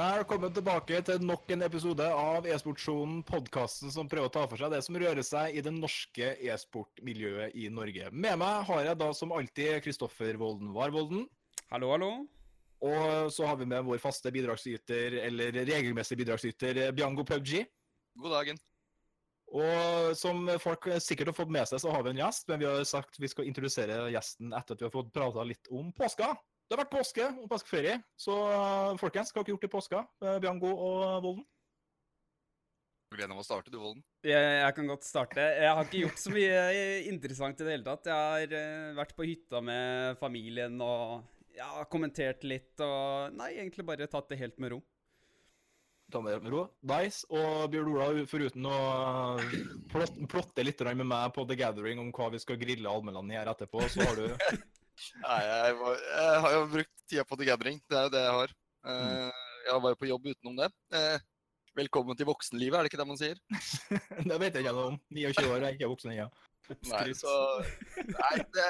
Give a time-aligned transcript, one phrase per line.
[0.00, 4.70] Velkommen tilbake til nok en episode av E-sportsjonen, podkasten som prøver å ta for seg
[4.72, 8.08] det som rører seg i det norske e-sportmiljøet i Norge.
[8.08, 11.26] Med meg har jeg da som alltid Kristoffer Volden Warvolden.
[11.68, 12.10] Hallo, hallo.
[12.80, 17.58] Og så har vi med vår faste bidragsyter, eller regelmessig bidragsyter, Biango PubG.
[18.24, 18.62] God dagen.
[19.52, 22.70] Og som folk sikkert har fått med seg, så har vi en gjest, men vi
[22.70, 26.32] har sagt vi skal introdusere gjesten etter at vi har fått prata litt om påska.
[26.70, 30.04] Det har vært påske og påskeferie, så uh, folkens, hva har dere gjort i påska?
[30.22, 31.42] Uh, Biango og Volden?
[33.10, 34.04] Gleden av å starte, du, Volden.
[34.22, 35.42] Jeg, jeg, kan godt starte.
[35.42, 36.60] Jeg har ikke gjort så mye
[37.10, 38.06] interessant i det hele tatt.
[38.06, 41.26] Jeg har vært på hytta med familien og
[41.58, 44.82] ja, kommentert litt og Nei, egentlig bare tatt det helt med ro.
[46.14, 46.68] Ta med ro.
[46.86, 47.26] Nice.
[47.34, 48.78] Og Bjørn Ola, foruten å
[49.90, 53.50] plotte, plotte litt med meg på The Gathering om hva vi skal grille allmennlandet her
[53.56, 54.30] etterpå, så har du
[55.22, 57.80] Nei, jeg, var, jeg, har jo brukt tida på The Gathering.
[57.88, 58.54] Det er jo det jeg har.
[58.86, 60.68] Uh, jeg var jo på jobb utenom det.
[60.94, 61.18] Uh,
[61.80, 63.40] velkommen til voksenlivet, er det ikke det man sier?
[64.30, 64.98] det vet jeg ikke noe om.
[65.16, 66.30] 29 år, er ikke voksen ennå.
[66.86, 67.32] Nei, så
[67.98, 68.66] Nei, det,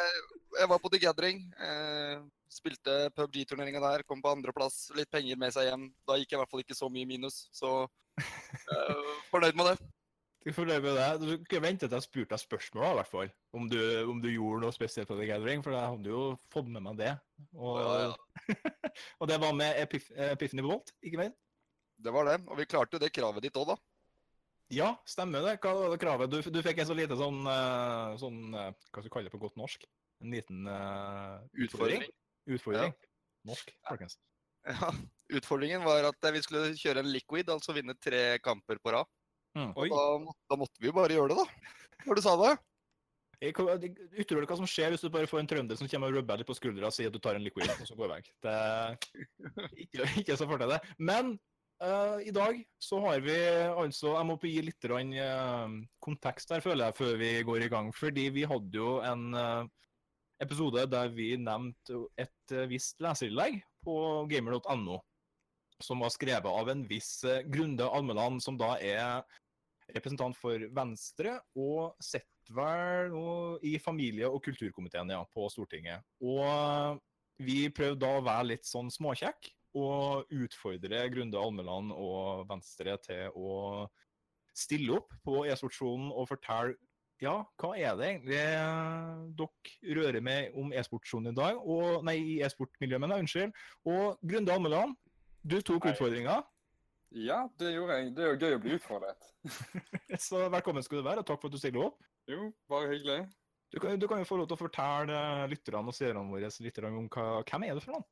[0.57, 1.43] jeg var på The Gathering.
[1.61, 4.89] Uh, spilte PubG-turneringa der, kom på andreplass.
[4.99, 5.89] Litt penger med seg hjem.
[6.09, 7.85] Da gikk jeg i hvert fall ikke så mye minus, så
[9.33, 9.91] fornøyd med det.
[10.47, 11.09] Leve med det.
[11.21, 13.33] Du kunne vente til jeg spurte deg spørsmål, i hvert fall.
[13.53, 16.71] Om du, om du, gjorde noe spesielt på The Gathering, for jeg hadde jo fått
[16.73, 17.13] med meg det.
[17.53, 18.57] Og, ja, ja.
[19.21, 21.35] og det var med Epif Epiphany Bolt, ikke mer.
[22.01, 22.39] Det var det.
[22.49, 23.77] Og vi klarte jo det kravet ditt òg, da.
[24.73, 25.59] Ja, stemmer det.
[25.61, 26.33] Hva var det kravet?
[26.33, 27.43] Du, du fikk en så lite sånn,
[28.23, 29.85] sånn Hva skal du kalle det på godt norsk?
[30.23, 32.05] En liten uh, utfordring?
[32.49, 32.93] Utfordring.
[32.95, 33.11] Ja.
[33.51, 34.17] Norsk, folkens.
[34.69, 34.93] Ja.
[35.37, 39.11] Utfordringen var at vi skulle kjøre en liquid, altså vinne tre kamper på rad.
[39.59, 39.71] Mm.
[39.75, 41.79] Og da, da, måtte vi jo bare gjøre det, da.
[42.07, 42.57] Når du sa det.
[43.41, 46.49] Utrolig hva som skjer hvis du bare får en trønder som kommer og rubber litt
[46.49, 48.29] på skuldra og sier at du tar en liquid, og så går vekk.
[48.45, 48.99] Det er
[49.87, 50.81] ikke, ikke så for deg det.
[51.01, 51.33] Men
[51.81, 53.37] uh, i dag så har vi
[53.73, 57.93] altså Jeg må gi litt uh, kontekst her, føler jeg, før vi går i gang.
[57.97, 59.65] Fordi vi hadde jo en uh,
[60.45, 63.97] episode der vi nevnte et visst leserinnlegg på
[64.29, 65.01] gamer.no
[65.85, 67.21] som var skrevet av en viss
[67.51, 69.23] Grunde Almeland, som da er
[69.95, 73.15] representant for Venstre og sitter vel
[73.67, 76.03] i familie- og kulturkomiteen ja, på Stortinget.
[76.23, 76.99] Og
[77.41, 83.35] vi prøvde da å være litt sånn småkjekk og utfordre Grunde Almeland og Venstre til
[83.39, 83.87] å
[84.57, 86.77] stille opp på e-sportsjonen og fortelle
[87.21, 88.45] ja, hva er det egentlig
[89.37, 91.59] dere rører med om e-sportsjonen i dag?
[91.61, 93.53] Og, nei, i e-sportmiljøet, men unnskyld.
[93.93, 94.97] Og Grunde Almeland,
[95.43, 96.41] du tok utfordringa.
[97.11, 98.13] Ja, det gjorde jeg.
[98.15, 99.31] Det er jo gøy å bli utfordret.
[100.29, 101.99] så velkommen skal du være, og takk for at du stiller opp.
[102.31, 103.25] Jo, bare hyggelig.
[103.71, 105.19] Du kan, du kan jo få lov til å fortelle
[105.51, 108.09] lytterne og seerne våre litt om hva, hvem er du for noen?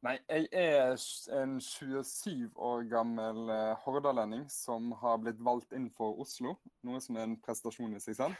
[0.00, 0.94] Nei, jeg er
[1.36, 3.50] en 27 år gammel
[3.82, 6.54] hordalending som har blitt valgt inn for Oslo.
[6.88, 8.38] Noe som er en prestasjon i seg selv.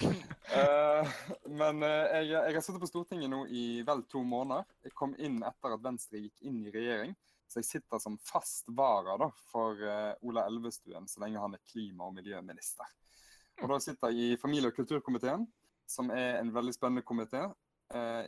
[0.00, 1.04] uh,
[1.60, 4.64] men uh, jeg, jeg, har sittet på Stortinget nå i vel to måneder.
[4.88, 7.12] Jeg kom inn etter at Venstre gikk inn i regjering.
[7.52, 11.60] Så jeg sitter som fast vara da, for uh, Ola Elvestuen så lenge han er
[11.68, 12.88] klima- og miljøminister.
[13.60, 15.44] Og da sitter jeg i familie- og kulturkomiteen,
[15.84, 17.50] som er en veldig spennende komité.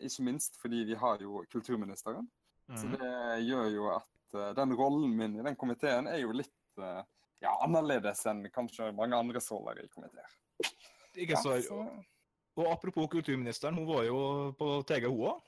[0.05, 2.29] ikke minst fordi vi har jo kulturministeren.
[2.69, 2.77] Mm.
[2.77, 6.81] Så det gjør jo at uh, den rollen min i den komiteen er jo litt
[6.81, 7.01] uh,
[7.41, 10.37] ja, annerledes enn kanskje mange andre roller i komiteer.
[11.15, 11.81] Ikke så, ja, så...
[12.55, 14.19] Og apropos kulturministeren, hun var jo
[14.59, 15.43] på TG, hun òg?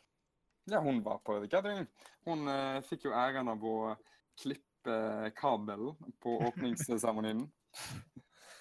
[0.67, 1.87] Ja, hun var på The Gathering.
[2.27, 3.95] Hun uh, fikk jo æren av å
[4.41, 7.47] klippe kabelen på åpningsseremonien.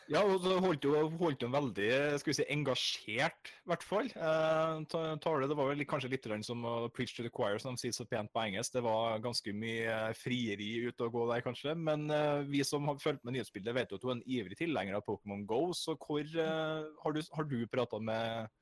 [0.05, 1.87] Ja, og så holdt hun, veldig
[2.21, 4.11] skal vi si, engasjert, i hvert fall.
[4.13, 7.81] Eh, tale, det var vel kanskje litt som å preach to the choir, som de
[7.81, 8.75] sier så pent på engelsk.
[8.75, 11.73] Det var ganske mye frieri ute og gå der, kanskje.
[11.73, 14.59] Men eh, vi som har fulgt med nyhetsbildet, vet jo at hun er en ivrig
[14.61, 15.63] tilhenger av Pokémon Go.
[15.73, 18.53] Så hvor eh, har du, har du prata med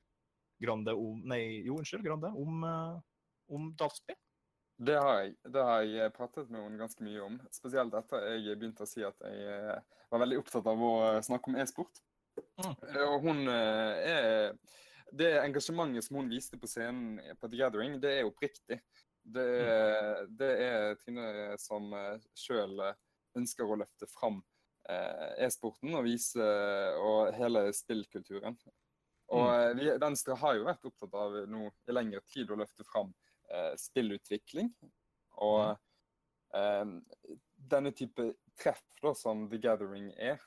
[0.64, 3.02] Grande om Nei, jo, unnskyld, Grande, om, eh,
[3.52, 4.18] om dataspill?
[4.76, 5.34] Det har jeg.
[5.54, 7.36] Det har jeg pratet med henne ganske mye om.
[7.54, 11.52] Spesielt etter jeg begynte å si at jeg eh, var veldig opptatt av å snakke
[11.52, 12.02] om e-sport.
[12.58, 12.72] Mm.
[13.06, 14.56] Og hun er
[15.14, 18.80] Det engasjementet som hun viste på scenen på The Gathering, det er oppriktig.
[19.22, 20.32] Det, mm.
[20.40, 21.28] det er Trine
[21.62, 21.94] som
[22.34, 22.82] sjøl
[23.38, 24.40] ønsker å løfte fram
[25.38, 26.48] e-sporten og vise
[26.98, 28.58] og hele spillkulturen.
[29.32, 29.78] Og mm.
[29.78, 33.23] vi, Venstre har jo vært opptatt av nå i lengre tid å løfte fram eh,
[33.80, 34.70] spillutvikling.
[35.44, 35.74] Og
[36.54, 36.84] eh,
[37.70, 40.42] denne type treff da, som The Gathering er.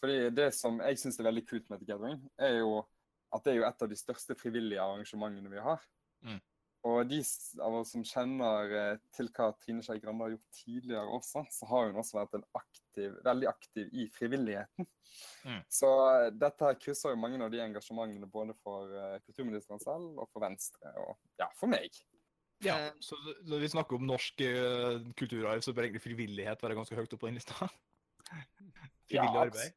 [0.00, 2.82] Fordi Det som jeg syns er veldig kult med The Gathering, er jo
[3.34, 5.82] at det er jo et av de største frivillige arrangementene vi har.
[6.26, 6.40] Mm.
[6.88, 7.18] og de
[7.62, 11.68] av oss som kjenner eh, til hva Trine Skei Grande har gjort tidligere også, så
[11.70, 14.88] har hun også vært en aktiv, veldig aktiv i frivilligheten.
[15.44, 15.60] Mm.
[15.78, 20.22] Så eh, dette her krysser jo mange av de engasjementene både for eh, kulturministeren selv
[20.22, 21.98] og for Venstre, og ja, for meg.
[22.64, 23.16] Ja, Eh, så
[23.46, 27.22] når vi snakker om norsk uh, kulturarv, så bør egentlig frivillighet være ganske høyt oppe
[27.22, 27.68] på den lista.
[29.08, 29.76] Frivillig Ja, arbeid.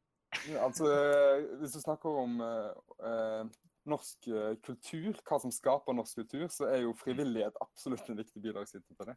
[0.58, 2.72] Altså, eh, hvis du snakker om uh,
[3.04, 3.44] eh,
[3.88, 8.42] norsk eh, kultur, hva som skaper norsk kultur, så er jo frivillighet absolutt en viktig
[8.44, 9.16] bidragsyter til det.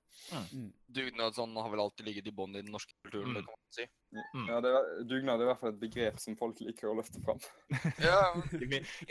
[0.97, 3.35] Dugnadsånd har vel alltid ligget i bånn i den norske kulturen, Mm.
[3.35, 3.87] det kan man si.
[4.15, 4.47] Mm.
[4.49, 7.21] Ja, det er, dugnad er i hvert fall et begrep som folk liker å løfte
[7.25, 7.41] fram.
[8.07, 8.33] Ja,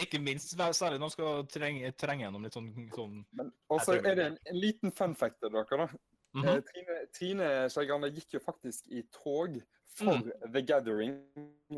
[0.00, 4.18] Ikke minst særlig når man skal trenge, trenge gjennom litt sånn, sånn Men også er
[4.18, 5.88] det en, en liten fun fact til dere, da.
[6.34, 6.62] Mm -hmm.
[6.66, 9.60] Trine, Trine Skei Grande gikk jo faktisk i tog
[9.94, 10.52] for Mm.
[10.52, 11.12] The Gathering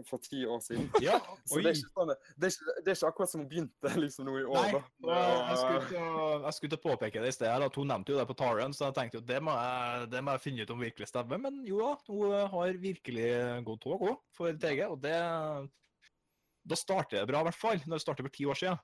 [0.08, 0.86] for ti år siden.
[1.04, 1.18] Ja,
[1.48, 4.28] Så det er, sånn, det, er ikke, det er ikke akkurat som hun begynte liksom
[4.28, 5.18] nå i år, Nei, da.
[5.50, 6.08] jeg skulle,
[6.46, 7.66] jeg skulle til å påpeke det i sted.
[7.68, 10.24] at Hun nevnte jo det på Taran, så jeg tenkte jo det må jeg, det
[10.24, 11.42] må jeg finne ut om virkelig stemmer.
[11.44, 13.30] Men jo da, hun har virkelig
[13.68, 15.16] gått tog òg for TG, og det
[16.66, 17.82] Da starter det bra, i hvert fall.
[17.84, 18.80] Når det starter for ti år siden.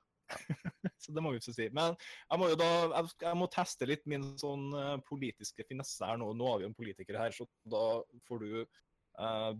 [1.03, 1.65] så det må vi ikke si.
[1.75, 1.97] Men
[2.29, 6.21] jeg må jo da jeg, jeg må teste litt min sånn eh, politiske finesse her
[6.21, 6.31] nå.
[6.37, 7.83] Nå har vi en politiker her, så da
[8.29, 8.79] får du eh,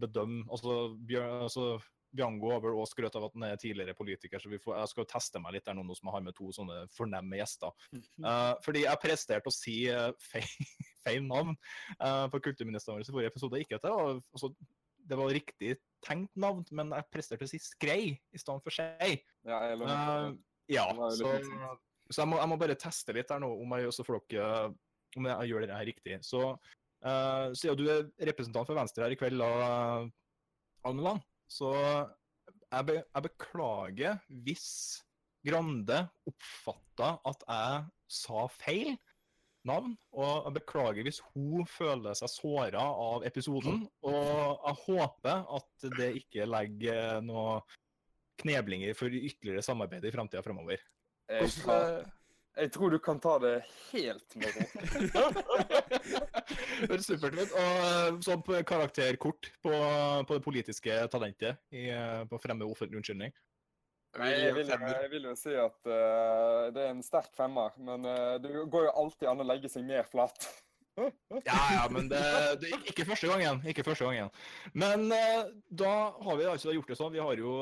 [0.02, 1.66] bedømme Altså, Bjør, altså
[2.14, 4.92] Bjango har vel også skrøt av at han er tidligere politiker, så vi får, jeg
[4.92, 7.74] skal jo teste meg litt der nå, som jeg har med to sånne fornemme gjester.
[8.22, 10.70] Uh, fordi jeg presterte å si eh, feil,
[11.06, 11.58] feil navn
[11.98, 13.64] uh, på kulturministeren vår i forrige episode.
[13.66, 14.52] Ikke at det var, altså,
[15.10, 15.74] det var riktig
[16.06, 19.18] tenkt navn, men jeg presterte å si skrei i stedet for skei.
[19.48, 20.38] Ja, Eh, lover.
[20.72, 20.86] ja,
[21.18, 21.34] så,
[22.10, 23.90] så jeg, må, jeg må bare teste litt her nå, om jeg,
[24.32, 24.72] dere,
[25.18, 26.22] om jeg gjør det her riktig.
[26.28, 26.46] Så
[27.06, 30.04] uh, siden du er representant for Venstre her i kveld, da,
[30.88, 34.70] Almeland, så jeg, be, jeg beklager hvis
[35.44, 35.98] Grande
[36.30, 37.80] oppfatta at jeg
[38.16, 38.94] sa feil
[39.68, 43.84] navn, og jeg beklager hvis hun føler seg såra av episoden.
[44.08, 47.60] Og jeg håper at det ikke legger noe
[48.40, 50.80] kneblinger for ytterligere samarbeid i framtida framover.
[51.32, 51.52] Jeg,
[52.58, 53.56] jeg tror du kan ta det
[53.92, 54.64] helt med ro.
[56.90, 57.38] er supert.
[57.40, 57.56] ut.
[57.56, 59.74] Og eh, sånn karakterkort på,
[60.28, 63.34] på det politiske talentet i, eh, på å fremme offentlig unnskyldning.
[64.20, 67.74] Nei, jeg vil, jo- jeg vil jo si at uh, det er en sterk femmer,
[67.82, 70.46] men uh, det går jo alltid an å legge seg mer flat.
[71.42, 72.20] Ja, ja, men det,
[72.62, 73.64] det ikke første gangen.
[73.66, 74.28] Ikke første gangen.
[74.78, 77.10] Men uh, da har vi altså gjort det sånn.
[77.16, 77.56] Vi har jo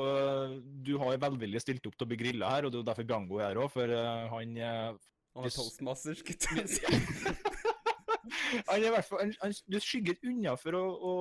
[0.84, 3.08] Du har velvillig stilt opp til å bli grilla her, og det er jo derfor
[3.08, 5.00] Bjango er her òg, for han Han er
[5.46, 6.84] Hvis- toastmaster, skulle jeg til å si.
[8.60, 11.12] Han er i hvert fall han, han, Du skygger unna for å, å,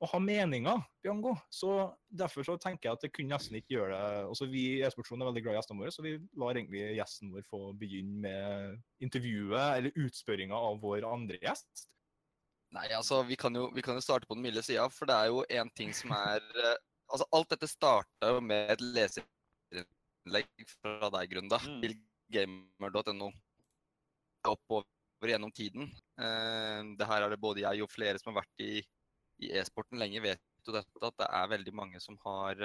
[0.00, 1.34] å ha meninger, Biango.
[1.52, 1.74] Så
[2.08, 5.24] derfor så tenker jeg at det kunne nesten ikke gjøre det altså Vi i E-sportsjonen
[5.26, 9.06] er veldig glad i gjestene våre, så vi lar egentlig gjesten vår få begynne med
[9.06, 11.86] intervjuet eller utspørringa av vår andre gjest.
[12.70, 15.16] Nei, altså, vi kan, jo, vi kan jo starte på den milde sida, for det
[15.18, 16.76] er jo én ting som er eh,
[17.10, 21.80] Altså, alt dette starta jo med et leserinnlegg fra deg, Grunda, Mm.
[21.82, 21.96] til
[22.30, 23.32] gamer.no.
[24.46, 24.86] Oppover
[25.28, 25.90] gjennom tiden.
[26.16, 28.80] Eh, det her er det både jeg og flere som har vært i,
[29.44, 32.64] i e-sporten lenge, vet jo dette, at det er veldig mange som har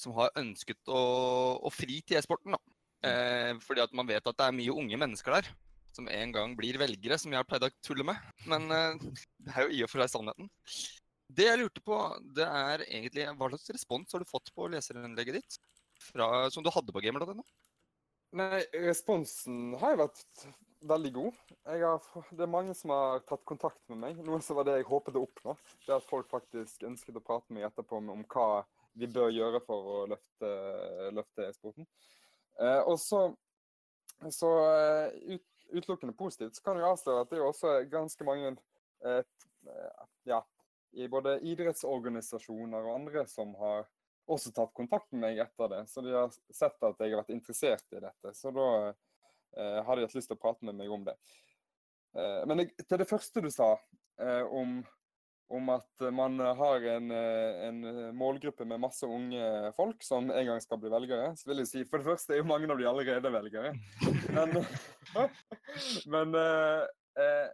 [0.00, 1.00] som har ønsket å,
[1.60, 2.56] å fri til e-sporten.
[3.04, 5.50] Eh, fordi at man vet at det er mye unge mennesker der
[5.94, 8.30] som en gang blir velgere, som jeg har pleid å tulle med.
[8.48, 9.06] Men eh,
[9.44, 10.50] det er jo i og for seg sannheten.
[11.30, 11.96] Det jeg lurte på,
[12.36, 15.58] det er egentlig hva slags respons har du fått på leserinnlegget ditt?
[16.00, 17.44] Fra, som du hadde på gamer.no?
[18.38, 20.46] Nei, responsen har jo vært
[20.80, 21.38] veldig god.
[21.66, 24.20] Har, det er mange som har tatt kontakt med meg.
[24.26, 25.56] Noe som var det jeg håpet å oppnå.
[25.86, 28.62] Det at folk faktisk ønsket å prate med meg etterpå om, hva
[28.98, 30.50] vi bør gjøre for å løfte,
[31.14, 31.86] løfte e-sporten.
[32.60, 33.22] Eh, og så,
[34.34, 38.50] så eh, ut, utelukkende positivt, så kan jeg avsløre at det er også ganske mange
[39.06, 40.42] eh, eh, ja,
[40.98, 43.86] i både idrettsorganisasjoner og andre som har
[44.30, 45.84] også tatt kontakt med meg etter det.
[45.90, 48.34] Så de har sett at jeg har vært interessert i dette.
[48.36, 48.68] Så da
[49.56, 51.16] har de hatt lyst til å prate med meg om det.
[52.18, 53.74] Eh, men jeg, til det første du sa,
[54.22, 54.80] eh, om,
[55.54, 57.80] om at man har en, eh, en
[58.16, 61.84] målgruppe med masse unge folk som en gang skal bli velgere, så vil jeg si
[61.86, 63.74] for det første er jo mange av de allerede velgere.
[64.34, 64.56] Men,
[66.14, 66.84] men eh,
[67.22, 67.48] eh,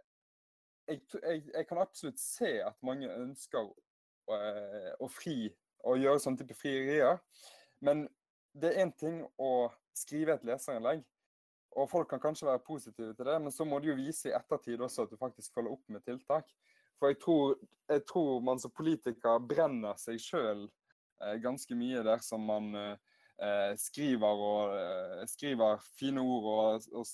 [0.87, 3.69] jeg, jeg, jeg kan absolutt se at mange ønsker
[4.33, 5.39] eh, å fri
[5.87, 7.21] og gjøre sånne type frierier.
[7.85, 8.07] Men
[8.57, 11.03] det er én ting å skrive et leserinnlegg,
[11.77, 14.35] og folk kan kanskje være positive til det, men så må du jo vise i
[14.35, 16.49] ettertid også at du faktisk følger opp med tiltak.
[16.97, 17.57] For jeg tror,
[17.91, 22.95] jeg tror man som politiker brenner seg sjøl eh, ganske mye dersom man eh,
[23.37, 27.05] eh, skriver, og, eh, skriver fine ord og, og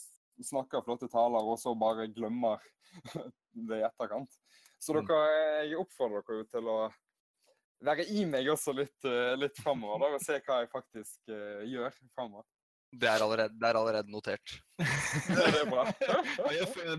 [0.43, 2.63] snakker flotte taler, og så bare glemmer
[3.67, 4.39] det i etterkant.
[4.79, 5.05] Så Mm.
[5.07, 6.79] dere, jeg oppfordrer dere til å
[7.83, 11.91] være i meg også litt, eh, litt framover, og se hva jeg faktisk eh, gjør
[12.15, 12.47] framover.
[12.93, 14.55] Det er allerede, det er allerede notert.
[15.33, 15.85] Det er bra.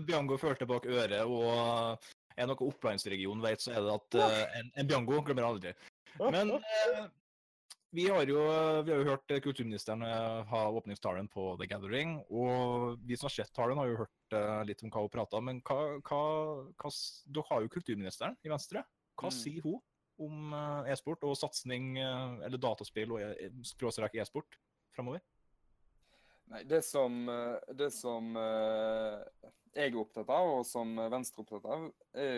[0.03, 1.99] Biango førte bak øret, og
[2.35, 5.71] er noe Opplandsregionen vet, så er det at uh, en, en Biango glemmer aldri.
[6.19, 7.05] Men uh,
[7.95, 8.41] vi har jo
[8.83, 13.35] vi har jo hørt kulturministeren eh, ha åpningstalen på The Gathering, og vi som har
[13.37, 15.47] sett talen, har jo hørt uh, litt om hva hun prata om.
[15.47, 16.19] Men hva, hva,
[16.75, 18.83] hva Dere har jo kulturministeren i Venstre.
[19.15, 19.37] Hva Mm.
[19.37, 19.79] sier hun
[20.19, 20.51] om
[20.91, 24.59] e-sport og satsing, eller dataspill og e- e-sport
[24.95, 25.23] framover?
[26.53, 31.45] Nei, det som, eh, det som eh, jeg er opptatt av, og som Venstre er
[31.45, 31.87] opptatt av,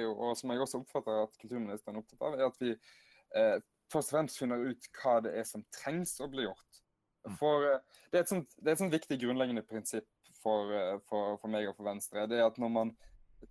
[0.01, 3.57] jo, og som jeg også oppfatter at kulturministeren er opptatt av, er at vi eh,
[3.91, 6.81] først og fremst finner ut hva det er som trengs å bli gjort.
[7.27, 7.35] Mm.
[7.39, 10.09] For eh, det er et sånt, det er et sånt viktig grunnleggende prinsipp
[10.39, 10.71] for,
[11.09, 12.25] for, for meg og for Venstre.
[12.31, 12.95] Det er at når man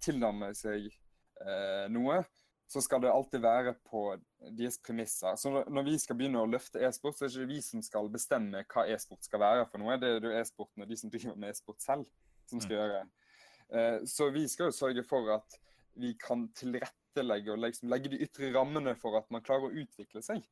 [0.02, 2.22] tilnærmer seg eh, noe,
[2.66, 4.00] så skal det alltid være på
[4.58, 5.36] deres premisser.
[5.38, 8.10] Så når, vi skal begynne å løfte e-sport, så er det ikke vi som skal
[8.10, 9.98] bestemme hva e-sport skal være for noe.
[10.02, 12.08] Det er det jo e-sporten og de som driver med e-sport selv,
[12.50, 13.04] som skal gjøre.
[13.68, 15.58] Eh, så vi skal jo sørge for at
[15.96, 20.22] vi kan tilrettelegge og liksom legge de ytre rammene for at man klarer å utvikle
[20.26, 20.42] seg.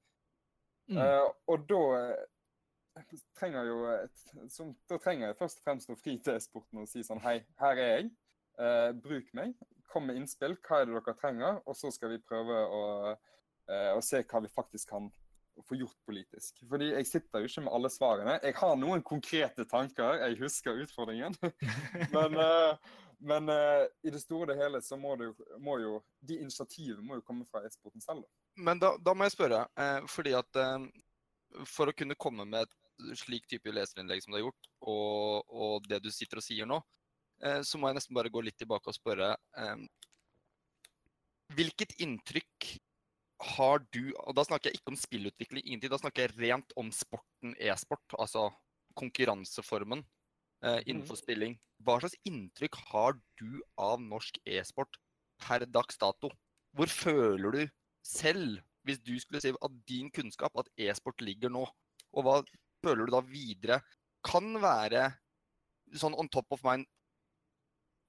[0.86, 1.02] Mm.
[1.02, 3.78] Eh, og da eh, trenger jo
[4.54, 7.40] som, da trenger jeg først og fremst å fri til e-sporten og si sånn Hei,
[7.58, 8.12] her er jeg.
[9.02, 9.56] Bruk meg.
[9.90, 10.56] Kom med innspill.
[10.64, 11.60] Hva er det dere trenger?
[11.68, 12.82] Og så skal vi prøve å,
[13.68, 15.10] eh, å se hva vi faktisk kan
[15.68, 16.64] få gjort politisk.
[16.68, 18.36] Fordi jeg sitter jo ikke med alle svarene.
[18.42, 20.18] Jeg har noen konkrete tanker.
[20.24, 21.36] Jeg husker utfordringen.
[22.16, 22.92] men eh,
[23.24, 25.30] men eh, i det store og hele så må, det
[25.62, 28.26] må jo de initiativene må jo komme fra e-sporten selv.
[28.58, 29.62] Men da, da må jeg spørre,
[30.10, 30.58] fordi at
[31.70, 32.74] for å kunne komme med et
[33.18, 36.80] slik type leserinnlegg som du har gjort, og, og det du sitter og sier nå,
[37.66, 39.86] så må jeg nesten bare gå litt tilbake og spørre eh,
[41.54, 42.70] Hvilket inntrykk
[43.54, 45.92] har du Og da snakker jeg ikke om spillutvikling, ingenting.
[45.92, 48.48] Da snakker jeg rent om sporten e-sport, altså
[48.98, 50.04] konkurranseformen
[50.64, 51.58] eh, innenfor spilling.
[51.84, 54.96] Hva slags inntrykk har du av norsk e-sport
[55.42, 56.30] per dags dato?
[56.74, 57.62] Hvor føler du
[58.06, 61.66] selv, hvis du skulle si av din kunnskap, at e-sport ligger nå?
[62.14, 62.38] Og hva
[62.84, 63.80] føler du da videre
[64.24, 65.10] kan være
[65.98, 66.88] sånn on top of mind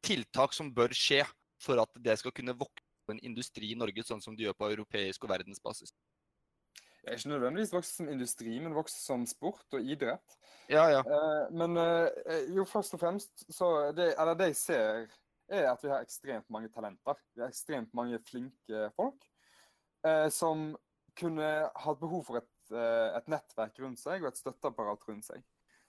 [0.05, 1.24] tiltak som bør skje
[1.62, 4.69] for at det skal kunne vokse en industri i Norge, sånn som det gjør på
[4.74, 5.93] europeisk og verdensbasis?
[7.05, 10.38] Det er ikke nødvendigvis vokse som industri, men vokse som sport og idrett.
[10.74, 11.03] Ja, ja.
[11.05, 15.13] Eh, men eh, jo, først og fremst så det, eller det jeg ser,
[15.53, 17.19] er at vi har ekstremt mange talenter.
[17.35, 19.27] Vi har ekstremt mange flinke folk
[20.01, 20.71] eh, som
[21.15, 25.45] kunne hatt behov for et, et nettverk rundt seg og et støtteapparat rundt seg.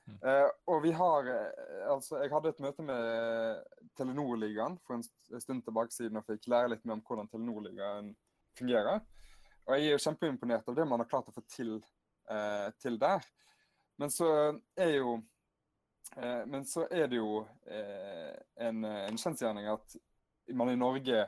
[0.07, 0.19] Mm.
[0.31, 3.63] Eh, og vi har eh, altså Jeg hadde et møte med
[3.99, 8.13] Telenor-ligaen for en stund tilbake siden og fikk lære litt mer om hvordan Telenor-ligaen
[8.59, 9.03] fungerer.
[9.67, 11.81] Og jeg er jo kjempeimponert av det man har klart å få til,
[12.31, 13.25] eh, til der.
[13.99, 14.29] Men så
[14.77, 15.17] er jo
[16.17, 19.97] eh, Men så er det jo eh, en, en kjensgjerning at
[20.55, 21.25] man i Norge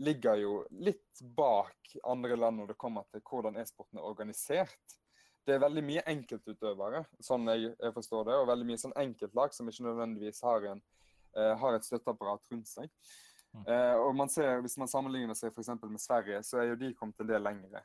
[0.00, 4.96] ligger jo litt bak andre land når det kommer til hvordan e-sporten er organisert.
[5.46, 9.54] Det er veldig mye enkeltutøvere, sånn jeg, jeg forstår det, og veldig mye sånn enkeltlag
[9.56, 10.82] som ikke nødvendigvis har, en,
[11.34, 12.92] uh, har et støtteapparat rundt seg.
[13.52, 13.64] Mm.
[13.68, 16.94] Eh, og man ser, Hvis man sammenligner seg for med Sverige, så er jo de
[16.96, 17.82] kommet en del lengre.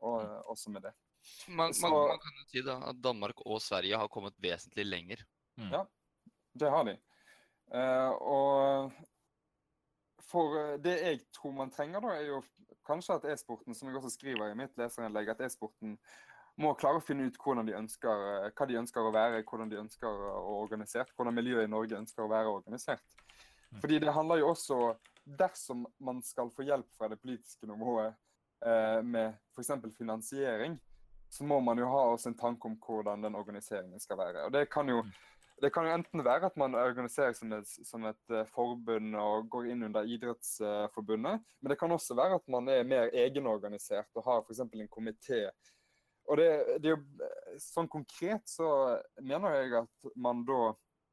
[0.00, 0.94] Og, også med det.
[1.48, 4.86] Man, man, Så- man kan jo si da at Danmark og Sverige har kommet vesentlig
[4.86, 5.26] lenger.
[6.56, 6.96] Det har de.
[7.74, 8.92] Uh, og
[10.30, 12.40] for eh, det jeg tror man trenger, da, er jo
[12.86, 15.98] kanskje at e-sporten, som jeg også skriver i mitt leserinnlegg, at e-sporten
[16.60, 19.80] må klare å finne ut de ønsker, eh, hva de ønsker å være, hvordan de
[19.80, 23.04] ønsker å organisert, hvordan miljøet i Norge ønsker å være organisert.
[23.70, 23.80] Mm.
[23.80, 24.96] Fordi det handler jo også
[25.30, 28.16] Dersom man skal få hjelp fra det politiske nivået
[28.66, 29.70] eh, med f.eks.
[29.94, 30.78] finansiering,
[31.30, 34.46] så må man jo ha også en tanke om hvordan den organiseringen skal være.
[34.48, 35.04] Og det kan jo
[35.60, 39.48] det kan jo enten være at man organiserer som et, som et eh, forbund og
[39.52, 44.24] går inn under Idrettsforbundet, men det kan også være at man er mer egenorganisert og
[44.24, 44.62] har f.eks.
[44.64, 45.42] en komité.
[46.28, 46.50] Og det,
[46.84, 46.94] det
[47.62, 48.68] sånn konkret så
[49.22, 50.70] mener jeg at man da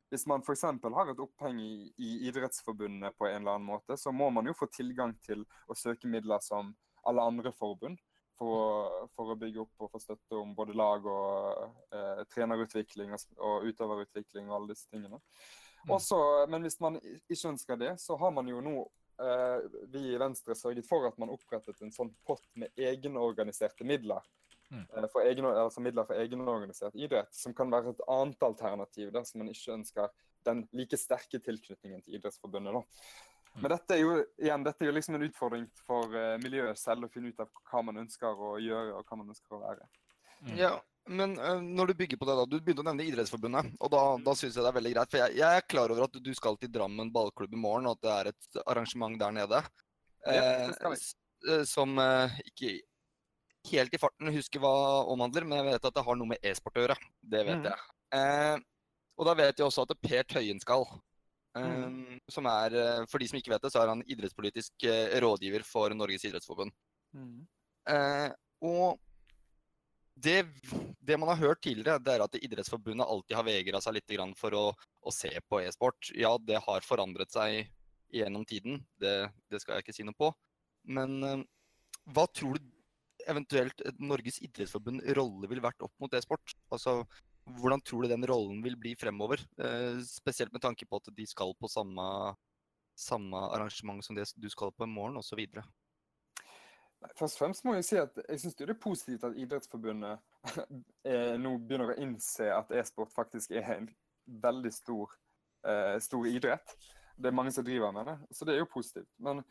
[0.10, 0.64] hvis man f.eks.
[0.64, 4.56] har et oppheng i, i Idrettsforbundet på en eller annen måte, så må man jo
[4.56, 6.72] få tilgang til å søke midler som
[7.08, 8.00] alle andre forbund
[8.38, 13.16] for å, for å bygge opp og få støtte om både lag og eh, trenerutvikling
[13.16, 15.20] og, og utøverutvikling og alle disse tingene.
[15.84, 15.92] Mm.
[15.98, 16.20] Også,
[16.52, 18.76] men hvis man ikke ønsker det, så har man jo nå
[19.24, 24.24] eh, vi i Venstre sørget for at man opprettet en sånn pott med egenorganiserte midler
[25.14, 29.52] for egen, altså midler for egenorganisert idrett, som kan være et annet alternativ dersom man
[29.54, 30.10] ikke ønsker
[30.46, 32.74] den like sterke tilknytningen til Idrettsforbundet.
[32.74, 32.82] da.
[33.56, 33.62] Mm.
[33.64, 37.08] Men dette er jo igjen, dette er jo liksom en utfordring for eh, miljøet selv
[37.08, 39.88] å finne ut av hva man ønsker å gjøre og hva man ønsker å være.
[40.44, 40.54] Mm.
[40.60, 40.74] Ja,
[41.10, 42.46] men uh, når du bygger på det, da.
[42.46, 43.72] Du begynte å nevne Idrettsforbundet.
[43.80, 45.12] Og da, da syns jeg det er veldig greit.
[45.14, 47.98] For jeg, jeg er klar over at du skal til Drammen ballklubb i morgen, og
[47.98, 49.64] at det er et arrangement der nede.
[50.28, 51.00] Ja, eh, det skal vi.
[51.02, 51.16] s-
[51.48, 52.76] eh, som uh, ikke
[53.72, 54.74] helt i farten huske hva
[55.12, 56.98] omhandler, men jeg vet at det har noe med e-sport å gjøre.
[57.22, 57.68] Det vet mm.
[57.70, 57.86] jeg.
[58.18, 58.66] Eh,
[59.18, 60.86] og da vet jeg også at Per Tøyen skal.
[61.58, 62.20] Eh, Mhm.
[62.30, 65.66] Som er, eh, For de som ikke vet det, så er han idrettspolitisk eh, rådgiver
[65.66, 66.72] for Norges idrettsforbund.
[67.88, 68.30] Eh,
[68.62, 69.00] og
[70.18, 70.48] det,
[71.00, 74.34] det man har hørt tidligere, det er at Idrettsforbundet alltid har vegra seg litt grann
[74.38, 76.10] for å, å se på e-sport.
[76.18, 77.70] Ja, det har forandret seg
[78.14, 80.32] gjennom tiden, det, det skal jeg ikke si noe på.
[80.90, 81.46] Men eh,
[82.16, 82.74] hva tror du
[83.30, 86.56] eventuelt Norges idrettsforbund rolle ville vært opp mot e-sport?
[86.74, 87.02] Altså,
[87.60, 89.42] hvordan tror du den rollen vil bli fremover?
[89.60, 92.08] Eh, spesielt med tanke på at de skal på samme,
[92.98, 95.46] samme arrangement som det du skal på i morgen, osv.
[97.18, 100.18] Først og fremst må jeg si at jeg syns det er positivt at Idrettsforbundet
[101.08, 103.90] eh, nå begynner å innse at e-sport faktisk er en
[104.44, 105.14] veldig stor,
[105.68, 106.74] eh, stor idrett.
[107.18, 109.10] Det er mange som driver med det, så det er jo positivt.
[109.24, 109.44] Men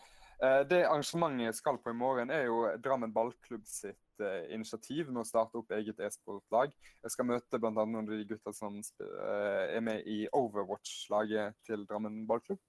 [0.69, 5.29] det arrangementet skal på i morgen, er jo Drammen ballklubb sitt eh, initiativ med å
[5.29, 6.75] starte opp eget e-sportlag.
[7.03, 7.73] Jeg skal møte bl.a.
[7.73, 12.61] noen av de gutta som eh, er med i Overwatch-laget til Drammen ballklubb.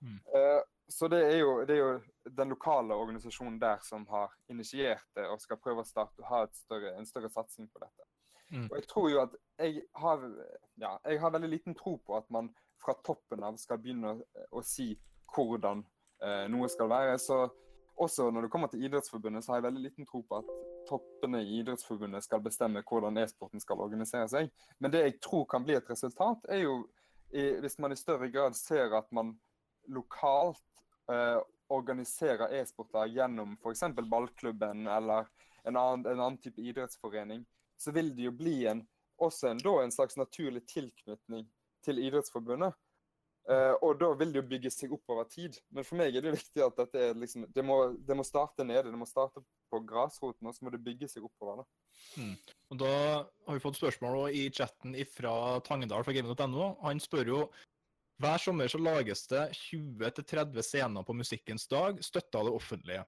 [0.00, 0.18] Mm.
[0.36, 5.06] Eh, så det er, jo, det er jo den lokale organisasjonen der som har initiert
[5.18, 8.06] det og skal prøve å starte og ha større, en større satsing på dette.
[8.52, 8.68] Mm.
[8.68, 10.22] Og jeg tror jo at jeg har,
[10.78, 14.20] ja, jeg har veldig liten tro på at man fra toppen av skal begynne å,
[14.60, 14.92] å si
[15.34, 15.95] hvordan eh,
[16.48, 17.18] noe skal være.
[17.20, 17.42] Så
[17.96, 20.48] også når det kommer til Idrettsforbundet, så har jeg veldig liten tro på at
[20.88, 24.50] toppene i Idrettsforbundet skal bestemme hvordan e-sporten skal organisere seg.
[24.78, 26.78] Men det jeg tror kan bli et resultat, er jo
[27.60, 29.34] hvis man i større grad ser at man
[29.92, 33.82] lokalt eh, organiserer e-sportlag gjennom f.eks.
[34.10, 35.26] ballklubben eller
[35.66, 37.44] en annen, en annen type idrettsforening,
[37.76, 38.84] så vil det jo bli en,
[39.18, 41.48] også en, da, en slags naturlig tilknytning
[41.84, 42.74] til Idrettsforbundet.
[43.46, 45.58] Eh, og da vil det jo bygge seg opp over tid.
[45.70, 47.78] Men for meg er det viktig at dette er liksom, det, må,
[48.08, 48.90] det må starte nede.
[48.90, 51.62] Det må starte på grasroten, og så må det bygge seg oppover.
[51.62, 52.26] da.
[52.72, 52.92] Og da
[53.46, 55.34] har vi fått spørsmål i chatten fra
[55.66, 56.72] Tangedal fra gamen.no.
[56.82, 57.40] Han spør jo
[58.22, 63.04] hver sommer så lages det 20-30 scener på musikkens dag, støtta av det offentlige.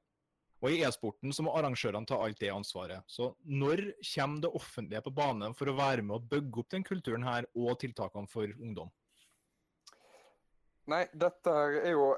[0.59, 3.07] Og i e-sporten så må arrangørene ta alt det ansvaret.
[3.09, 6.85] Så når kommer det offentlige på banen for å være med å bygge opp den
[6.87, 8.91] kulturen her og tiltakene for ungdom?
[10.89, 12.13] Nei, dette er jo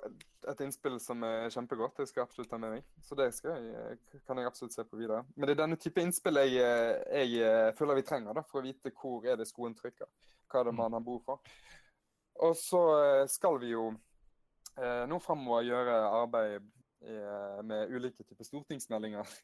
[0.49, 1.97] et innspill som er kjempegodt.
[1.99, 2.85] Det skal jeg absolutt ta med meg.
[3.03, 5.25] Så det jeg, kan jeg absolutt se på videre.
[5.35, 8.67] Men det er denne type innspill jeg, jeg eh, føler vi trenger da, for å
[8.69, 10.09] vite hvor er det skoen trykker.
[10.51, 11.57] Hva er det man har behov for.
[12.47, 13.91] Og så eh, skal vi jo
[14.79, 19.35] eh, nå framover gjøre arbeid eh, med ulike typer stortingsmeldinger.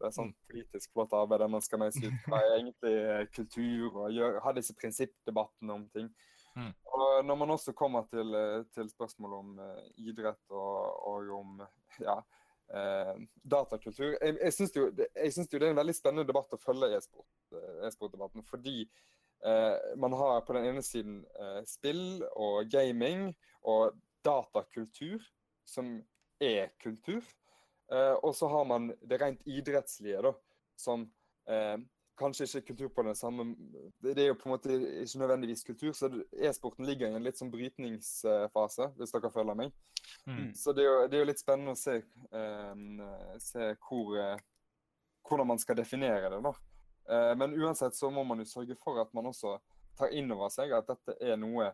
[0.00, 3.24] Det er sånn politisk flott arbeid der man skal meise ut hva er egentlig eh,
[3.36, 6.08] kultur, og gjøre, ha disse prinsippdebattene om ting.
[6.60, 6.72] Mm.
[7.00, 11.62] Og når man også kommer til, eh, til spørsmål om eh, idrett og, og om
[12.02, 12.16] ja,
[12.74, 13.14] eh,
[13.54, 18.44] datakultur Jeg, jeg syns jo, det- er en veldig spennende debatt å følge eh, e-sportdebatten.
[18.44, 18.82] fordi
[19.44, 23.30] eh, man har på den ene siden eh, spill og gaming
[23.62, 25.22] og datakultur,
[25.64, 25.94] som
[26.40, 27.24] er kultur.
[28.22, 30.30] Og så har man det rent idrettslige, da,
[30.78, 31.08] som
[32.20, 33.46] kanskje ikke kultur på den samme
[34.02, 37.40] Det er jo på en måte ikke nødvendigvis kultur, så e-sporten ligger i en litt
[37.40, 39.74] sånn brytningsfase, hvis dere følger meg.
[40.26, 40.52] Mm.
[40.56, 43.02] Så det er, jo, det er jo litt spennende å se, um,
[43.42, 44.42] se hvor, eh,
[45.28, 46.40] hvordan man skal definere det.
[46.44, 46.54] da.
[47.10, 49.56] Uh, men uansett så må man jo sørge for at man også
[49.98, 51.72] tar inn over seg at dette er noe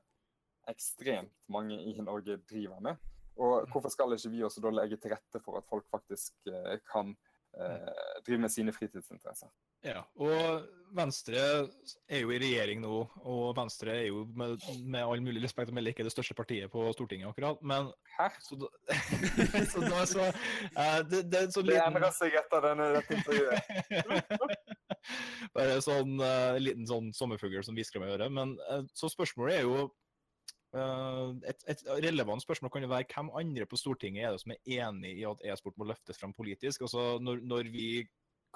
[0.70, 3.02] ekstremt mange i Norge driver med.
[3.36, 6.78] Og hvorfor skal ikke vi også da legge til rette for at folk faktisk eh,
[6.88, 7.12] kan
[7.60, 9.50] uh, drive med sine fritidsinteresser?
[9.86, 11.40] Ja, og Venstre
[12.08, 15.74] er jo i regjering nå, og Venstre er jo med, med all mulig respekt å
[15.76, 18.28] melde ikke det største partiet på Stortinget akkurat, men Hæ?
[18.42, 18.70] så da,
[19.72, 22.88] så, da, så uh, det, det er en sånn Det liten endrer seg etter denne,
[22.96, 23.62] dette intervjuet.
[25.56, 28.34] Bare sånn uh, liten sånn sommerfugl som hvisker meg i øret.
[28.34, 29.86] Men uh, så spørsmålet er jo
[30.76, 34.82] et, et relevant spørsmål kan jo være hvem andre på Stortinget er det som er
[34.82, 36.84] enig i at e-sport må løftes frem politisk?
[36.84, 37.86] Altså når, når vi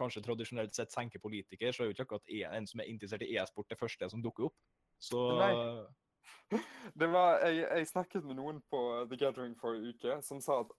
[0.01, 3.25] kanskje tradisjonelt sett senker politikere, så er jo ikke akkurat e- en som er interessert
[3.27, 4.57] i e-sport det første som dukker opp.
[5.01, 5.55] Så Nei.
[7.01, 8.79] Det var, jeg, jeg snakket med noen på
[9.11, 10.73] The Gathering forrige uke som sa at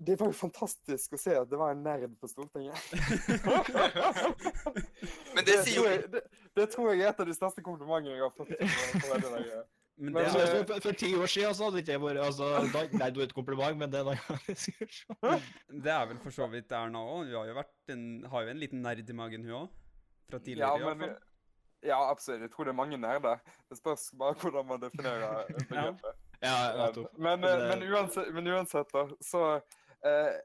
[0.00, 2.76] det var jo fantastisk å se at det var en nerd på Stortinget.
[5.36, 6.22] Men det sier jo Det, det,
[6.56, 8.54] det tror jeg er et av de største komplimentene jeg har fått.
[10.00, 12.84] Men det er, for, for ti år siden så hadde ikke jeg vært altså, da,
[12.96, 14.62] Nei, det var et kompliment, men det er noe annet.
[15.84, 17.26] det er vel for så vidt Erna òg.
[17.28, 19.74] Hun har jo, vært en, har jo en liten nerd i magen, hun òg.
[20.30, 21.28] Fra Ja, tidligere, i men, hvert fall.
[21.90, 22.46] ja, absolutt.
[22.46, 23.42] Jeg tror det er mange nerder.
[23.68, 26.18] Det spørs bare hvordan man definerer begrepet.
[26.40, 26.86] Ja, ja,
[27.20, 29.42] Men, men, uansett, men uansett, da, så
[30.08, 30.38] eh,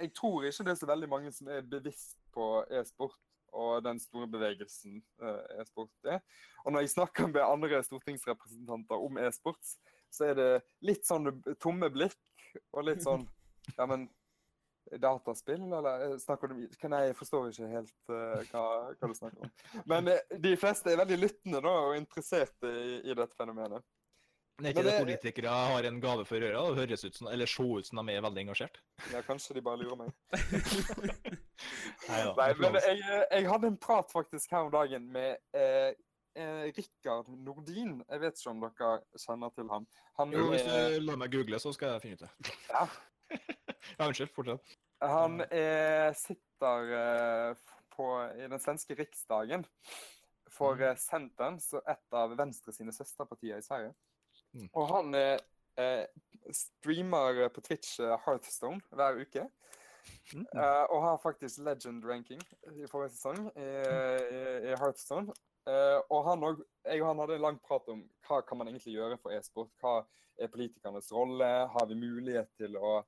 [0.00, 3.14] Jeg tror ikke det er så veldig mange som er bevisst på e-sport
[3.54, 6.20] og den store bevegelsen eh, e-sport er.
[6.64, 9.62] Og når jeg snakker med andre stortingsrepresentanter om e-sport,
[10.14, 10.50] så er det
[10.86, 11.30] litt sånn
[11.62, 12.18] tomme blikk
[12.74, 13.26] og litt sånn
[13.78, 14.02] Ja, men
[15.00, 19.46] dataspill, eller eh, snakker du Kan jeg forstår ikke helt uh, hva, hva du snakker
[19.46, 19.52] om.
[19.88, 20.10] Men
[20.44, 23.80] de fleste er veldig lyttende da, og interesserte i, i dette fenomenet.
[24.58, 26.60] Men er ikke Men det det- politikere har en gave for øra?
[26.68, 28.78] Det høres ut som, eller se ut som de er veldig engasjert.
[29.10, 30.12] Ja, kanskje de bare lurer meg.
[32.08, 35.92] Nei, men jeg, jeg hadde en prat faktisk her om dagen med eh,
[36.36, 38.00] eh, Rikard Nordin.
[38.10, 39.86] Jeg vet ikke om dere kjenner til ham.
[40.18, 42.56] Han Jo, hvis er, du lar meg google, så skal jeg finne ut det.
[42.70, 42.86] ja,
[43.98, 44.30] Ja, unnskyld.
[44.34, 44.74] Fortsett.
[45.04, 47.56] han er, sitter eh,
[47.94, 49.66] på, i den svenske riksdagen
[50.54, 50.82] for Mhm.
[50.90, 53.94] eh, Centern, så et av Venstre sine søsterpartier i Sverige.
[54.54, 54.68] Mm.
[54.72, 55.38] Og han eh,
[55.78, 56.04] eh,
[56.54, 59.48] streamer på Twitch eh, Hearthstone hver uke.
[60.34, 60.44] Mm.
[60.44, 62.40] Eh, og har faktisk legend ranking
[62.74, 65.34] i forrige sesong i, i, i Hearthstone.
[65.64, 68.68] Uh, og han, og, jeg og han hadde en lang prat om hva kan man
[68.68, 69.70] egentlig gjøre for e-sport.
[69.80, 69.94] Hva
[70.36, 71.48] er politikernes rolle?
[71.72, 72.98] Har vi mulighet til å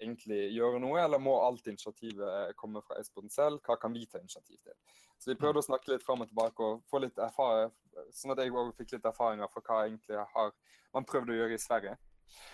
[0.00, 3.60] egentlig gjøre noe, eller må alt initiativet komme fra e-sporten selv?
[3.62, 4.74] Hva kan vi ta initiativ til?
[5.20, 7.70] Så vi prøvde å snakke litt fram og tilbake og få litt erfaring,
[8.16, 10.54] sånn at jeg òg fikk litt erfaringer for hva egentlig har
[10.96, 11.96] man prøvd å gjøre i Sverige.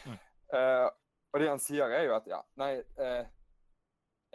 [0.04, 0.16] Mm.
[0.59, 0.87] Eh,
[1.32, 3.28] og det han sier, er jo at ja, nei eh,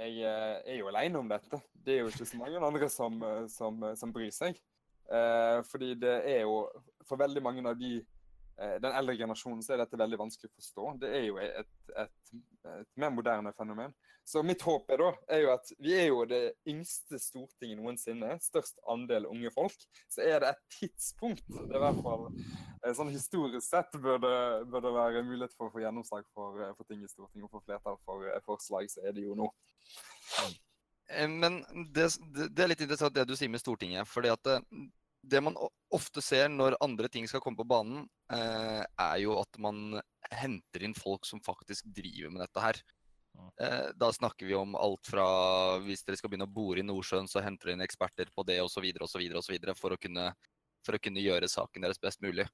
[0.02, 1.60] jeg eh, er jo alene om dette.
[1.74, 4.58] Det er jo ikke så mange andre som, eh, som, eh, som bryr seg.
[5.12, 6.70] Eh, fordi det er jo
[7.10, 7.98] For veldig mange av de
[8.84, 10.88] den eldre generasjonen så er dette veldig vanskelig å forstå.
[11.02, 12.34] Det er jo et, et,
[12.76, 13.93] et mer moderne fenomen.
[14.24, 18.36] Så mitt håp er da er jo at vi er jo det yngste Stortinget noensinne.
[18.43, 19.76] Størst andel unge folk.
[20.12, 24.32] Så er det et tidspunkt, det i hvert fall eh, sånn historisk sett, burde,
[24.71, 27.63] burde være mulighet for å få gjennomslag for, eh, for ting i Stortinget og få
[27.65, 29.50] flertall for eh, forslag, så er det jo nå.
[31.10, 34.08] Eh, Men det, det, det er litt interessant det du sier med Stortinget.
[34.08, 34.54] fordi at
[35.24, 35.58] det, man
[35.94, 40.00] ofte ser når andre ting skal komme på banen, eh, er jo at man
[40.32, 42.80] henter inn folk som faktisk driver med dette her.
[43.62, 45.26] Eh, da snakker vi om alt fra
[45.86, 48.60] hvis dere skal begynne å bore i Nordsjøen, så henter dere inn eksperter på det
[48.62, 48.84] osv.
[49.78, 50.34] for, å kunne-
[50.84, 52.48] for å kunne gjøre saken deres best mulig.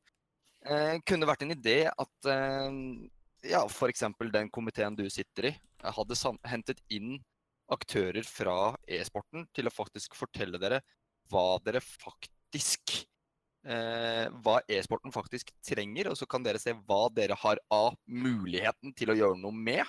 [0.66, 3.10] Eh, kunne vært en idé at eh,
[3.48, 4.04] ja, f.eks.
[4.32, 7.24] den komiteen du sitter i, hadde hentet inn
[7.70, 10.82] aktører fra e-sporten til å faktisk fortelle dere
[11.30, 17.38] hva dere faktisk eh, Hva e-sporten faktisk trenger, og så kan dere se hva dere
[17.40, 17.84] har A.
[18.08, 19.84] Muligheten til å gjøre noe med,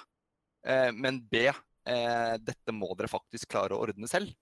[0.67, 1.49] eh, men B.
[1.89, 4.35] Eh, dette må dere faktisk klare å ordne selv.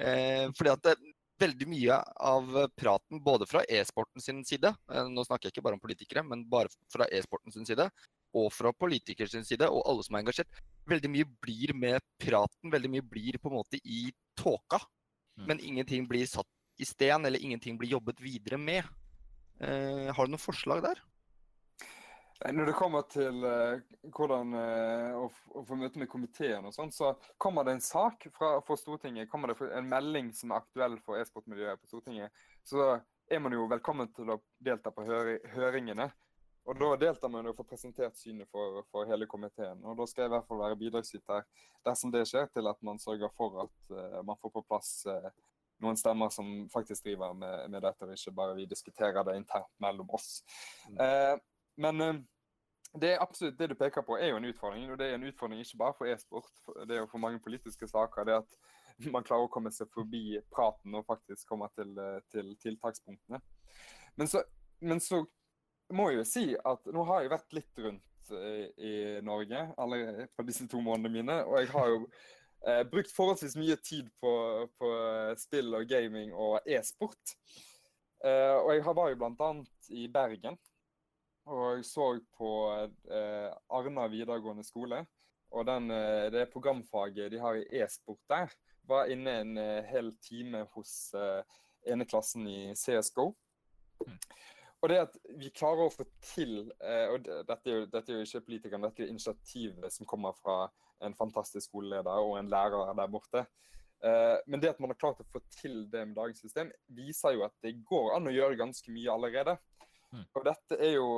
[0.00, 0.96] Eh, fordi at det,
[1.40, 5.78] veldig mye av praten, både fra e-sporten sin side, eh, nå snakker jeg ikke bare
[5.78, 7.88] om politikere, men bare fra e-sporten sin side,
[8.36, 12.90] og fra politikers side, og alle som er engasjert, veldig mye blir med praten, veldig
[12.92, 14.80] mye blir på en måte i tåka.
[15.38, 15.46] Mm.
[15.46, 16.48] Men ingenting blir satt
[16.80, 18.84] i sten, eller ingenting blir jobbet videre med.
[19.60, 21.02] Eh, har du noen forslag der?
[22.40, 23.82] Når det kommer til eh,
[24.16, 25.26] hvordan eh, å,
[25.60, 29.28] å få møte med komiteen og sånn, så kommer det en sak fra, for Stortinget,
[29.28, 32.94] kommer det en melding som er aktuell for e-sportmiljøet på Stortinget, så
[33.30, 36.08] er man jo velkommen til å delta på høri, høringene.
[36.68, 39.80] Og da deltar man jo for presentert synet for, for hele komiteen.
[39.84, 41.46] Og da skal jeg i hvert fall være bidragsyter
[41.86, 45.30] dersom det skjer, til at man sørger for at uh, man får på plass eh,
[45.80, 49.72] noen stemmer som faktisk driver med, med dette, og ikke bare vi diskuterer det internt
[49.82, 50.42] mellom oss.
[50.90, 51.36] Eh,
[51.80, 52.20] men eh,
[53.00, 54.90] det absolutt det du peker på, er jo en utfordring.
[54.90, 56.50] Og det er en utfordring ikke bare for e-sport,
[56.88, 58.24] det er jo for mange politiske saker.
[58.28, 58.58] det at
[59.14, 63.40] man klarer å komme seg forbi praten og faktisk komme til, eh, til tiltakspunktene.
[64.18, 64.44] Men så,
[64.80, 65.24] men så
[65.94, 68.92] må jeg jo si at nå har jeg vært litt rundt i, i
[69.26, 72.04] Norge alle på disse to månedene mine, og jeg har jo
[72.66, 74.32] eh, brukt forholdsvis mye tid på,
[74.78, 74.90] på
[75.40, 77.36] spill og gaming og e-sport.
[78.24, 80.58] Eh, og jeg har- var jo annet i Bergen
[81.46, 82.50] og så på
[83.10, 85.06] eh, Arna videregående skole.
[85.50, 88.52] Og den, eh, det programfaget de har i e-sport der,
[88.86, 91.42] var inne en eh, hel time hos eh,
[91.86, 93.34] ene klassen i CSGO.
[94.80, 98.20] Og det at vi klarer å få til eh, og dette er, jo, dette er
[98.20, 100.70] jo ikke politikerne, dette er jo initiativet som kommer fra
[101.04, 103.44] en fantastisk skoleleder og en lærer der borte.
[104.04, 107.36] Eh, men det at man har klart å få til det med dagens system, viser
[107.36, 109.56] jo at det går an å gjøre ganske mye allerede.
[110.10, 110.24] Mm.
[110.24, 111.10] Og dette er jo,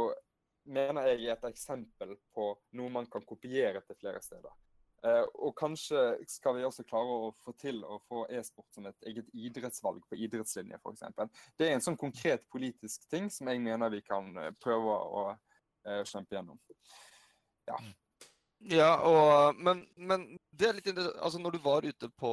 [0.66, 4.50] mener jeg, et eksempel på noe man kan kopiere til flere steder.
[5.06, 9.08] Eh, og kanskje skal vi også klare å få til å få e-sport som et
[9.10, 11.38] eget idrettsvalg på idrettslinje, f.eks.
[11.58, 15.24] Det er en sånn konkret politisk ting som jeg mener vi kan eh, prøve å
[16.06, 16.60] kjempe gjennom.
[17.66, 17.74] Ja.
[18.70, 21.18] Ja, og, men, men det er litt interessant.
[21.18, 22.32] Altså, når du var ute på,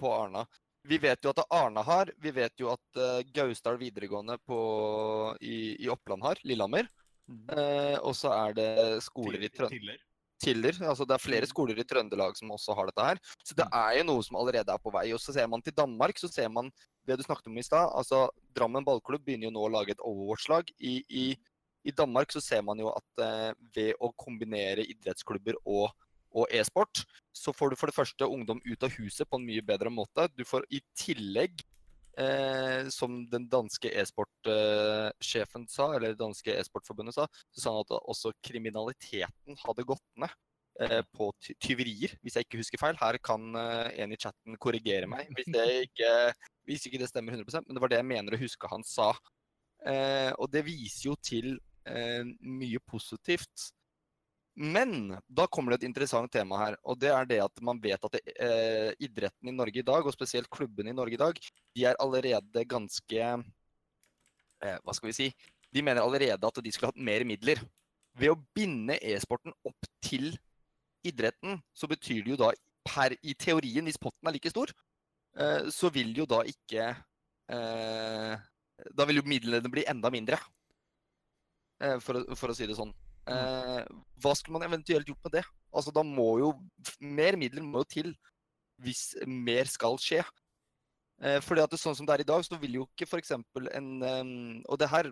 [0.00, 0.46] på Arna
[0.88, 4.60] Vi vet jo at Arna har, vi vet jo at uh, Gausdal videregående på,
[5.44, 6.88] i, i Oppland har, Lillehammer.
[7.28, 8.68] Eh, og så er det
[9.04, 9.74] skoler i Trøndelag.
[9.76, 10.04] Tiller.
[10.38, 10.76] Tiller.
[10.86, 13.20] Altså det er flere skoler i Trøndelag som også har dette her.
[13.44, 15.08] Så det er jo noe som allerede er på vei.
[15.12, 16.70] Og så ser man til Danmark, så ser man
[17.08, 17.92] det du snakket om i stad.
[17.98, 20.70] Altså Drammen ballklubb begynner jo nå å lage et Overwatch-lag.
[20.78, 21.26] I, i,
[21.88, 25.88] I Danmark så ser man jo at eh, ved å kombinere idrettsklubber og,
[26.36, 29.64] og e-sport, så får du for det første ungdom ut av huset på en mye
[29.64, 30.28] bedre måte.
[30.36, 31.64] Du får i tillegg
[32.18, 37.92] Eh, som den danske e-sportsjefen sa, eller det danske e-sportforbundet sa, så sa han at
[37.94, 40.34] også kriminaliteten hadde gått ned
[40.82, 42.98] eh, på ty tyverier, hvis jeg ikke husker feil.
[42.98, 45.52] Her kan eh, en i chatten korrigere meg hvis,
[45.86, 46.10] ikke,
[46.66, 49.12] hvis ikke det stemmer 100% men det var det jeg mener å huske han sa.
[49.86, 53.70] Eh, og det viser jo til eh, mye positivt.
[54.58, 58.02] Men da kommer det et interessant tema her, og det er det at man vet
[58.02, 61.38] at det, eh, idretten i Norge i dag, og spesielt klubbene i Norge i dag,
[61.76, 65.28] de er allerede ganske eh, Hva skal vi si?
[65.70, 67.62] De mener allerede at de skulle hatt mer midler.
[68.18, 70.32] Ved å binde e-sporten opp til
[71.06, 72.50] idretten, så betyr det jo da
[72.88, 74.72] per i teorien, hvis potten er like stor,
[75.38, 76.96] eh, så vil jo da ikke
[77.54, 78.34] eh,
[78.94, 80.38] Da vil jo midlene bli enda mindre.
[81.84, 82.92] Eh, for, for å si det sånn.
[83.28, 83.84] Eh,
[84.22, 85.44] hva skulle man eventuelt gjort med det?
[85.68, 86.52] Altså, da må jo
[87.04, 88.12] Mer midler må jo til
[88.82, 90.22] hvis mer skal skje.
[91.18, 93.34] Eh, fordi at det, sånn som det er i dag, så vil jo ikke f.eks.
[93.34, 94.30] en um,
[94.70, 95.10] Og det her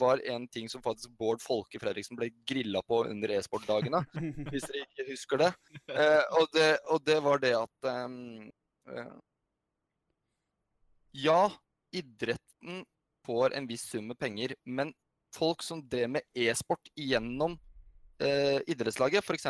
[0.00, 4.00] var en ting som faktisk Bård Folke Fredriksen ble grilla på under e-sportdagene,
[4.52, 5.50] hvis dere ikke husker det.
[5.88, 6.70] Eh, og det.
[6.92, 8.48] Og det var det at um,
[8.88, 9.12] eh,
[11.24, 11.50] Ja,
[11.92, 12.84] idretten
[13.26, 14.94] får en viss sum med penger, men
[15.34, 17.56] folk som drev med e-sport gjennom
[18.22, 19.48] eh, idrettslaget, f.eks.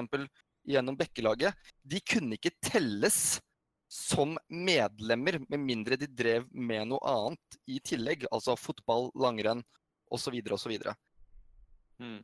[0.68, 3.40] gjennom Bekkelaget, de kunne ikke telles
[3.92, 8.24] som medlemmer, med mindre de drev med noe annet i tillegg.
[8.32, 9.60] Altså fotball, langrenn
[10.12, 10.38] osv.
[10.56, 10.78] osv.
[12.00, 12.22] Mm.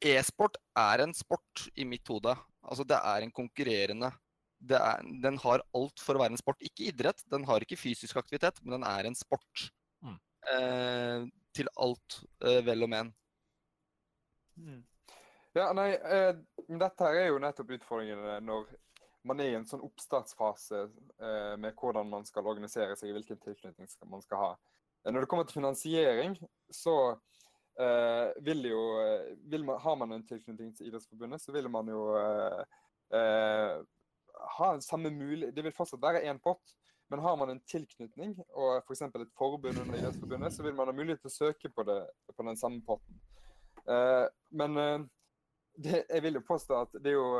[0.00, 2.32] E-sport er en sport i mitt hode.
[2.64, 4.12] Altså det er en konkurrerende
[4.60, 6.60] det er, Den har alt for å være en sport.
[6.64, 9.68] Ikke idrett, den har ikke fysisk aktivitet, men den er en sport.
[10.46, 10.54] Mm.
[10.56, 11.26] Eh,
[11.56, 13.10] til alt eh, vel og men.
[15.56, 16.36] Ja, nei, eh,
[16.68, 18.68] dette her er jo nettopp utfordringene når
[19.26, 23.90] man er i en sånn oppstartsfase eh, med hvordan man skal organisere seg, hvilken tilknytning
[23.90, 24.50] skal man skal ha.
[25.04, 26.36] Eh, Når det kommer til finansiering,
[26.72, 26.96] så
[27.80, 31.90] eh, vil jo eh, vil man, Har man en tilknytning til Idrettsforbundet, så vil man
[31.92, 32.62] jo eh,
[33.18, 33.80] eh,
[34.56, 36.76] ha samme mulig Det vil fortsatt være én pott.
[37.10, 39.04] Men har man en tilknytning og f.eks.
[39.10, 41.98] For et forbund under Idrettsforbundet, så vil man ha mulighet til å søke på, det,
[42.36, 43.18] på den samme potten.
[43.90, 44.26] Eh,
[44.62, 45.06] men eh,
[45.74, 47.30] det, jeg vil jo påstå at det er jo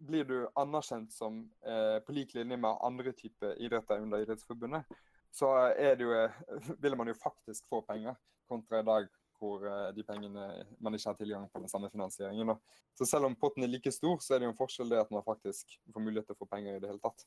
[0.00, 4.86] Blir du anerkjent som eh, på lik linje med andre typer idretter under Idrettsforbundet,
[5.28, 6.38] så jo, eh,
[6.80, 8.16] vil man jo faktisk få penger,
[8.48, 10.46] kontra i dag hvor eh, de pengene
[10.80, 12.52] man ikke har tilgang på den samme finansieringen.
[12.52, 12.56] Da.
[12.98, 15.12] Så selv om potten er like stor, så er det jo en forskjell det at
[15.14, 17.26] man faktisk får mulighet til å få penger i det hele tatt.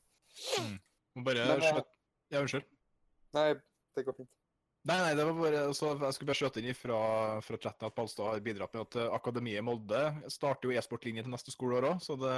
[1.14, 1.92] Må bare Men, eh, skjøt...
[2.32, 2.66] Ja, unnskyld.
[3.36, 3.50] Nei,
[3.94, 4.30] det går fint.
[4.84, 6.98] Nei, nei, det var bare, så jeg skulle bare skjøte inn fra,
[7.44, 11.24] fra chatten at Balstad har bidratt med at eh, Akademiet i Molde starter jo e-sportlinje
[11.24, 12.34] til neste skoleår òg, så det,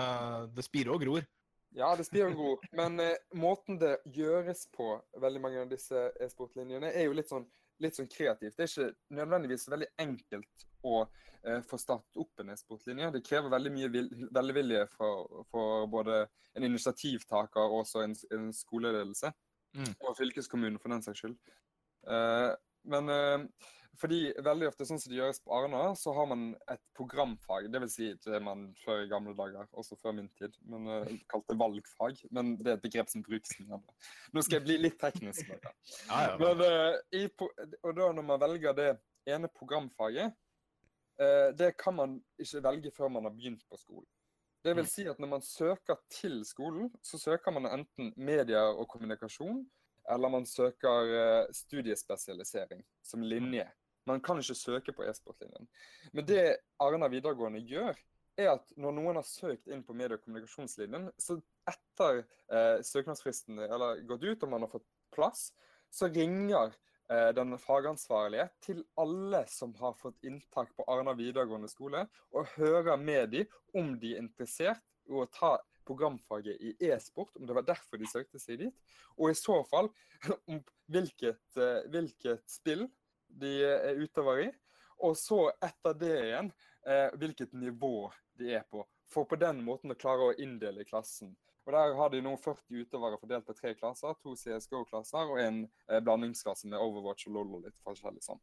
[0.54, 1.26] det spirer og gror.
[1.74, 2.68] Ja, det spirer og gror.
[2.78, 7.48] Men eh, måten det gjøres på, veldig mange av disse e-sportlinjene, er jo litt sånn,
[7.82, 8.56] litt sånn kreativt.
[8.56, 13.10] Det er ikke nødvendigvis veldig enkelt å eh, få startet opp en e-sportlinje.
[13.14, 16.22] Det krever veldig mye vil, velvilje for, for både
[16.56, 19.32] en initiativtaker og også en, en skoleledelse.
[19.76, 19.92] Mm.
[20.00, 21.36] Og fylkeskommunen, for den saks skyld.
[22.08, 22.52] Eh,
[22.92, 26.80] men eh, fordi veldig ofte, sånn som det gjøres på Arna, så har man et
[26.96, 27.68] programfag.
[27.72, 31.12] Det vil si det man før i gamle dager, også før min tid, men uh,
[31.30, 32.18] kalte valgfag.
[32.34, 33.78] Men det er et begrep som brukes mye.
[34.34, 35.46] Nå skal jeg bli litt teknisk.
[35.48, 35.72] med det.
[36.10, 36.34] Ja, ja.
[36.40, 37.24] Men, uh, i,
[37.82, 38.90] og da når man velger det
[39.30, 40.34] ene programfaget,
[41.22, 44.10] uh, det kan man ikke velge før man har begynt på skolen.
[44.66, 48.88] Det vil si at når man søker til skolen, så søker man enten medier og
[48.90, 49.60] kommunikasjon,
[50.10, 53.66] eller man søker studiespesialisering som linje.
[54.06, 55.68] Man kan ikke søke på e-sportlinjen.
[56.12, 56.44] Men det
[56.82, 57.98] Arna videregående gjør,
[58.36, 62.20] er at når noen har søkt inn på medie- og kommunikasjonslinjen, så etter
[62.52, 65.48] eh, søknadsfristen eller gått ut og man har fått plass,
[65.90, 66.74] så ringer
[67.10, 73.00] eh, den fagansvarlige til alle som har fått inntak på Arna videregående skole, og hører
[73.00, 77.66] med dem om de er interessert i å ta programfaget i e-sport, om det var
[77.66, 78.78] derfor de søkte seg dit,
[79.16, 79.88] og i så fall
[80.50, 80.60] om
[80.92, 82.86] hvilket, eh, hvilket spill
[83.28, 84.50] de er utøver i,
[85.04, 86.52] og så etter det igjen
[86.88, 91.34] eh, hvilket nivå de er på, for på den måten å klare å inndele klassen.
[91.66, 95.64] Og Der har de nå 40 utøvere fordelt på tre klasser, to CSGO-klasser og en
[95.90, 98.40] eh, blandingsklasse med Overwatch og LOL og litt forskjellig sånn.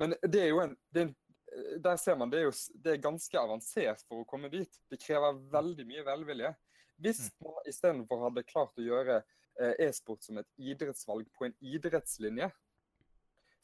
[0.00, 2.56] Men det er jo en, det er en eh, der ser man, det er jo
[2.84, 4.80] det er ganske avansert for å komme dit.
[4.92, 6.52] Det krever veldig mye velvilje.
[7.00, 12.50] Hvis man istedenfor hadde klart å gjøre eh, e-sport som et idrettsvalg på en idrettslinje,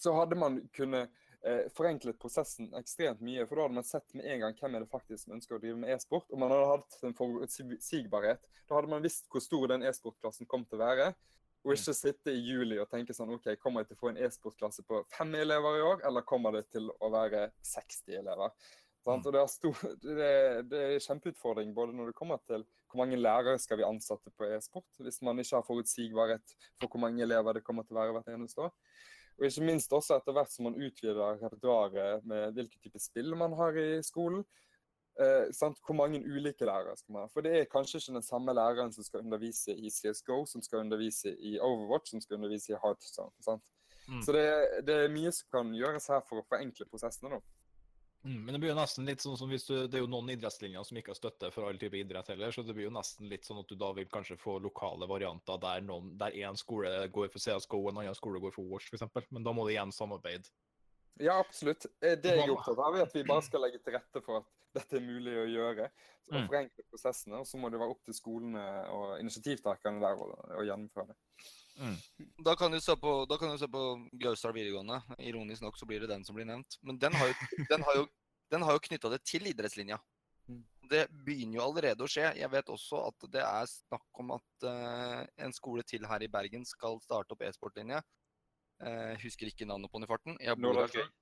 [0.02, 1.12] så hadde man kunnet
[1.46, 3.46] eh, forenklet prosessen ekstremt mye.
[3.46, 5.62] For da hadde man sett med en gang hvem er det faktisk som ønsker å
[5.62, 6.28] drive med e-sport.
[6.30, 8.50] Og man hadde hatt en forutsigbarhet.
[8.66, 11.10] Da hadde man visst hvor stor den e-sportklassen kom til å være.
[11.66, 14.20] Og ikke sitte i juli og tenke sånn OK, kommer jeg til å få en
[14.22, 18.52] e-sportklasse på fem elever i år, eller kommer det til å være 60 elever?
[19.02, 19.26] Sant?
[19.26, 20.30] Og det er, stor, det,
[20.70, 24.46] det er kjempeutfordring både når det kommer til hvor mange lærere skal vi ansette på
[24.46, 28.14] e-sport, hvis man ikke har forutsigbarhet for hvor mange elever det kommer til å være
[28.16, 28.72] hvert eneste år.
[29.36, 33.52] Og ikke minst også etter hvert som man utvider repertoaret med hvilke type spill man
[33.58, 34.46] har i skolen.
[35.20, 35.52] Eh?
[35.84, 37.32] Hvor mange ulike lærere skal man ha?
[37.32, 40.84] For det er kanskje ikke den samme læreren som skal undervise i CSGO, som skal
[40.86, 43.60] undervise i Overwatch, som skal undervise i Heartstone.
[44.08, 44.22] Mm.
[44.22, 44.46] Så det,
[44.86, 47.36] det er mye som kan gjøres her for å forenkle prosessene.
[47.36, 47.42] nå.
[48.26, 50.32] Mm, men det blir jo nesten litt sånn som hvis du, det er jo noen
[50.34, 53.28] idrettslinjer som ikke har støtte for all type idrett heller, så det blir jo nesten
[53.30, 56.90] litt sånn at du da vil kanskje få lokale varianter der noen, der én skole
[57.14, 59.28] går for CSGO en annen skole går for Watch f.eks.
[59.30, 60.50] Men da må det igjen samarbeide.
[61.22, 61.86] Ja, absolutt.
[62.02, 64.42] Eh, Det jeg er opptatt av, er at vi bare skal legge til rette for
[64.42, 65.86] at dette er mulig å gjøre.
[66.26, 66.48] Og Mm.
[66.50, 67.38] forenkle prosessene.
[67.40, 70.26] Og så må det være opp til skolene og initiativtakerne der å,
[70.58, 71.16] å gjennomføre det.
[72.44, 73.82] Da kan du se på, da kan du se på
[74.22, 75.00] Gausdal videregående.
[75.18, 76.78] Ironisk nok så blir det den som blir nevnt.
[76.82, 77.34] Men den har jo,
[77.70, 78.06] den har jo,
[78.54, 79.98] den har jo knytta det til idrettslinja.
[80.48, 80.62] Mm.
[80.90, 82.30] Det begynner jo allerede å skje.
[82.38, 86.30] Jeg vet også at det er snakk om at uh, en skole til her i
[86.30, 88.00] Bergen skal starte opp e-sportlinje.
[88.80, 90.36] Uh, husker ikke navnet på den i farten.
[90.40, 91.16] Jeg bor Nordahl der selv.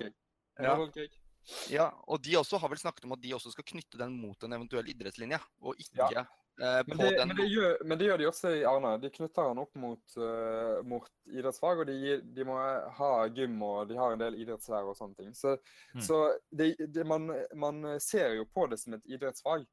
[0.00, 0.14] Cake.
[0.58, 0.64] Hæ?
[0.66, 1.14] Nordahl Cake.
[1.14, 1.26] Ja.
[1.70, 4.44] Ja, og de også har vel snakket om at de også skal knytte den mot
[4.44, 6.24] en eventuell idrettslinje, og ikke Ja.
[6.60, 8.92] Eh, Men det, men, det gjør, men det gjør de også i Arna.
[9.02, 11.82] De knytter han opp mot, uh, mot idrettsfag.
[11.82, 12.56] Og de, gir- de må
[13.00, 15.34] ha gym, og de har en del idrettslærer og sånne ting.
[15.34, 15.56] Så,
[15.94, 16.00] Mm.
[16.06, 16.20] så
[16.50, 19.66] det, det, man, man ser jo på det som et idrettsfag.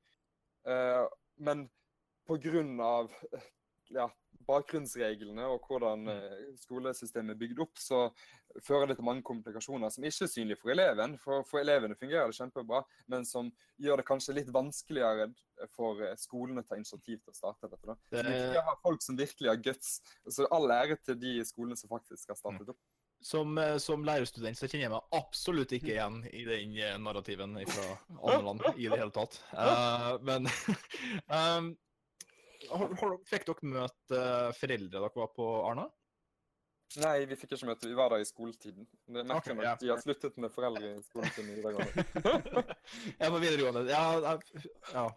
[0.67, 1.06] uh,
[1.38, 1.67] men
[2.28, 3.12] på grunn av
[3.93, 4.10] ja,
[4.47, 6.13] bakgrunnsreglene og hvordan Mm.
[6.15, 8.07] eh, skolesystemet er bygd opp, så
[8.63, 11.17] fører det til mange komplikasjoner som ikke er synlige for eleven.
[11.21, 15.29] For, for elevene fungerer det kjempebra, men som gjør det kanskje litt vanskeligere
[15.73, 17.88] for skolene skolen å ta initiativ til å starte dette.
[17.88, 17.95] da.
[18.12, 19.97] Så vi har folk som virkelig har guts.
[20.29, 22.79] Så all ære til de skolene som faktisk har startet opp.
[23.25, 27.57] Som, eh, som lærerstudent så kjenner jeg meg absolutt ikke igjen i den eh, narrativen
[27.65, 29.39] fra andre land i det hele tatt.
[29.57, 30.45] Uh, men
[31.25, 31.71] um,
[33.30, 35.88] fikk dere møte eh, foreldre dere var på Arna?
[36.95, 37.89] Nei, vi fikk ikke møte.
[37.89, 38.88] Vi var der i skoletiden.
[39.08, 39.73] Det er okay, Ok, nok ja.
[39.82, 41.49] de har sluttet med foreldre i skoletiden.
[41.51, 42.75] i videregående.
[43.19, 43.84] jeg på videregående.
[43.91, 44.38] Ja,
[44.93, 45.08] ja.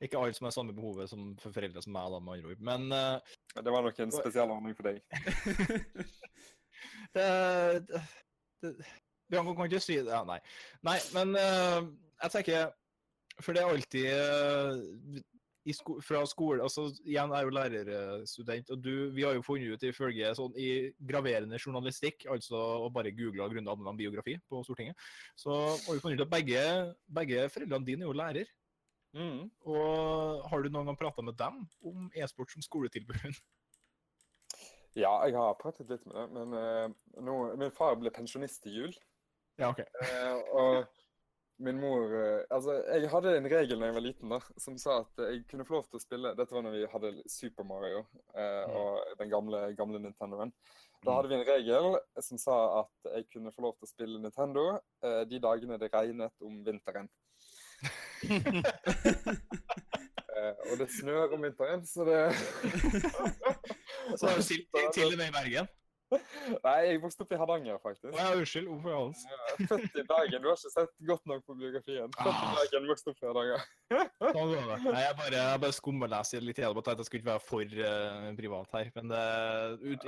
[0.00, 2.62] Ikke alle som har samme behovet som for foreldre som meg, da, med andre ord.
[2.64, 5.02] Men eh, Det var nok en spesiell ordning for deg.
[7.18, 7.26] det,
[8.64, 8.72] det,
[9.28, 10.08] det kan ikke si det.
[10.08, 10.40] Ja, nei.
[10.88, 11.84] Nei, men uh,
[12.24, 12.72] jeg tenker
[13.44, 15.22] For det er alltid i
[15.76, 19.84] sko fra skole altså Igjen er jo lærerstudent, og du, vi har jo funnet ut
[19.84, 24.96] ifølge sånn i graverende journalistikk, altså å bare google Grunde enn biografi på Stortinget,
[25.38, 26.64] så har vi funnet ut at begge,
[27.20, 28.50] begge foreldrene dine er jo lærer.
[29.16, 29.48] Mm.
[29.66, 33.40] Og har du noen gang prata med dem om e-sport som skoletilbud?
[34.98, 38.72] Ja, jeg har pratet litt med det, men uh, nå, min far ble pensjonist i
[38.74, 38.96] jul.
[39.60, 39.84] Ja, OK.
[40.02, 40.88] Uh, og
[41.60, 45.00] min mor eh, Altså, jeg hadde en regel da jeg var liten, da, som sa
[45.04, 48.00] at jeg kunne få lov til å spille Dette var når vi hadde Super Mario
[48.34, 48.76] eh, Mm.
[48.80, 50.52] og den gamle, gamle Nintendoen.
[51.04, 51.16] Da Mm.
[51.16, 54.64] hadde vi en regel som sa at jeg kunne få lov til å spille Nintendo
[55.04, 57.08] eh, de dagene det regnet om vinteren.
[60.30, 62.20] Eh, og det snør om vinteren, så det
[64.18, 65.66] Så har du til, til, til og med i Bergen?
[66.10, 68.08] Nei, jeg vokste opp i Hardanger, faktisk.
[68.16, 68.66] ja, unnskyld.
[68.70, 69.20] Hvorfor Hans?
[69.70, 70.42] Født i Bergen.
[70.42, 72.10] Du har ikke sett godt nok på biografien.
[72.16, 72.56] Født i Ah.
[72.58, 73.62] Bergen, vokst opp i Hardanger.
[73.90, 74.78] Sånn var det.
[74.88, 78.26] Nei, jeg bare, jeg bare skumleser litt gjennom at jeg skulle ikke være for uh,
[78.40, 78.90] privat her.
[78.98, 80.00] Men uh, ut,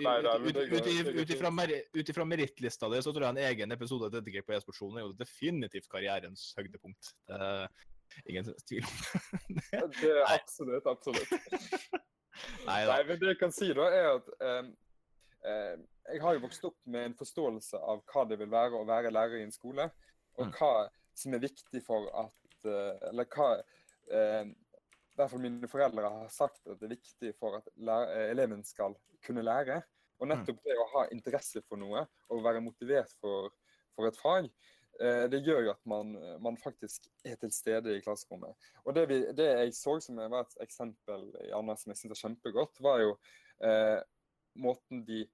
[2.09, 5.89] ifra merittlista di, så tror jeg en egen episode dedikert på e-sportsjonen er jo definitivt
[5.93, 7.15] karrierens høydepunkt.
[7.31, 7.69] Det,
[8.29, 8.97] Ingen tvil om
[9.71, 11.31] Det det er absolutt, absolutt.
[12.69, 12.97] Nei da.
[12.99, 14.29] Nei, men det jeg kan si da, er at
[14.61, 14.69] um,
[15.49, 15.75] eh,
[16.11, 19.13] jeg har jo vokst opp med en forståelse av hva det vil være å være
[19.15, 19.91] lærer i en skole,
[20.39, 20.53] og Mm.
[20.59, 23.49] hva som er viktig for at eh, Eller hva
[24.11, 28.31] eh, i hvert fall mine foreldre har sagt at det er viktig for at eh,
[28.31, 29.83] eleven skal kunne lære.
[30.23, 33.51] Og nettopp det å ha interesse for noe og være motivert for,
[33.97, 34.49] for et fag,
[35.01, 38.55] eh, det gjør jo at man, man faktisk er til stede i klasserommet.
[38.87, 42.17] Og det, vi, det jeg så som var et eksempel i Anna som jeg syns
[42.17, 43.17] er kjempegodt, var jo
[43.67, 44.01] eh,
[44.55, 45.27] måten de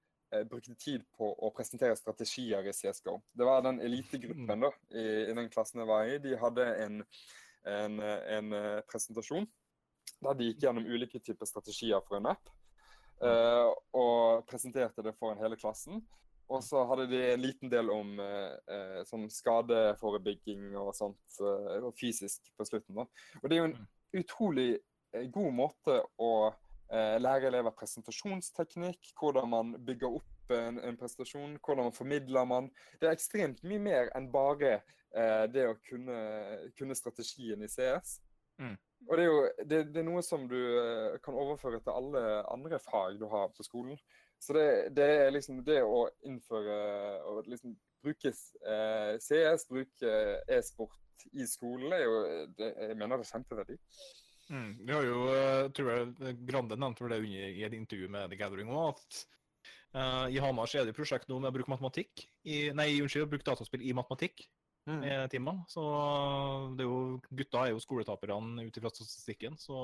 [0.49, 3.17] brukte tid på å presentere strategier i CSGO.
[3.33, 6.19] Det var den elitegruppen da, i, i den klassen jeg var i.
[6.21, 7.01] De hadde en,
[7.73, 9.49] en, eh, en eh, presentasjon
[10.19, 12.49] der de gikk gjennom ulike typer strategier for en app.
[13.19, 13.67] Uh,
[13.99, 15.99] og presenterte det foran hele klassen.
[16.49, 21.89] Og så hadde de en liten del om uh, uh, sånn skadeforebygging og sånt, eh,
[21.99, 22.97] fysisk på slutten.
[22.97, 23.05] da.
[23.41, 23.77] Og det er jo en
[24.17, 24.69] utrolig
[25.13, 26.57] eh, god måte å eh,
[26.89, 32.69] lære elever presentasjonsteknikk, hvordan man bygger opp en, en prestasjon, hvordan man formidler man.
[32.99, 36.19] Det er ekstremt mye mer enn bare eh, det å kunne,
[36.77, 38.19] kunne strategien i CS.
[38.59, 38.77] Mm.
[39.07, 42.23] Og det er jo det, det er noe som du eh, kan overføre til alle
[42.51, 43.99] andre fag du har på skolen.
[44.39, 46.79] Så det, det er liksom det å innføre
[47.27, 50.15] og liksom bruke eh, CS, bruke
[50.47, 52.19] e-sport i skolen, er jo
[52.55, 53.75] det, Jeg mener det er kjempeverdi.
[54.49, 54.69] Mm.
[54.85, 58.31] Vi har jo, eh, tror jeg Grande nevnte vel det under, i et intervju med
[58.31, 59.19] The Gathering òg, at
[59.93, 62.95] uh, i Hamar så er det et prosjekt nå med å bruke matematikk i, Nei,
[63.03, 64.47] unnskyld, bruke dataspill i matematikk
[64.89, 65.67] i timene.
[65.69, 65.83] Så
[66.73, 69.75] det er jo, gutta er jo skoletaperne ut ifra statistikken, så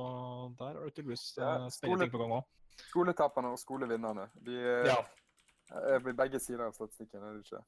[0.58, 2.48] der har du tydeligvis uh, spennende ting på gang òg.
[2.88, 4.26] Skoletaperne og skolevinnerne.
[4.48, 4.58] De
[4.90, 4.98] Ja.
[5.72, 7.64] Er blir begge sider av statistikken, er det ikke?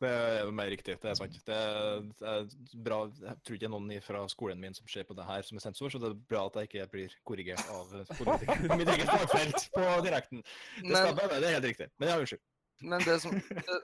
[0.00, 1.34] Det er jo mer riktig, det er sant.
[1.44, 2.46] Det er, det er
[2.86, 3.00] bra.
[3.20, 5.58] Jeg tror ikke det er noen fra skolen min som ser på det her som
[5.60, 8.92] er sensor, så det er bra at jeg ikke blir korrigert av politikere på mitt
[8.94, 10.40] eget fagfelt på direkten.
[10.78, 11.90] Det Men, det er helt riktig.
[12.00, 12.42] Men ja, unnskyld.
[12.80, 13.80] men det som det,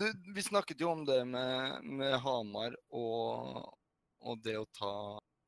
[0.00, 3.58] du, Vi snakket jo om det med, med Hamar og,
[4.24, 4.94] og det å ta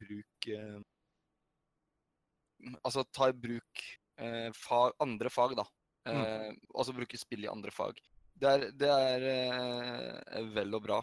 [0.05, 0.83] bruk eh,
[2.83, 3.87] Altså ta i bruk
[4.21, 5.65] eh, fag, andre fag, da.
[6.05, 6.51] Eh,
[6.85, 8.01] så bruke spill i andre fag.
[8.35, 10.99] Det er, det er eh, vel og bra.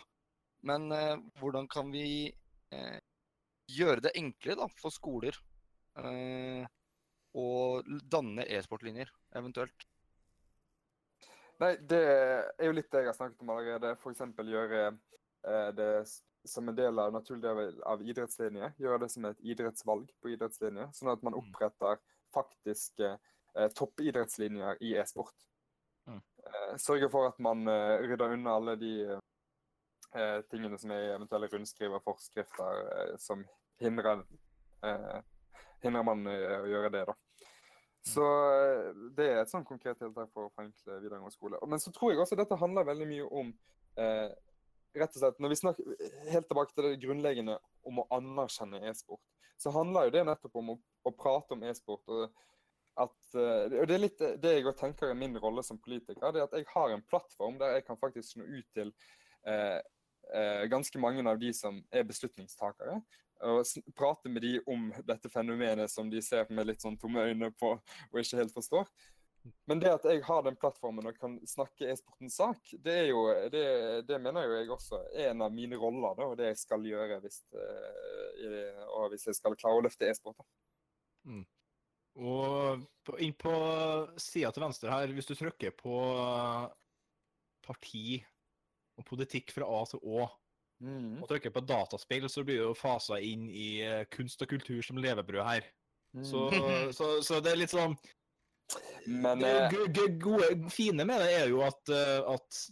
[0.68, 2.28] Men eh, hvordan kan vi
[2.76, 3.00] eh,
[3.72, 5.38] gjøre det enklere da, for skoler
[5.98, 6.68] eh,
[7.34, 7.46] å
[8.12, 9.88] danne e-sportlinjer, eventuelt?
[11.62, 13.94] Nei, det er jo litt det jeg har snakket om allerede.
[13.98, 14.22] F.eks.
[14.38, 15.90] gjøre eh, det
[16.50, 18.72] som en del av naturlig del av- idrettslinje.
[18.82, 20.88] Gjøre det som et idrettsvalg på idrettslinje.
[20.98, 21.42] Sånn at man Mm.
[21.44, 22.02] oppretter
[22.34, 23.31] faktiske eh,
[23.76, 25.36] toppidrettslinjer i e-sport.
[26.08, 26.22] Mm.
[26.46, 31.12] Eh, sørge for at man eh, rydder unna alle de eh, tingene som er i
[31.16, 33.44] eventuelle rundskriv og forskrifter eh, som
[33.82, 34.24] hindrer,
[34.86, 35.20] eh,
[35.84, 37.06] hindrer man å gjøre det.
[37.12, 37.18] da.
[38.08, 38.88] Så eh,
[39.18, 41.60] det er et sånn konkret tiltak for å forenkle videregående skole.
[41.70, 43.52] Men så tror jeg også dette handler veldig mye om
[44.02, 44.32] eh,
[44.98, 49.22] rett og slett, Når vi snakker helt tilbake til det grunnleggende om å anerkjenne e-sport,
[49.62, 52.02] så handler jo det nettopp om å, å prate om e-sport.
[52.10, 52.34] og
[53.04, 56.32] at, eh, og Det er litt det det jeg tenker er min rolle som politiker.
[56.32, 58.94] det er At jeg har en plattform der jeg kan faktisk nå ut til
[59.48, 59.80] eh,
[60.34, 63.02] eh, ganske mange av de som er beslutningstakere.
[63.42, 63.66] Og
[63.98, 67.74] prate med de om dette fenomenet som de ser med litt sånn tomme øyne på
[67.74, 68.86] og ikke helt forstår.
[69.66, 73.24] Men det at jeg har den plattformen og kan snakke e-sportens sak, det er jo,
[73.54, 73.64] det,
[74.06, 76.86] det mener jo jeg også er en av mine roller, da, og det jeg skal
[76.86, 80.38] gjøre hvis, eh, og hvis jeg skal klare å løfte e-sport.
[80.38, 80.48] da.
[82.20, 83.52] Og på, inn på
[84.20, 85.94] sida til venstre her, hvis du trykker på
[87.66, 88.20] parti
[89.00, 90.26] og politikk fra A til Å,
[91.22, 94.98] og trykker på dataspill, så blir du fasa inn i eh, kunst og kultur som
[94.98, 95.68] levebrød her.
[96.28, 96.48] Så,
[96.98, 97.94] så, så det er litt sånn
[99.08, 102.64] Men Det eh, gode, fine med det er jo at, eh, at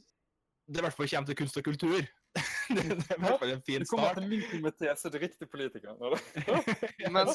[0.70, 2.02] det i hvert fall kommer til kunst og kultur.
[2.76, 3.88] det, det er i hvert fall en fin start.
[3.88, 5.96] du kommer til min komité som riktig politiker.
[7.10, 7.32] Men-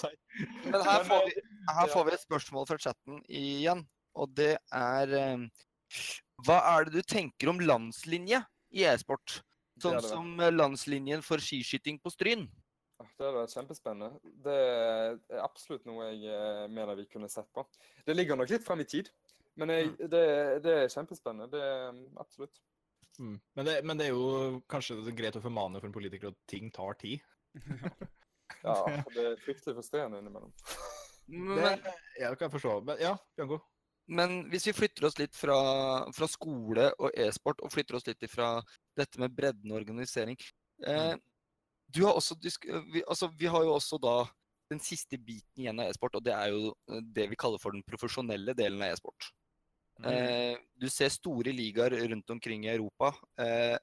[0.69, 3.85] Men her får eh, vi, her får vi et spørsmål fra chatten igjen,
[4.19, 5.47] og det er eh,
[6.47, 8.43] Hva er det du tenker om landslinje
[8.75, 9.41] i e-sport?
[9.83, 12.47] Sånn det det som eh, landslinjen for skiskyting på Stryn.
[13.03, 14.35] Ah, Det hadde vært kjempespennende.
[14.45, 17.67] Det er absolutt noe jeg eh, mener vi kunne sett på.
[18.07, 19.11] Det ligger nok litt frem i tid,
[19.59, 20.25] men jeg, det,
[20.65, 21.51] det er kjempespennende.
[21.51, 22.63] Det er absolutt.
[23.19, 23.39] Mm.
[23.55, 26.33] Men, det, men det er jo kanskje det er greit å formane for en politiker
[26.33, 27.23] at ting tar tid.
[28.65, 28.75] Ja,
[29.15, 30.53] det er fryktelig frustrerende innimellom.
[31.27, 32.75] Men, Det, det kan jeg forstå.
[32.85, 33.61] Men, ja, Bjørngo.
[34.09, 35.59] men hvis vi flytter oss litt fra,
[36.13, 38.59] fra skole og e-sport, og flytter oss litt fra
[38.99, 40.37] dette med bredden og organisering
[40.87, 41.15] eh,
[41.95, 44.25] du har også vi, altså, vi har jo også da
[44.73, 47.77] den siste biten igjen av e-sport, og det er jo eh, det vi kaller for
[47.77, 49.29] den profesjonelle delen av e-sport.
[50.01, 50.07] Mm.
[50.11, 53.13] Eh, du ser store ligaer rundt omkring i Europa.
[53.39, 53.77] Eh,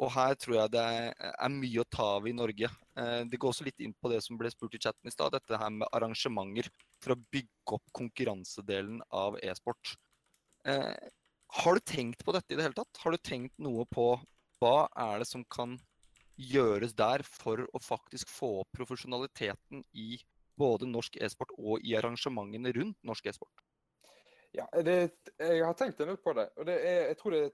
[0.00, 2.70] og her tror jeg det er, mye å ta av i Norge.
[2.96, 5.34] Eh, det går også litt inn på det som ble spurt i chatten i stad,
[5.36, 6.70] dette her med arrangementer
[7.02, 9.94] for å bygge opp konkurransedelen av e-sport.
[10.64, 10.94] Eh,
[11.60, 13.02] har du tenkt på dette i det hele tatt?
[13.02, 14.14] Har du tenkt noe på
[14.60, 15.76] hva er det som kan
[16.40, 20.14] gjøres der for å faktisk få opp profesjonaliteten i
[20.60, 23.64] både norsk e-sport og i arrangementene rundt norsk e-sport?
[24.56, 24.96] Ja, det,
[25.38, 26.48] jeg har tenkt en del på det.
[26.58, 27.52] Og det er, jeg tror det er,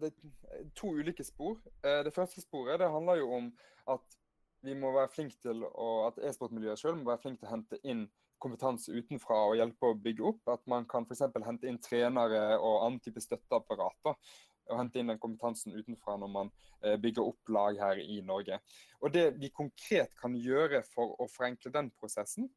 [0.00, 1.58] det er to ulike spor.
[1.84, 3.52] Eh, Det første sporet det handler jo om
[3.90, 4.18] at
[4.62, 7.80] vi må være flinke til å, at e-sportmiljøet selv må være flink til å hente
[7.82, 8.06] inn
[8.42, 10.40] kompetanse utenfra og hjelpe å bygge opp.
[10.54, 11.24] At man kan f.eks.
[11.46, 14.16] hente inn trenere og annen type støtteapparater.
[14.70, 16.50] Og hente inn den kompetansen utenfra når man
[16.82, 18.60] eh, bygger opp lag her i Norge.
[19.02, 22.50] Og Det vi konkret kan gjøre for å forenkle den prosessen,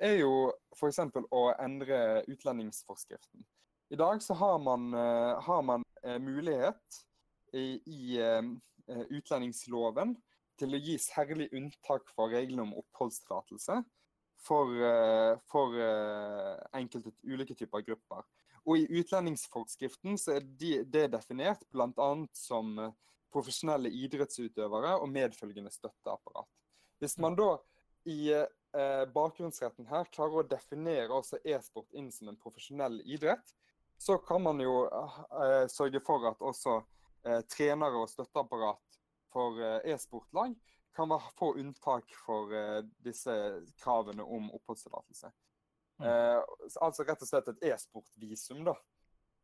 [0.00, 1.02] er jo f.eks.
[1.28, 3.44] å endre utlendingsforskriften.
[3.90, 5.84] I dag så har man, eh, har man
[6.20, 7.00] mulighet
[7.52, 8.42] i, eh,
[8.88, 10.16] eh, utlendingsloven
[10.60, 13.80] til å gi særlig unntak fra reglene om oppholdstillatelse
[14.40, 18.24] for, eh, for eh, enkelte ulike typer grupper.
[18.66, 22.10] Og i utlendingsforskriften så er de, det definert bl.a.
[22.36, 22.92] som eh,
[23.32, 26.48] profesjonelle idrettsutøvere og medfølgende støtteapparat.
[27.00, 27.54] Hvis man da
[28.08, 33.54] i eh, bakgrunnsretten her klarer å definere også e-sport inn som en profesjonell idrett,
[34.00, 36.78] så kan man jo eh, sørge for at også
[37.26, 39.00] eh, trenere og støtteapparat
[39.32, 40.54] for eh, e-sportlag
[40.96, 43.34] kan få unntak for eh, disse
[43.82, 45.28] kravene om oppholdstillatelse.
[46.00, 46.06] Mm.
[46.08, 46.38] Eh,
[46.80, 48.74] altså rett og slett et e-sportvisum, da.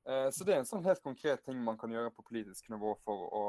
[0.09, 2.97] Eh, så det er en sånn helt konkret ting man kan gjøre på politisk nivå
[3.05, 3.45] for å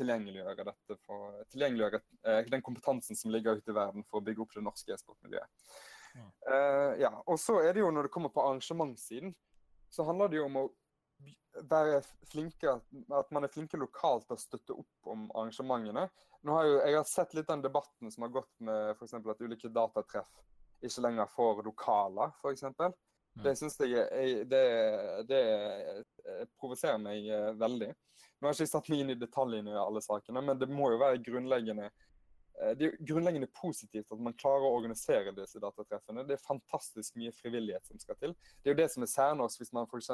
[0.00, 2.02] tilgjengeliggjøre dette, for, tilgjengeliggjøre
[2.50, 5.70] den kompetansen som ligger ute i verden for å bygge opp det norske e-sportmiljøet.
[6.18, 9.34] Eh, ja, og så er det jo når det kommer på arrangementssiden,
[9.90, 10.68] så handler det jo om å
[11.68, 12.76] være flinke,
[13.10, 16.06] at man er flinke lokalt til å støtte opp om arrangementene.
[16.46, 19.42] Nå har jo, jeg har sett litt den debatten som har gått med eksempel at
[19.42, 20.28] ulike datatreff
[20.86, 22.66] ikke lenger får lokaler, f.eks.
[23.38, 24.62] Det syns jeg jeg det,
[25.28, 25.42] det
[26.58, 27.90] provoserer meg eh, veldig.
[28.38, 30.90] Nå har jeg ikke satt meg inn i detaljene i alle sakene, men det må
[30.92, 31.90] jo være grunnleggende
[32.58, 36.24] det er grunnleggende positivt at man klarer å organisere disse datatreffene.
[36.26, 38.34] Det er fantastisk mye frivillighet som skal til.
[38.62, 40.10] Det er jo det som er særnorsk hvis man f.eks.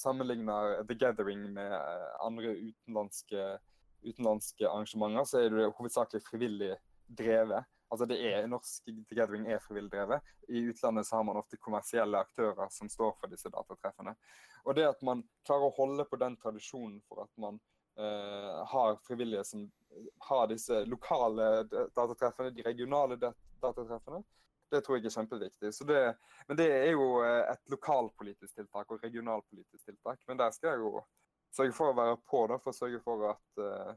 [0.00, 3.46] sammenligner The Gathering med eh, andre utenlandske,
[4.06, 6.72] utenlandske arrangementer, så er det hovedsakelig frivillig
[7.06, 7.70] drevet.
[7.92, 10.34] Altså det er, Norsk The Gathering er frivillig drevet.
[10.48, 14.16] I utlandet så har man ofte kommersielle aktører som står for disse datatreffene.
[14.64, 18.96] Og det at man klarer å holde på den tradisjonen for at man eh, har
[19.06, 19.64] frivillige som
[20.26, 21.64] har disse lokale
[21.94, 24.22] datatreffene, de regionale datatreffene,
[24.74, 25.72] det tror jeg er kjempeviktig.
[25.74, 26.00] Så det,
[26.48, 30.22] men det er jo eh, et lokalpolitisk tiltak og regionalpolitisk tiltak.
[30.28, 31.04] Men der skal jeg jo
[31.54, 33.92] sørge for å være på, da, for å sørge for at uh,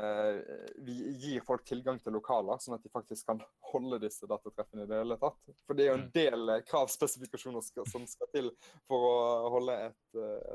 [0.00, 0.40] uh,
[0.82, 4.90] vi gir folk tilgang til lokaler, sånn at de faktisk kan holde disse datatreffene i
[4.90, 5.38] det hele tatt.
[5.62, 6.10] For det er jo en Mm.
[6.16, 8.50] del eh, kravspesifikasjoner som skal til
[8.88, 9.14] for å
[9.54, 10.02] holde et,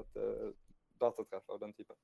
[0.02, 0.71] et, et,
[1.02, 1.98] datatreff av den typen.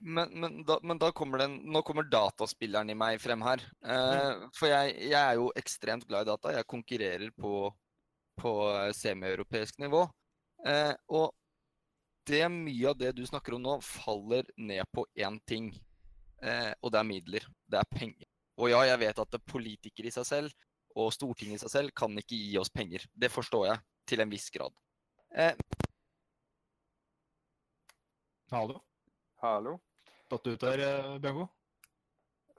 [0.00, 3.62] Men, men, da, men da kommer den, nå kommer dataspilleren i meg frem her.
[3.84, 6.52] Eh, for jeg, jeg er jo ekstremt glad i data.
[6.56, 7.68] Jeg konkurrerer på,
[8.40, 10.04] på eh, semieuropeisk nivå.
[10.66, 11.32] Eh, og
[12.28, 15.72] det mye av det du snakker om nå, faller ned på én ting.
[16.40, 17.50] Eh, og det er midler.
[17.68, 18.30] Det er penger.
[18.62, 22.14] Og ja, jeg vet at politikere i seg selv og Stortinget i seg selv kan
[22.20, 23.04] ikke gi oss penger.
[23.10, 24.74] Det forstår jeg til en viss grad.
[25.34, 25.56] Eh,
[28.50, 28.80] Hallo?
[29.42, 29.78] Hallo?
[30.30, 31.48] Datt du ut der, eh, Bjørngo?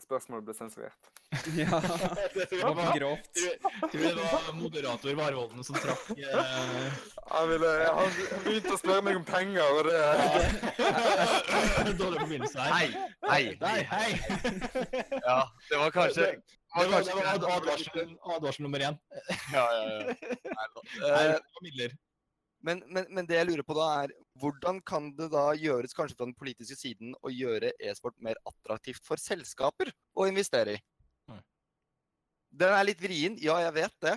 [0.02, 1.12] Spørsmålet ble sensurert.
[1.60, 3.30] Ja, Det var grovt.
[3.92, 6.92] Tror det var moderator Varvolden som trakk eh,
[7.32, 8.10] Han, ville, han
[8.46, 9.98] begynte å spørre meg om penger, og det
[12.02, 12.72] Dårlig forbindelse her.
[12.76, 12.88] hei,
[13.26, 13.44] hei.
[13.62, 14.12] Nei, hei!
[15.26, 15.40] Ja,
[15.72, 16.42] det var kanskje Det
[16.76, 18.96] var det var ad- advarsel, advarsel nummer én.
[19.54, 19.98] Ja, ja, ja.
[20.56, 21.08] Nei, Eh, det
[21.40, 21.90] var midler.
[22.66, 26.18] Men, men, men det jeg lurer på da er, hvordan kan det da gjøres kanskje
[26.18, 30.82] fra den politiske siden å gjøre e-sport mer attraktivt for selskaper å investere i?
[31.30, 31.44] Mm.
[32.64, 34.16] Den er litt vrien, ja jeg vet det,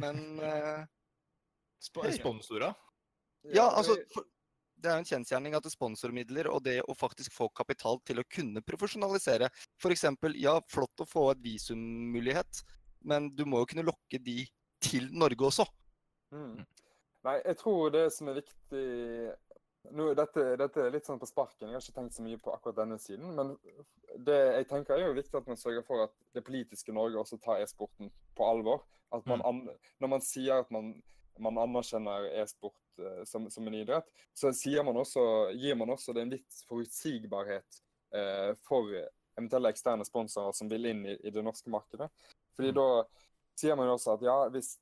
[0.00, 0.80] men uh,
[2.16, 2.72] sponsorer.
[3.52, 4.24] Ja, altså for,
[4.80, 8.28] Det er jo en kjensgjerning at sponsormidler og det å faktisk få kapital til å
[8.32, 10.08] kunne profesjonalisere F.eks.
[10.40, 12.64] ja, flott å få et visummulighet,
[13.04, 14.46] men du må jo kunne lokke de
[14.80, 15.68] til Norge også.
[16.32, 16.64] Mm.
[17.26, 18.84] Nei, jeg tror det som er viktig
[19.96, 22.52] nå, dette, dette er litt sånn på sparken, jeg har ikke tenkt så mye på
[22.52, 23.32] akkurat denne siden.
[23.36, 23.54] Men
[24.16, 27.38] det jeg tenker er jo viktig at man sørger for at det politiske Norge også
[27.40, 28.84] tar e-sporten på alvor.
[29.12, 29.62] At man, an,
[29.98, 30.92] når man sier at man,
[31.40, 34.06] man anerkjenner e-sport eh, som, som en idrett,
[34.36, 35.24] så sier man også,
[35.58, 37.80] gir man også det en litt forutsigbarhet
[38.14, 42.10] eh, for eventuelle eksterne sponsorer som vil inn i, i det norske markedet.
[42.56, 42.78] Fordi Mm.
[42.78, 42.88] da
[43.58, 44.74] sier man jo også at ja, hvis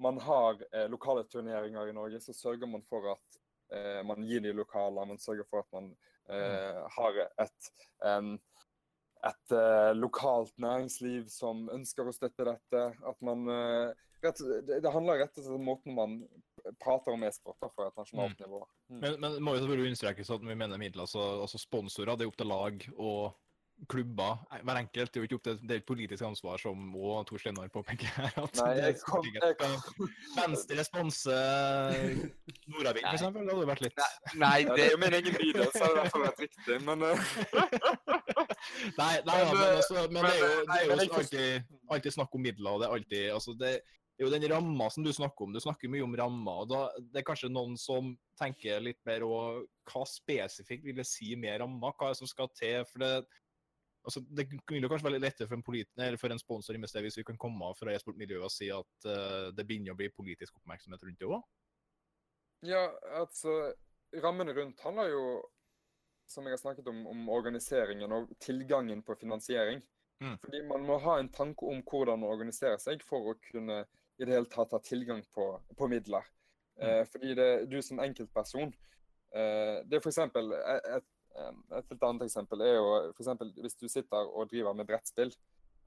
[0.00, 3.40] man har eh, lokale turneringer i Norge, så sørger man for at
[3.74, 5.90] eh, man gir de lokaler, man sørger for at man
[6.32, 7.72] eh, har et,
[8.08, 8.30] en,
[9.28, 12.86] et eh, lokalt næringsliv som ønsker å støtte dette.
[13.12, 16.16] At man eh, rett, det, det handler rett og slett om måten man
[16.80, 18.64] prater om e-sport på et nasjonalt nivå.
[18.88, 18.98] Mm.
[19.04, 22.32] Men, men må jo selvfølgelig understrekes at vi mener midler, altså, altså sponsorer, det er
[22.32, 23.22] opp til lag og
[23.88, 24.38] klubber.
[24.64, 27.26] Hver enkelt det er jo ikke opp til det er et politisk ansvar, som òg
[27.28, 28.32] Tor Steinar påpeker her.
[28.42, 30.10] at Nei, det er jeg kom, jeg kom.
[30.36, 32.10] Venstre sponser
[32.70, 33.46] Nordavind, eksempel.
[33.46, 34.10] Det hadde vært litt Nei,
[34.44, 36.80] nei det er jo min egen bydel, så det i hvert fall vært riktig.
[36.88, 37.24] Men eh,
[39.00, 42.44] Nei, nei men, altså, men det er jo, det er jo alltid, alltid snakk om
[42.44, 42.70] midler.
[42.76, 45.54] og Det er alltid, altså det er jo den ramma som du snakker om.
[45.54, 46.56] Du snakker mye om ramma.
[46.62, 51.08] og da, Det er kanskje noen som tenker litt mer òg hva spesifikt vil det
[51.08, 51.94] si med ramma?
[51.94, 52.84] Hva er det som skal til?
[52.92, 53.14] for det
[54.04, 55.90] altså Det vil jo kanskje være litt lettere for en, polit,
[56.20, 59.50] for en sponsor å investere hvis vi kan komme fra e-sportmiljøet og si at uh,
[59.54, 61.40] det begynner å bli politisk oppmerksomhet rundt det òg.
[62.72, 62.84] ja,
[63.20, 63.74] altså
[64.24, 65.24] Rammene rundt handler jo,
[66.26, 69.82] som jeg har snakket om, om organiseringen og tilgangen på finansiering.
[70.20, 70.36] Mm.
[70.42, 73.84] Fordi man må ha en tanke om hvordan man organiserer seg for å kunne
[74.20, 75.46] i det hele tatt ha tilgang på,
[75.78, 76.26] på midler.
[76.80, 78.70] Eh, fordi det, du som enkeltperson
[79.36, 80.18] eh, Det er f.eks.
[80.18, 84.74] Et, et, et helt annet eksempel er jo for eksempel, hvis du sitter og driver
[84.74, 85.32] med brettspill,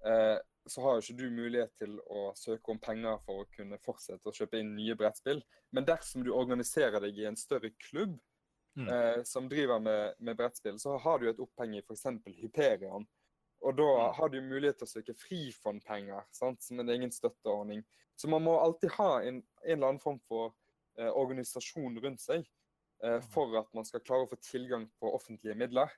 [0.05, 0.37] eh,
[0.67, 4.29] så har jo ikke du mulighet til å søke om penger for å kunne fortsette
[4.29, 5.41] å kjøpe inn nye brettspill.
[5.71, 8.19] Men dersom du organiserer deg i en større klubb
[8.75, 8.87] Mm.
[8.89, 12.07] eh, som driver med, med brettspill, så har du et oppheng i f.eks.
[12.25, 13.05] Hyperion.
[13.61, 14.13] Og da Mm.
[14.15, 16.61] har du mulighet til å søke frifondpenger, sant?
[16.63, 17.83] som en egen støtteordning.
[18.17, 20.55] Så man må alltid ha en, en eller annen form for
[20.97, 22.45] eh, organisasjon rundt seg eh,
[23.33, 25.91] for at man skal klare å få tilgang på offentlige midler.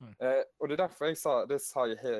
[0.00, 0.14] Mm.
[0.16, 2.12] Eh, og det er derfor jeg sa, det sa jeg he,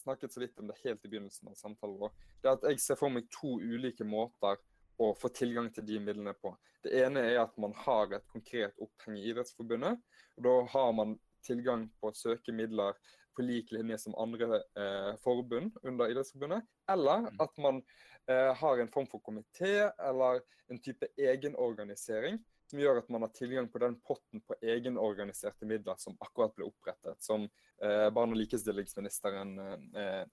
[0.00, 2.14] snakket så vidt om det helt i begynnelsen av samtalen vår.
[2.40, 4.56] Det er at jeg ser for meg to ulike måter
[4.98, 6.54] å få tilgang til de midlene på.
[6.82, 10.00] Det ene er at man har et konkret oppheng i Idrettsforbundet.
[10.38, 12.96] og Da har man tilgang på å søke midler
[13.36, 16.64] på lik linje som andre eh, forbund under Idrettsforbundet.
[16.88, 17.40] Eller Mm.
[17.44, 17.82] at man
[18.28, 22.38] eh, har en form for komité eller en type egenorganisering
[22.70, 26.68] som gjør at man har tilgang på den potten på egenorganiserte midler som akkurat ble
[26.68, 27.20] opprettet.
[27.24, 27.46] Som
[27.82, 29.54] eh, barne- og likestillingsministeren
[29.96, 30.24] eh,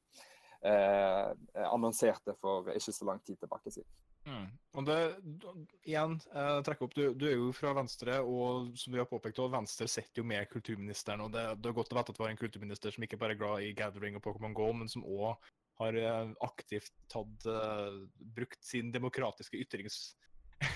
[0.65, 1.29] eh,
[1.65, 3.91] annonserte for ikke så lang tid tilbake siden.
[4.25, 4.45] Mm.
[4.79, 4.97] Og det,
[5.85, 9.41] igjen, eh, trekke opp, du, du er jo fra Venstre, og som vi har påpekt,
[9.43, 11.21] og Venstre sitter jo med kulturministeren.
[11.21, 13.37] og det, det er godt å vite at vi har en kulturminister som ikke bare
[13.37, 15.37] er glad i Gathering og Pokémon GO, men som òg
[15.79, 18.05] har eh, aktivt tatt, uh,
[18.35, 19.59] brukt sin demokratiske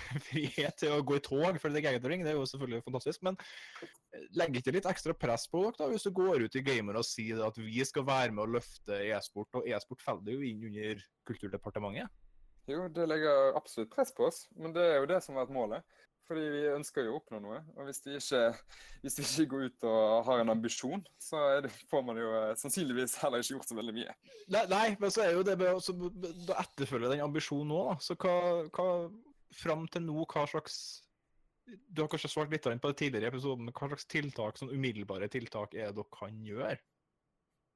[0.19, 2.23] ytringsfrihet til å gå i tog for det Gathering.
[2.23, 3.21] Det er jo selvfølgelig fantastisk.
[3.25, 6.65] Men eh, legger ikke litt ekstra press på dere da, hvis du går ut i
[6.65, 10.43] gamer og sier at vi skal være med å løfte e-sport, og e-sport faller jo
[10.45, 12.09] inn under Kulturdepartementet?
[12.69, 15.55] Jo, det legger absolutt press på oss, men det er jo det som har vært
[15.55, 15.97] målet.
[16.29, 17.55] Fordi vi ønsker jo å oppnå noe.
[17.73, 18.41] Og hvis vi ikke,
[19.09, 23.15] ikke går ut og har en ambisjon, så er det, får man jo eh, sannsynligvis
[23.23, 24.13] heller ikke gjort så veldig mye.
[24.53, 25.95] Nei, nei, men så er jo det også,
[26.45, 28.05] Da etterfølger den ambisjonen òg, da.
[28.05, 28.35] Så hva,
[28.69, 28.85] hva
[29.55, 30.75] Fram til nå, hva slags
[31.89, 34.73] Du har kanskje svart litt på det tidligere i episoden, men hva slags tiltak, sånn
[34.73, 36.77] umiddelbare tiltak er det dere kan gjøre?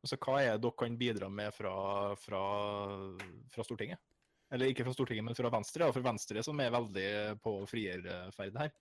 [0.03, 1.75] Altså, Hva er det dere kan bidra med fra,
[2.19, 2.41] fra,
[3.53, 4.01] fra Stortinget?
[4.53, 5.89] Eller ikke fra Stortinget, men fra Venstre.
[5.93, 7.07] For Venstre, som er veldig
[7.41, 8.73] på frierferd her.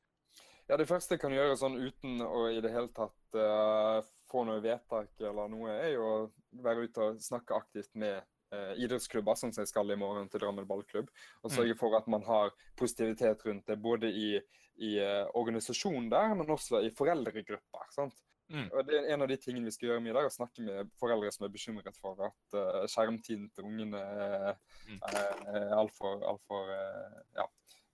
[0.68, 4.44] Ja, Det første jeg kan gjøre sånn uten å i det hele tatt uh, få
[4.48, 6.18] noe vedtak eller noe, er jo å
[6.64, 8.22] være ute og snakke aktivt med
[8.52, 11.08] eh, idrettsklubber, sånn som jeg skal i morgen til Drammen ballklubb.
[11.42, 14.34] Og sørge for at man har positivitet rundt det, både i,
[14.82, 17.88] i eh, organisasjonen der, men også i foreldregrupper.
[17.94, 18.20] sant?
[18.52, 18.66] Mm.
[18.68, 20.64] Og det er En av de tingene vi skal gjøre mye der, er å snakke
[20.66, 24.98] med foreldre som er bekymret for at uh, skjermtiden til ungene er, Mm.
[25.08, 27.44] er, altfor alt eh, ja,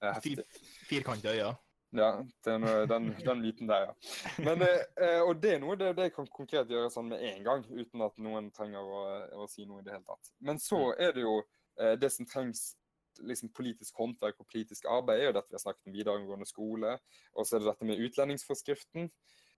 [0.00, 0.36] eh, heftig.
[0.40, 1.50] Fir, firkanta øyne.
[1.50, 1.50] Ja,
[1.90, 2.08] det
[2.44, 3.94] den, den, den biten der, ja.
[4.44, 7.64] Men, eh, og det er noe det, det kan konkret gjøre sånn med en gang,
[7.70, 9.04] uten at noen trenger å,
[9.44, 10.32] å si noe i det hele tatt.
[10.44, 11.38] Men så er det jo
[11.80, 12.74] eh, det som trengs
[13.18, 16.92] liksom politisk håndverk og politisk arbeid, er jo dette vi har snakket om videregående skole.
[17.34, 19.08] Og så er det dette med utlendingsforskriften.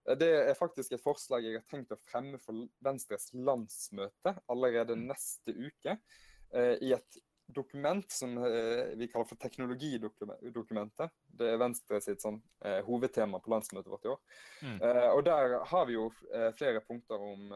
[0.08, 4.96] Eh, Det er faktisk et forslag jeg har tenkt å fremme for Venstres landsmøte allerede
[4.96, 5.98] neste uke.
[6.54, 7.20] eh, I et
[7.54, 11.12] dokument som eh, vi kaller for teknologidokumentet.
[11.38, 14.20] Det er Venstre sitt sånn, eh, hovedtema på landsmøtet vårt i år.
[14.62, 14.76] Mm.
[14.88, 16.08] Eh, og der har vi jo
[16.58, 17.52] flere punkter om,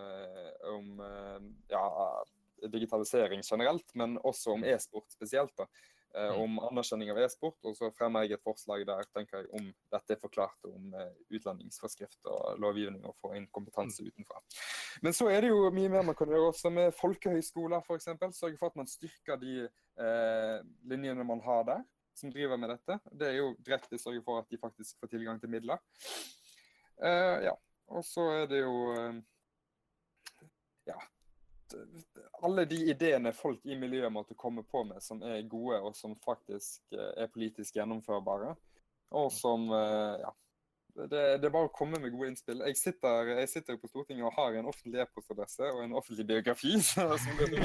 [0.70, 1.02] om
[1.70, 1.84] ja,
[2.72, 5.54] digitalisering generelt, men også om e-sport spesielt.
[5.58, 5.68] da.
[6.14, 6.40] Eh, Mm.
[6.44, 10.12] om anerkjenning av e-sport, og så fremmer jeg et forslag der tenker jeg om dette
[10.14, 14.38] er forklart om eh, utlendingsforskrift og lovgivning og få inn kompetanse utenfra.
[15.02, 18.06] Men så er det jo mye mer man kan gjøre også med folkehøyskoler f.eks.
[18.38, 21.82] Sørge for at man styrker de eh, linjene man har der,
[22.14, 23.00] som driver med dette.
[23.10, 25.82] Det er jo direkte sørge for at de faktisk får tilgang til midler.
[27.02, 27.56] Eh, ja.
[27.90, 29.18] Og så er det jo eh,
[30.86, 31.00] Ja.
[32.42, 36.14] Alle de ideene folk i miljøet måtte komme på med som er gode, og som
[36.24, 38.54] faktisk eh, er politisk gjennomførbare.
[39.16, 40.32] Og som eh, Ja.
[40.94, 42.60] Det, det er bare å komme med gode innspill.
[42.68, 46.76] Jeg sitter, jeg sitter på Stortinget og har en offentlig e-postadresse og en offentlig biografi.
[46.86, 47.48] så- som det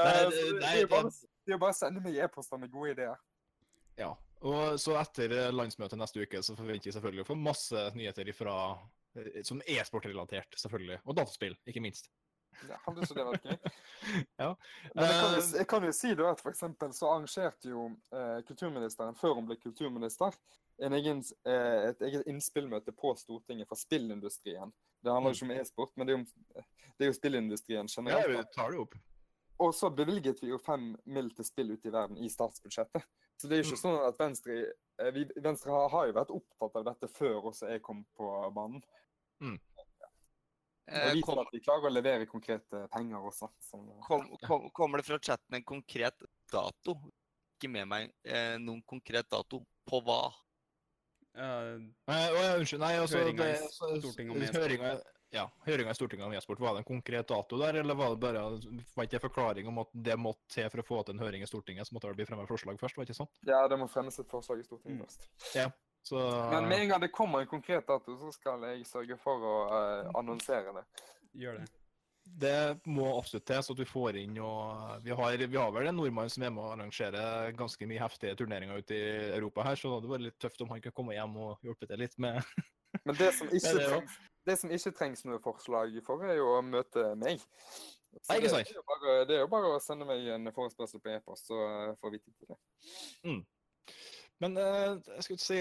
[0.00, 1.10] Eh, det, det er bare,
[1.46, 3.16] det- er bare å sende meg e-poster med gode ideer.
[3.98, 4.10] Ja.
[4.42, 8.54] Og så etter landsmøtet neste uke så forventer vi selvfølgelig å få masse nyheter ifra,
[9.44, 11.00] som e-sportrelatert, selvfølgelig.
[11.04, 12.10] Og dataspill, ikke minst.
[12.68, 13.58] Ja, hadde ikke det vært gøy?
[14.42, 14.48] Ja.
[14.94, 17.70] Men jeg kan, jo, Eh, jeg kan jo si da at for eksempel så arrangerte
[17.70, 20.36] jo eh, kulturministeren, før hun ble kulturminister,
[20.80, 24.72] en egen, eh, et eget innspillmøte på Stortinget for spillindustrien.
[25.00, 26.64] Det handler jo ikke om e-sport, men det er jo,
[26.98, 28.96] det er jo spillindustrien ja, vi tar det opp.
[29.60, 31.30] Og så bevilget vi jo fem mill.
[31.36, 33.04] til spill ute i verden i statsbudsjettet.
[33.36, 33.84] Så det er jo ikke Mm.
[33.84, 34.56] sånn at Venstre,
[35.00, 38.30] eh, i Venstre har, har jo vært opptatt av dette før også jeg kom på
[38.56, 38.82] banen.
[39.40, 39.56] Og
[40.90, 43.48] vi viser kom, at vi klarer å levere konkrete penger også.
[43.62, 46.96] Som, kom, kom, kommer det fra chatten en konkret dato?
[47.56, 49.62] Ikke med meg eh, noen konkret dato.
[49.86, 50.22] På hva?
[51.30, 51.78] Uh,
[52.10, 52.82] Nei, å, ja, unnskyld.
[52.82, 54.96] Nei, altså Høringa i det- så- Stortinget om høringa-
[55.30, 56.58] Ja, høringa i Stortinget om e-sport.
[56.60, 58.40] Var det en konkret dato der, eller var det bare
[58.96, 61.44] var ikke en forklaring om at det måtte til for å få til en høring
[61.46, 63.30] i Stortinget, så måtte det bli fremmet forslag først, var det ikke sånn?
[63.46, 65.06] ja, det må fremmes et forslag i Stortinget Mm.
[65.06, 65.70] først.
[66.02, 66.16] Så
[66.50, 69.56] Men med en gang det kommer en konkret dato, så skal jeg sørge for å
[69.68, 70.84] uh, annonsere det.
[71.42, 71.66] gjør det.
[72.24, 75.90] det må absolutt til, så at vi får inn og Vi har, vi har vel
[75.90, 79.76] en nordmann som er med å arrangere ganske mye heftige turneringer ute i Europa her,
[79.76, 82.18] så det hadde vært litt tøft om han kunne komme hjem og hjelpe til litt
[82.18, 82.42] med
[83.04, 84.18] Men det som ikke, det trengs,
[84.48, 87.42] det som ikke trengs noe forslag for, er jo å møte meg.
[88.10, 91.12] Så det, er jo bare, det er jo bare å sende meg en forespørsel på
[91.12, 92.58] e-post, så eh, får vi tid til det.
[94.42, 95.60] Men uh, jeg skulle si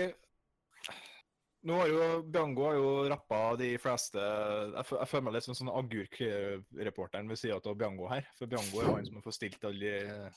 [1.67, 5.57] Nå har jo Biango har jo rappa de fleste Jeg, jeg føler meg litt som
[5.57, 8.29] sånn agurkreporteren ved sida av Biango her.
[8.39, 10.29] For Biango er han som har fått stilt alle de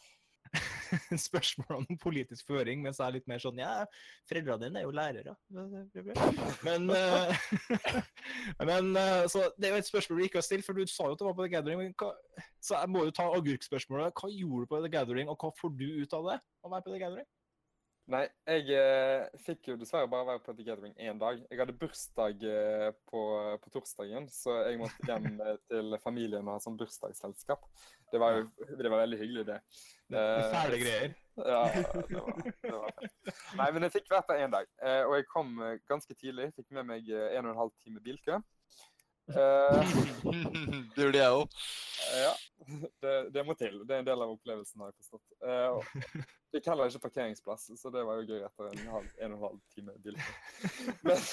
[1.27, 3.73] spørsmålene om politisk føring, mens jeg er litt mer sånn Ja,
[4.31, 5.35] foreldrene dine er jo lærere.
[6.67, 7.45] Men eh,
[8.71, 11.09] Men eh, Så det er jo et spørsmål du ikke har stilt, for du sa
[11.09, 11.95] jo at du var på The Gathering.
[11.99, 12.13] Hva,
[12.63, 14.17] så jeg må jo ta agurkspørsmålet.
[14.19, 16.41] Hva gjorde du på The Gathering, og hva får du ut av det?
[16.63, 17.31] Å være på The Gathering?
[18.11, 21.39] Nei, jeg eh, fikk jo dessverre bare være på The Gathering én dag.
[21.47, 23.21] Jeg hadde bursdag eh, på,
[23.63, 27.63] på torsdagen, så jeg måtte hjem eh, til familien og ha sånn bursdagsselskap.
[28.11, 28.49] Det var jo
[28.81, 29.61] det var veldig hyggelig, det.
[30.13, 31.15] Eh, Fæle greier.
[31.39, 31.63] Ja,
[32.11, 33.31] det var, det var fett.
[33.61, 34.67] Nei, men jeg fikk vært der én dag.
[34.83, 36.51] Eh, og jeg kom eh, ganske tidlig.
[36.59, 38.43] Fikk med meg en og en halv time bilkø.
[39.37, 39.93] Eh,
[40.95, 41.57] det gjorde jeg òg.
[42.23, 42.33] ja,
[43.03, 43.79] det, det må til.
[43.87, 45.37] Det er en del av opplevelsen, har jeg forstått.
[45.47, 49.37] Eh, og fikk heller ikke parkeringsplass, så det var jo gøy etter en, halv, en
[49.37, 50.35] og en halv time bilkø.
[51.09, 51.25] Men,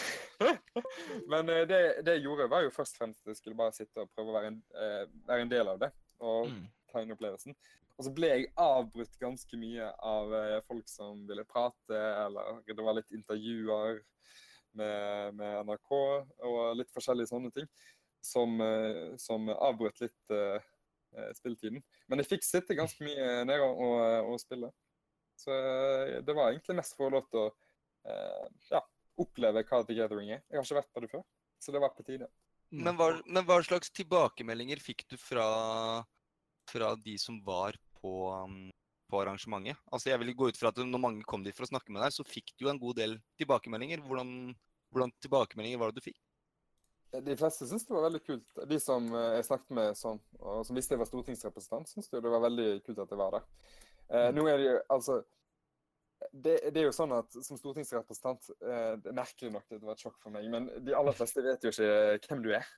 [1.33, 3.75] men eh, det, det jeg gjorde, var jo først og fremst at jeg skulle bare
[3.75, 5.93] sitte og prøve å være en, uh, være en del av det.
[6.19, 6.63] Og Mm.
[6.91, 7.53] ta inn opplevelsen.
[7.99, 12.83] Og så ble jeg avbrutt ganske mye av uh, folk som ville prate, eller det
[12.83, 14.01] var litt intervjuer
[14.77, 17.69] med, med NRK og litt forskjellige sånne ting,
[18.25, 20.59] som, eh, som avbrøt litt eh,
[21.37, 21.81] spilletiden.
[22.11, 23.97] Men jeg fikk sitte ganske mye nede og,
[24.29, 24.69] og, spille.
[25.39, 25.55] Så
[26.25, 27.49] det var egentlig mest for å lov til å
[28.11, 28.81] uh, ja,
[29.23, 30.41] oppleve hva The Gathering er.
[30.51, 31.23] Jeg har ikke vært på det før,
[31.63, 32.27] så det var på tide.
[32.69, 35.47] Men, hva, men hva slags tilbakemeldinger fikk du fra,
[36.69, 38.67] fra de som var på, um,
[39.09, 39.79] på arrangementet?
[39.91, 42.03] Altså jeg vil gå ut fra at Når mange kom dit for å snakke med
[42.05, 44.03] deg, så fikk du jo en god del tilbakemeldinger.
[44.05, 44.31] Hvordan,
[44.93, 46.19] hvordan tilbakemeldinger var det du fikk?
[47.09, 48.61] De fleste syntes det var veldig kult.
[48.69, 52.21] De som eh, jeg snakket med som, og som visste jeg var stortingsrepresentant, syntes jo
[52.21, 53.47] det var veldig kult at jeg var der.
[54.09, 55.19] Eh, nå er det jo altså
[56.33, 59.95] det, det er jo sånn at som stortingsrepresentant eh, det er Merkelig nok, det var
[59.95, 62.69] et sjokk for meg, men de aller fleste vet jo ikke hvem du er.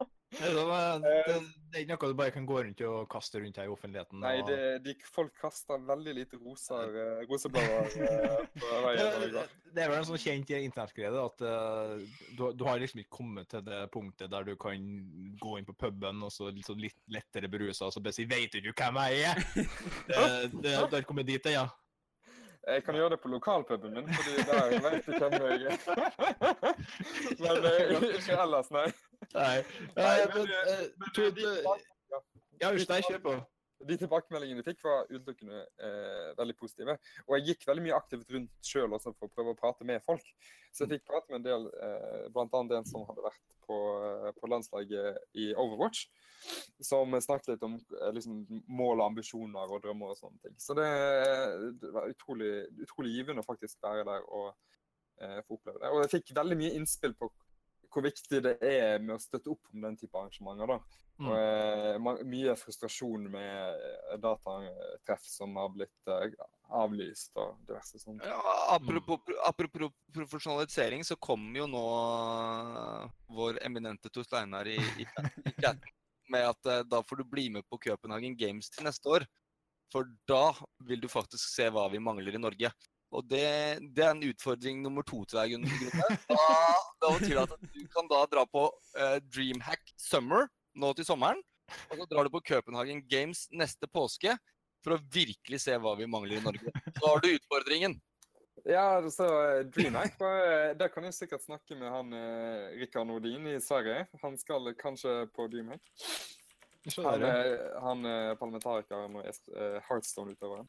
[0.40, 1.34] Det eh, det,
[1.70, 4.20] det er ikke noe du bare kan gå rundt og kaste rundt her i offentligheten.
[4.22, 9.26] Nei, og- det, de, folk kaster veldig lite roser, eh, roseblader eh, på veien.
[9.36, 11.92] det, det er vel en sånn kjent internettgreie at uh,
[12.38, 14.88] du, du har liksom ikke kommet til det punktet der du kan
[15.40, 18.26] gå inn på puben og så litt, sånn litt lettere berusa og så bare si
[18.30, 19.44] 'Veit du hvem jeg er?'
[20.08, 20.24] det,
[20.56, 21.68] det, det har ikke kommet dit ennå.
[22.66, 25.76] Jeg kan gjøre det på lokalpuben min, fordi der vet du hvem jeg er.
[27.44, 28.88] Men eh, ikke ellers, nei.
[29.34, 29.56] Nei.
[29.96, 32.20] Nei, men, men, men, men, men, men men, men,
[32.60, 33.34] men, Ulstein, kjør på.
[33.88, 36.96] De tilbakemeldingene jeg fikk, var utelukkende eh, veldig positive.
[37.26, 40.02] Og jeg gikk veldig mye aktivt rundt sjøl også for å prøve å prate med
[40.04, 40.26] folk.
[40.70, 42.46] Så jeg fikk prate med en del, eh, bl.a.
[42.60, 46.06] en som hadde vært på, eh, på landslaget i Overwatch.
[46.82, 50.56] Som snakket litt om eh, liksom, mål, ambisjoner og drømmer og sånne ting.
[50.60, 50.88] Så det,
[51.82, 52.52] det var utrolig,
[52.86, 54.50] utrolig givende å faktisk være der og
[55.20, 55.92] eh, få oppleve det.
[55.92, 57.30] Og jeg fikk veldig mye innspill på
[57.90, 60.70] hvor viktig det er med å støtte opp om den type arrangementer.
[60.70, 60.78] da.
[61.20, 61.28] Mm.
[61.28, 66.34] Og eh, mye frustrasjon med eh, datatreff som har blitt eh,
[66.80, 68.24] avlyst og diverse sånne.
[68.30, 71.86] Ja, apropos, apropos profesjonalisering, så kommer jo nå
[73.36, 75.08] vår eminente Tor Steinar i, i,
[75.44, 75.96] i chatten
[76.30, 79.26] med at eh, da får du bli med på Copenhagen Games til neste år.
[79.90, 80.52] For da
[80.86, 82.70] vil du faktisk se hva vi mangler i Norge.
[83.10, 83.42] Og det,
[83.96, 86.18] det er en utfordring nummer to til deg, Gunnar.
[86.30, 86.44] Da,
[87.02, 90.46] da betyr det at du kan da dra på uh, Dreamhack Summer
[90.78, 91.40] nå til sommeren.
[91.90, 94.36] Og så drar du på Copenhagen Games neste påske
[94.84, 96.70] for å virkelig se hva vi mangler i Norge.
[96.96, 97.98] Så har du utfordringen.
[98.68, 103.46] Ja, så eh, Dreamhack, var- der kan jeg sikkert snakke med han eh, Rikard Nordin
[103.54, 104.06] i Sverige.
[104.22, 105.82] Han skal kanskje på Dreamhack.
[106.88, 110.68] Så Han, er eh, han eh, parlamentarikeren og uh, Heartstone-utøveren.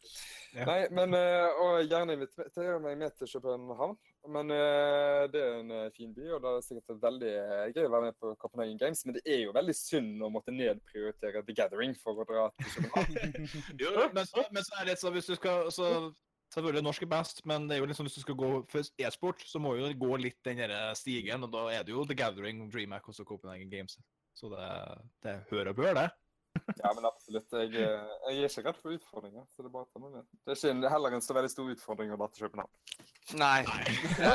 [0.57, 0.65] Ja.
[0.67, 3.95] Nei, men eh, Og gjerne invitere meg med til København.
[4.29, 7.87] Men eh, det er en eh, fin by, og det er sikkert veldig eh, gøy
[7.87, 9.05] å være med på Copenhagen Games.
[9.07, 12.75] Men det er jo veldig synd å måtte nedprioritere The Gathering for å dra til
[12.75, 13.47] København.
[13.81, 15.87] Jo, men, så, men så er det så hvis du skal så,
[16.51, 19.43] Selvfølgelig norsk er best, men det er jo liksom hvis du skal gå for e-sport,
[19.47, 20.59] så må jo gå litt den
[20.99, 21.45] stigen.
[21.47, 23.95] Og da er det jo The Gathering, DreamHack og så Copenhagen Games.
[24.37, 24.67] Så det,
[25.25, 26.09] det hører og bør, det.
[26.81, 27.47] Ja, men absolutt.
[27.55, 29.45] Jeg, eh, jeg er ikke redd for utfordringer.
[29.53, 30.25] så Det er bare å ta med.
[30.45, 32.71] Det er ikke en, heller en så veldig stor utfordring å dra til København.
[33.39, 33.61] Nei.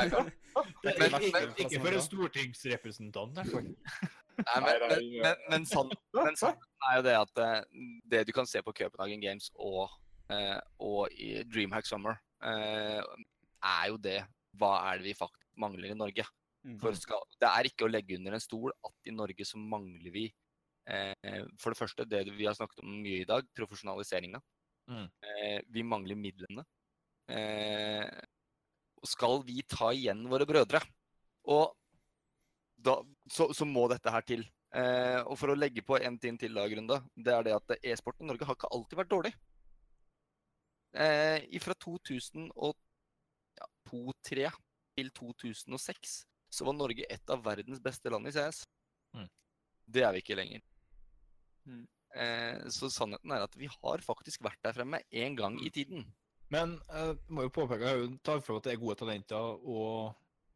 [0.83, 3.43] Men- ikke, men- ikke for en stortingsrepresentant, i.
[4.37, 7.83] Nei, men, men, ingen- men, men, sann, men sannheten er jo det at eh,
[8.13, 9.89] det du kan se på Copenhagen Games og,
[10.33, 13.01] eh, og i Dreamhack Summer, eh,
[13.65, 14.19] er jo det
[14.57, 16.25] Hva er det vi faktisk mangler i Norge?
[16.67, 16.75] Mm.
[16.81, 20.11] For skal, det er ikke å legge under en stol at i Norge så mangler
[20.11, 20.25] vi
[20.91, 24.41] eh, for det første det vi har snakket om mye i dag, profesjonaliseringa.
[24.91, 25.05] Mm.
[25.07, 26.65] Eh, vi mangler midlene.
[27.31, 28.03] Eh,
[28.97, 30.81] og skal vi ta igjen våre brødre,
[31.53, 31.75] og
[32.77, 34.43] da, så, så må dette her til.
[34.75, 37.71] Eh, og for å legge på en ting til, da, Grunde, det er det at
[37.79, 39.33] e-sport i Norge har ikke alltid vært dårlig.
[40.97, 44.51] Eh, fra 2002-2003
[44.97, 46.27] til 2006
[46.57, 48.63] så var Norge et av verdens beste land i CS.
[49.15, 49.29] Mm.
[49.93, 50.63] Det er vi ikke lenger.
[51.67, 51.85] Mm.
[52.17, 56.07] Eh, så sannheten er at vi har faktisk vært der fremme en gang i tiden.
[56.53, 59.57] Men jeg må jo påpeke, jeg har jo tatt for at det er gode talenter
[59.57, 60.13] og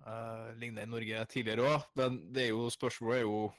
[0.08, 3.52] eh, lignende i Norge tidligere òg, men det er jo spørsmålet er jo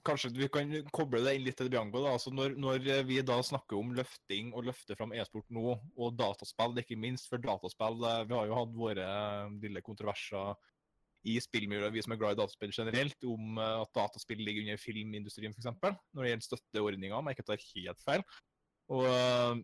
[0.00, 2.00] Kanskje vi kan koble det inn litt til Bianco.
[2.00, 6.14] da, altså når, når vi da snakker om løfting og løfte fram e-sport nå, og
[6.16, 10.56] dataspill, ikke minst for dataspill eh, Vi har jo hatt våre eh, lille kontroverser
[11.28, 14.80] i spillmiljøet, vi som er glad i dataspill generelt, om eh, at dataspill ligger under
[14.80, 15.68] filmindustrien f.eks.
[15.82, 18.24] Når det gjelder støtteordninger, om jeg ikke tar helt feil.
[18.94, 19.60] Og eh,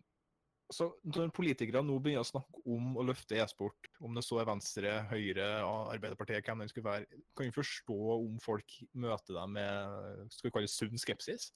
[0.67, 4.49] så Når politikere nå begynner å snakke om å løfte e-sport, om det så er
[4.49, 10.33] Venstre, Høyre, Arbeiderpartiet, hvem det skulle være, kan vi forstå om folk møter dem med
[10.35, 11.53] skal vi kalle det sunn skepsis?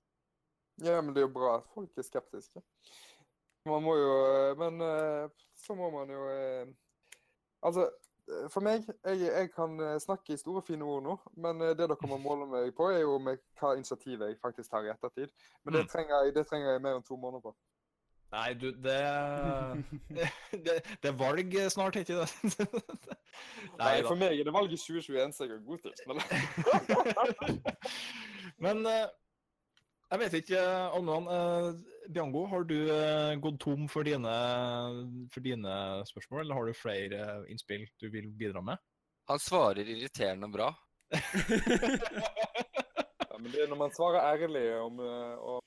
[0.80, 2.64] Ja, men det er jo bra at folk er skeptiske.
[3.68, 4.80] Man må jo eh, Men
[5.60, 6.22] så må man jo
[7.68, 7.92] Altså,
[8.54, 11.88] for meg jeg, jeg kan eh, snakke i store, fine ord nå, men eh, det
[11.92, 15.30] dere må måle meg på, er jo med hva initiativ jeg faktisk tar i ettertid.
[15.64, 15.92] Men det Mm.
[15.94, 17.56] trenger jeg, det trenger jeg mer enn to måneder på.
[18.32, 19.00] Nei, du, det
[20.66, 22.30] Det, det er valg snart, ikke det?
[23.82, 25.96] Nei, For meg er det valget 2021 som jeg har god tid.
[26.08, 26.18] Men
[28.62, 29.08] Men eh,
[30.12, 30.62] jeg vet ikke,
[30.98, 31.72] om Uh,
[32.10, 34.32] Biango, har du eh, gått tom for dine,
[35.34, 35.74] for dine
[36.10, 38.82] spørsmål, eller har du flere innspill du vil bidra med?
[39.30, 40.72] Han svarer irriterende bra.
[43.32, 45.62] Ja, men det er når man svarer ærlig om eh, og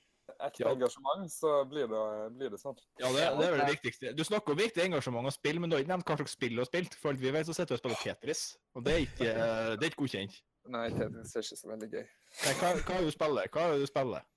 [0.45, 0.71] ekte Ja.
[0.75, 2.01] engasjement, så blir det,
[2.37, 2.77] blir det sånn.
[3.01, 4.11] Ja, det, det er vel det viktigste.
[4.15, 6.53] Du snakker om viktig engasjement og spill, men du har ikke nevnt hva slags spill
[6.55, 6.95] du har spilt.
[7.01, 8.43] For alt vi vet, så sitter du og spiller Tetris,
[8.77, 10.37] og det er ikke, det er ikke godkjent.
[10.75, 12.05] Nei, Tetris er ikke så veldig gøy.
[12.45, 13.51] Nei, hva, hva er det du spiller?
[13.55, 14.29] Hva er det du spiller?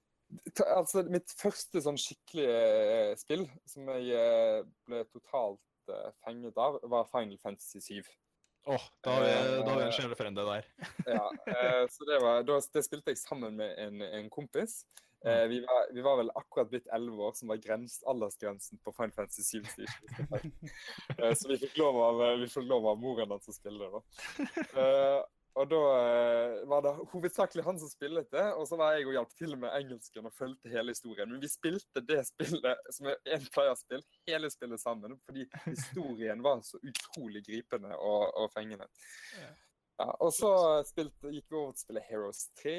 [0.75, 2.61] Altså, mitt første sånn skikkelige
[2.93, 8.11] eh, spill som jeg eh, ble totalt eh, fenget av, var Final Fantasy 7.
[8.69, 10.67] Åh, vi, da har vi en sjelefrende der.
[11.15, 11.25] Ja,
[11.89, 14.83] så det, var, det spilte jeg sammen med en, en kompis.
[15.25, 19.17] Vi, var, vi var vel akkurat blitt 11 år, som var grens, aldersgrensen på Final
[19.17, 19.65] Fantasy 7.
[19.65, 20.77] så ikke husker feil.
[21.17, 23.97] Eh, så vi fikk lov av, vi fikk lov av moren hans å spille det.
[23.97, 25.25] da.
[25.59, 29.17] Og da eh, var det hovedsakelig han som spilte det, og så var jeg og
[29.17, 31.31] hjalp til med engelsken og fulgte hele historien.
[31.33, 36.63] Men vi spilte det spillet som er en playerspill, hele spillet sammen, fordi historien var
[36.67, 38.87] så utrolig gripende og, og fengende.
[39.99, 40.49] Ja, og så
[40.87, 42.75] spilte, gikk vi over til å spille Heroes 3,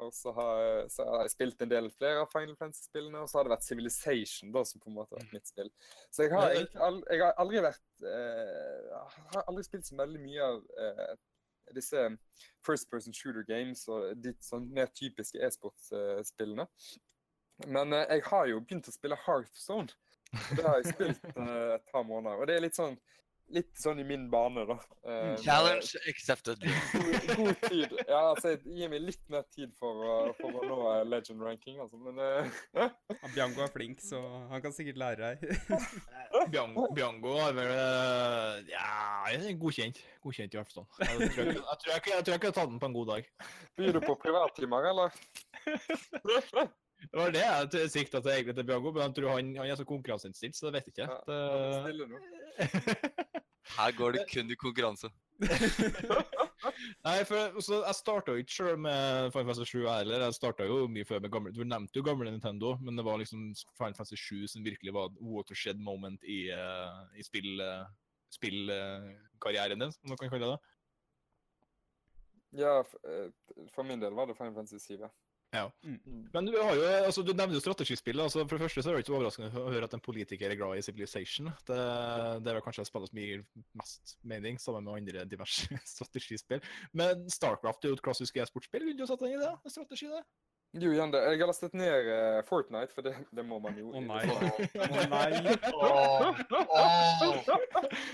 [0.00, 3.36] og så har, så har jeg spilt en del flere av Final Fantasy-spillene, og så
[3.36, 5.68] har det vært Civilization da, som på en måte har vært mitt spill.
[6.08, 10.46] Så jeg har, jeg, jeg har aldri vært eh, har aldri spilt så veldig mye
[10.46, 11.12] av eh,
[11.76, 12.04] disse
[12.64, 16.66] first person shooter games og de sånn mer typiske e-sportspillene.
[17.66, 19.90] Men eh, jeg har jo begynt å spille Hearthstone.
[20.54, 22.38] Det har jeg spilt eh, et par måneder.
[22.38, 22.98] Og det er litt sånn,
[23.54, 24.76] litt sånn i min bane, da.
[25.06, 26.62] Uh, Challenge accepted.
[26.64, 27.94] God, god tid.
[28.08, 31.44] Ja, altså, jeg gir meg litt mer tid for, å- for å nå eh, legend
[31.44, 31.96] ranking, altså.
[32.02, 32.18] Men
[33.34, 34.20] Biango er flink, så
[34.52, 35.62] han kan sikkert lære deg.
[36.52, 40.02] Biango, Biango er vel eh, Ja, godkjent.
[40.24, 40.88] Godkjent i hvert fall.
[41.04, 43.14] Jeg tror jeg, jeg, tror jeg, jeg, tror jeg kunne tatt den på en god
[43.14, 43.32] dag.
[43.78, 45.10] byr du på privattimer, eller?
[46.98, 49.78] Det var det jeg sikta til egentlig til Biango, men jeg tror han, han er
[49.78, 51.18] så konkurranseinnstilt, så det vet jeg ikke.
[51.28, 52.18] Ja, Det, nå.
[53.76, 55.10] Her går det kun i konkurranse.
[57.06, 60.24] Nei, for så, Jeg starta jo ikke sjøl med Final Fantasy 7 heller.
[60.24, 63.20] Jeg starta jo mye før med gamle Du nevnte jo gamle Nintendo, men det var
[63.20, 67.86] liksom Final Fantasy 7 som virkelig var watershed moment i, uh, i spill, uh,
[68.34, 70.74] spillkarrieren din, om man kan kalle det det.
[72.64, 75.00] Ja, for, eh, for min del var det Final Fantasy 7.
[75.00, 75.10] ja.
[75.54, 75.70] Ja.
[75.84, 76.28] Mm.
[76.32, 78.20] Men du har jo, altså du nevner jo strategispill.
[78.20, 80.60] altså For det første så er det ikke overraskende å høre at en politiker er
[80.60, 81.48] glad i Civilization.
[81.68, 81.78] Det,
[82.44, 83.46] det er vel kanskje spillet som gir
[83.80, 86.60] mest mening, sammen med andre diverse strategispill.
[86.92, 88.84] Men Starcraft er jo et klassisk e-sportspill.
[88.90, 89.54] Vil du sette deg i det?
[89.64, 90.22] En strategi, det?
[90.76, 93.88] Jo, Jan, jeg har lastet ned eh, Fortnite, for det, det må man jo.
[93.96, 94.20] Å nei.
[94.28, 94.58] Åh.
[94.84, 95.54] oh, nei.
[95.72, 96.42] Åh.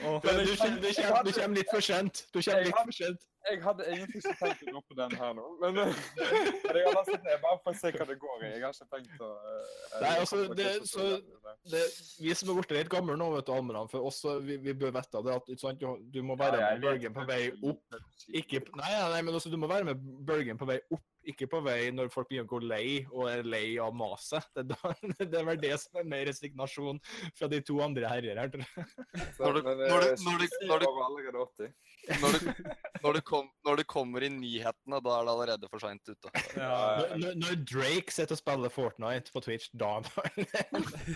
[0.06, 0.20] Åh.
[0.22, 2.28] Du, du, du, du kommer litt for sent.
[2.30, 3.26] Du kommer litt for sent.
[3.44, 5.98] Jeg hadde egentlig ikke tenkt å droppe den her nå, men, eh,
[6.74, 8.50] jeg har lastet ned bare for å se hva det går i.
[8.54, 11.20] Jeg har ikke tenkt å eh, Nei, altså, det- så-
[11.70, 11.84] det.
[12.20, 14.92] Vi som er blitt litt gamle nå, vet du, Almeland, for oss, vi, vi bør
[14.96, 17.98] vite det at sant, du, du må være med bølgen på vei opp.
[18.32, 21.62] Ikke, nei, nei, men også, du må være med bølgen på vei opp, ikke på
[21.64, 24.44] vei når folk begynner å gå lei og er lei av maset.
[24.60, 24.76] Det,
[25.32, 27.00] det er vel det som er mer resignasjon
[27.38, 28.52] fra de to andre herrer her.
[28.52, 28.88] tror jeg.
[29.40, 31.72] Når men, når det- eh, når du, når det- år og allerede 80.
[32.20, 32.68] Når du,
[33.06, 36.30] når, det kom, når det kommer i nyhetene, da er det allerede for seint ute.
[36.56, 36.78] Ja.
[37.18, 39.96] Når, når- Drake sitter og spiller Fortnite på Twitch, da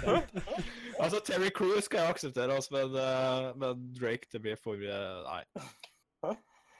[1.03, 5.23] Altså, Terry Crews skal jeg akseptere, altså, men, eh, men Drake, det blir for eh,
[5.29, 5.43] Nei.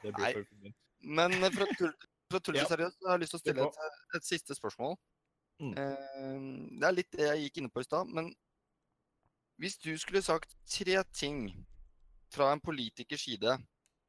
[0.03, 0.33] Det blir Nei.
[0.35, 0.75] for mye.
[1.19, 1.93] Men for å tulle,
[2.31, 2.67] for å tulle Ja.
[2.71, 3.81] seriøst, så har jeg lyst til å stille et,
[4.19, 4.97] et siste spørsmål.
[5.63, 5.73] Mm.
[5.79, 6.37] Eh,
[6.83, 8.33] det er litt det jeg gikk inne på i stad, men
[9.59, 11.49] hvis du skulle sagt tre ting
[12.31, 13.57] fra en politikers side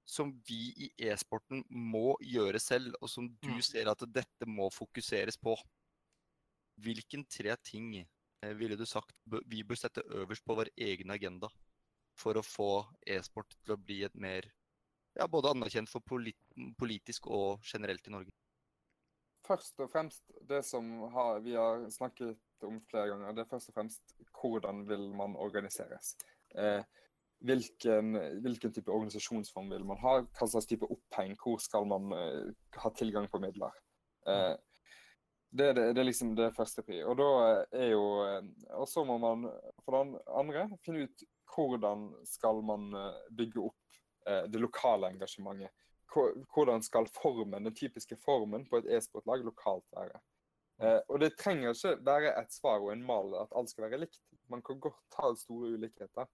[0.10, 3.62] som vi i e-sporten må gjøre selv, og som du Mm.
[3.62, 5.54] ser at dette må fokuseres på,
[6.82, 9.14] hvilken tre ting eh, ville du sagt
[9.52, 11.50] vi bør sette øverst på vår egen agenda
[12.18, 14.48] for å få e-sport til å bli et mer
[15.18, 16.38] ja, både anerkjent for polit
[16.80, 18.32] politisk og generelt i Norge.
[19.46, 23.70] Først og fremst det som har, vi har snakket om flere ganger, det er først
[23.72, 26.16] og fremst hvordan vil man organiseres.
[26.56, 26.84] Eh,
[27.46, 30.16] hvilken, hvilken type organisasjonsform vil man ha?
[30.38, 31.36] Hva slags type oppheng?
[31.40, 32.50] Hvor skal man uh,
[32.84, 33.76] ha tilgang på midler?
[34.28, 34.56] Uh,
[35.50, 37.02] det, det, det er liksom det første pri.
[37.08, 37.30] Og da
[37.74, 39.48] er jo eh, Og så må man
[39.82, 45.74] for det andre finne ut hvordan skal man eh, bygge opp uh, det lokale engasjementet
[46.54, 50.22] hvordan skal formen, den typiske formen på et e-sportlag lokalt være.
[50.82, 54.02] Eh, og det trenger ikke være et svar og en mal at alt skal være
[54.06, 54.22] likt.
[54.50, 56.30] Man kan godt ha store ulikheter.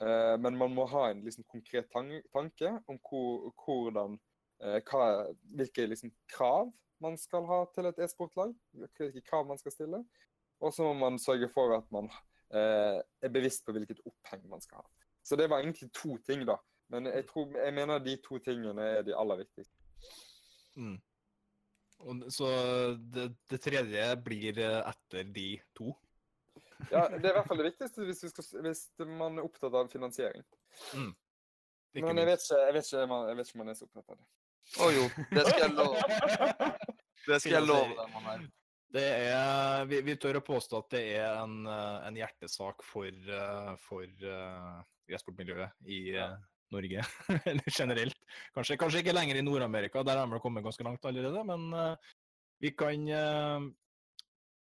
[0.00, 4.16] Eh, men man må ha en liksom, konkret tan tanke om hvor, hvordan,
[4.64, 5.08] eh, hva,
[5.56, 6.70] hvilke liksom, krav
[7.04, 8.54] man skal ha til et e-sportlag.
[8.76, 10.02] Hvilke krav man skal stille.
[10.60, 12.08] Og så må man sørge for at man
[12.52, 14.88] eh, er bevisst på hvilket oppheng man skal ha.
[15.24, 16.56] Så det var egentlig to ting, da.
[16.90, 19.76] Men jeg, tror, jeg mener de to tingene er de aller viktigste.
[20.80, 20.96] Mm.
[22.00, 22.48] Og, så
[22.96, 25.92] det, det tredje blir etter de to.
[26.90, 29.74] Ja, Det er i hvert fall det viktigste hvis, vi skal, hvis man er opptatt
[29.76, 30.44] av finansiering.
[30.96, 31.10] Mm.
[32.00, 34.14] Men jeg vet ikke, jeg vet ikke, jeg vet ikke om man er så opptatt
[34.14, 34.28] av det.
[34.78, 35.04] Å jo,
[35.34, 36.70] det skal jeg love.
[37.26, 38.44] Det skal jeg love deg, mann her.
[38.90, 43.74] Det er, vi, vi tør å påstå at det er en, en hjertesak for, eh,
[43.84, 44.80] for eh,
[45.14, 46.32] e-sportmiljøet i eh,
[46.74, 47.04] Norge.
[47.52, 48.18] Eller generelt.
[48.56, 51.44] Kanskje, kanskje ikke lenger i Nord-Amerika, der har de kommet ganske langt allerede.
[51.46, 51.70] Men
[52.62, 53.06] vi kan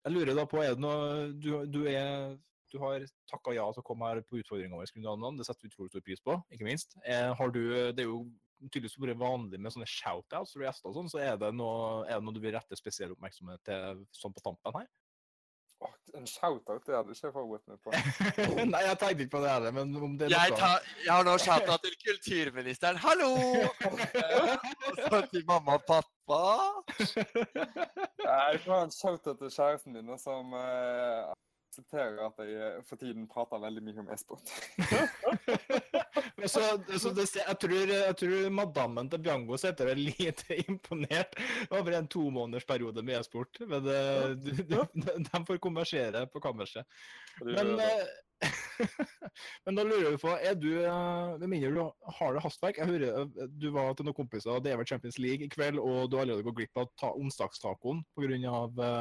[0.05, 2.37] Jeg lurer da på, er det noe Du, du, er,
[2.73, 4.93] du har takka ja til å komme her på utfordringa vår,
[5.37, 6.97] Det setter vi utrolig stor pris på, ikke minst.
[7.05, 8.25] Eh, har du, det er jo
[8.69, 12.19] tydeligvis vært vanlig med sånne shoutouts for gjester og sånn, så er det, noe, er
[12.19, 14.91] det noe du vil rette spesiell oppmerksomhet til sånn på tampen her?
[15.81, 17.93] Oh, en shoutout, det hadde ikke jeg forberedt meg på.
[18.73, 21.13] Nei, jeg tenkte ikke på det heller, men om det er Jeg, noe tar, jeg
[21.15, 23.01] har nå shoutout til kulturministeren.
[23.01, 23.31] Hallo!
[24.91, 26.20] Og så til mamma og pappa.
[28.31, 31.33] Jeg får en shoutout til kjæresten min, som uh,
[31.71, 34.51] aksepterer at jeg eh, for tiden prater veldig mye om e-sport.
[36.49, 36.63] Så,
[36.97, 41.35] så det, jeg, tror, jeg tror madammen til Bjango sitter deg lite imponert
[41.69, 43.61] over en to måneders periode med e-sport.
[43.69, 43.99] Men det,
[44.41, 44.79] de, de,
[45.27, 46.89] de får konversere på kammerset.
[47.45, 48.09] Men, eh,
[49.67, 51.81] men da lurer vi på, er du, eh, med mindre du
[52.17, 55.19] har det hastverk Jeg hører eh, du var til noen kompiser, det er vel Champions
[55.21, 58.31] League i kveld, og du har allerede gått glipp av ta onsdagstacoen pga.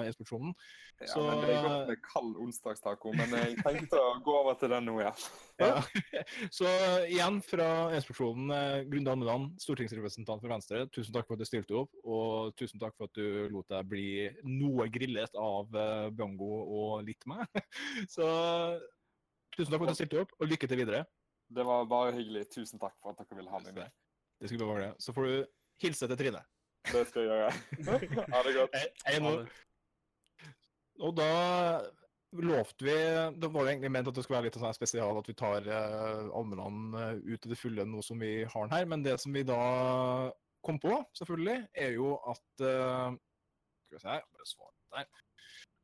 [0.10, 0.54] e-sportsjonen.
[1.00, 4.60] Ja, så- men det er godt med kald onsdagstaco, men jeg tenkte å gå over
[4.60, 5.14] til den nå, ja.
[5.60, 5.82] Ja.
[6.56, 11.44] Så eh, igjen fra e-sportsjonen, eh, Grunde Almeland, stortingsrepresentant for Venstre, tusen takk for at
[11.44, 14.08] du stilte opp, og tusen takk for at du lot deg bli
[14.48, 15.68] noe grillet av
[16.16, 17.48] Bongo og litt meg.
[18.16, 18.28] Så
[19.60, 21.04] tusen takk for at du stilte opp, og lykke til videre.
[21.50, 22.46] Det var bare hyggelig.
[22.54, 23.96] Tusen takk for at dere ville ha meg med.
[24.40, 25.04] Det skulle bare være det.
[25.04, 25.38] Så får du
[25.84, 26.44] hilse til Trine.
[26.90, 27.54] Det skal jeg gjøre.
[28.34, 28.76] Ha det godt.
[28.78, 29.34] Hei, hei nå.
[31.00, 31.32] Og da
[32.36, 32.96] lovte vi
[33.42, 35.66] Det var jo egentlig ment at det skulle være litt sånn spesial at vi tar
[35.66, 38.86] eh, Almeland eh, ut i det fulle nå som vi har den her.
[38.92, 39.60] Men det som vi da
[40.66, 43.18] kom på, selvfølgelig, er jo at eh,
[43.90, 45.26] Skal vi se, bare svare der.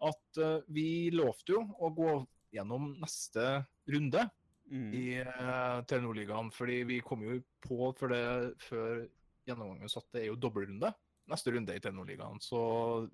[0.05, 2.15] At eh, vi lovte jo å gå
[2.55, 4.25] gjennom neste runde
[4.71, 4.93] Mm.
[4.93, 6.51] i uh, Telenor-ligaen.
[6.53, 9.03] Fordi vi kom jo på for det før
[9.45, 10.91] gjennomgangen satt, at det er jo dobbeltrunde
[11.29, 12.41] neste runde i Telenor-ligaen.
[12.41, 12.59] Så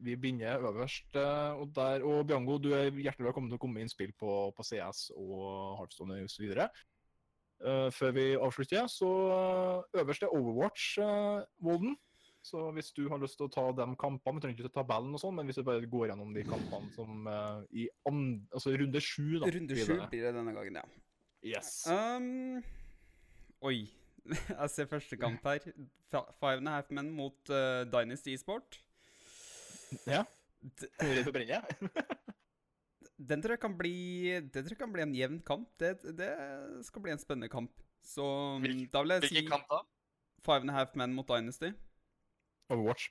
[0.04, 1.10] vi begynner øverst.
[1.16, 4.52] Uh, og der, og Biango, du er hjertelig velkommen til å komme med innspill på,
[4.56, 6.56] på CS og Heartstone osv.
[7.62, 10.96] Uh, før vi avslutter, så eh, øverst er Overwatch,
[11.62, 11.94] Volden.
[12.42, 15.14] Så hvis du har lyst til å ta de kampene, vi trenger ikke ta tabellen
[15.14, 18.74] og sånn, men hvis du bare går gjennom de kampene som uh, i an, altså
[18.82, 19.50] runde sju, da.
[19.54, 20.86] Runde sju blir, blir det denne gangen, ja.
[21.54, 21.74] Yes.
[21.90, 22.62] Um,
[23.66, 23.86] oi.
[24.32, 25.64] Jeg ser første kamp her.
[26.12, 28.82] Five and a half men mot uh, Dynasty Sport.
[30.06, 30.26] Ja.
[31.02, 31.62] Er redd å brenne?
[33.22, 33.94] Den tror jeg kan bli
[34.50, 35.70] Det tror jeg kan bli en jevn kamp.
[35.82, 36.30] Det, det
[36.86, 37.74] skal bli en spennende kamp.
[38.06, 38.26] Så
[38.62, 39.82] Hvilke, da vil jeg si Hvilken kamp da?
[40.42, 41.74] Five and a half men mot Dynasty.
[42.72, 43.04] Overwatch.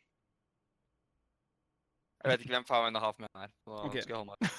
[2.21, 3.49] Jeg vet ikke hvem Five and a Half Men er.
[3.65, 4.01] Så okay.
[4.05, 4.41] skal jeg holde meg.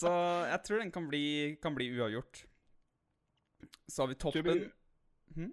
[0.00, 0.10] Så
[0.50, 1.22] jeg tror den kan bli,
[1.62, 2.34] kan bli uavgjort.
[3.88, 4.72] Så har vi toppen vi-
[5.36, 5.52] Hm?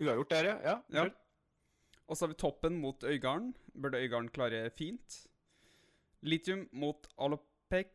[0.00, 0.56] Uavgjort der, ja.
[0.64, 0.76] ja.
[0.92, 1.04] Ja.
[2.08, 3.54] Og så har vi toppen mot Øygarden.
[3.72, 5.26] Burde Øygarden klare fint.
[6.22, 7.92] Litium mot Alopex.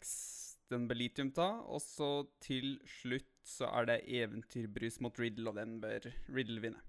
[0.72, 1.50] Den bør Litium ta.
[1.70, 6.00] Og så til slutt så er det Eventyrbrys mot Riddle, og den bør
[6.34, 6.82] Riddle vinne.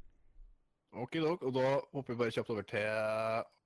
[0.95, 1.43] Ok, dog.
[1.43, 2.87] Og da hopper vi bare kjapt over til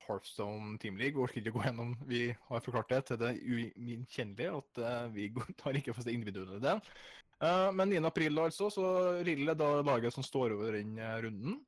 [0.06, 1.14] Hearthstone Team League.
[1.14, 5.30] Vi orker ikke gå gjennom, vi har forklart det til det uminkjennelige, at eh, vi
[5.60, 6.76] tar ikke for det individuelle.
[7.40, 8.00] Eh, men 9.
[8.08, 8.86] april altså, så
[9.26, 11.60] riller er da laget som står over den eh, runden.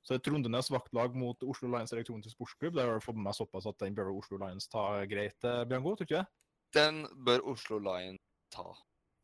[0.00, 2.78] Så det er Trondenes vaktlag mot Oslo Lions elektroniske sportsklubb.
[2.78, 5.92] Der har du fått med meg såpass at den bør Oslo Lions ta greit, Bjørngo,
[5.92, 6.30] tror du ikke det?
[6.72, 8.22] Den bør Oslo Lions
[8.54, 8.70] ta.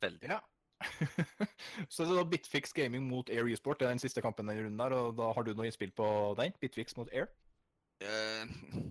[0.05, 0.29] Veldig.
[0.35, 0.43] Ja.
[1.93, 3.81] så det er da Bitfix Gaming mot Air Esport.
[3.81, 6.09] Det er den siste kampen denne runden der, og da har du noe innspill på
[6.41, 6.57] den?
[6.61, 7.31] Bitfix mot Air?
[8.05, 8.91] Uh,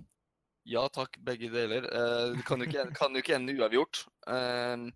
[0.65, 1.85] ja takk, begge deler.
[1.91, 4.05] Uh, kan jo ikke, kan jo ikke ende uavgjort.
[4.25, 4.89] Uh,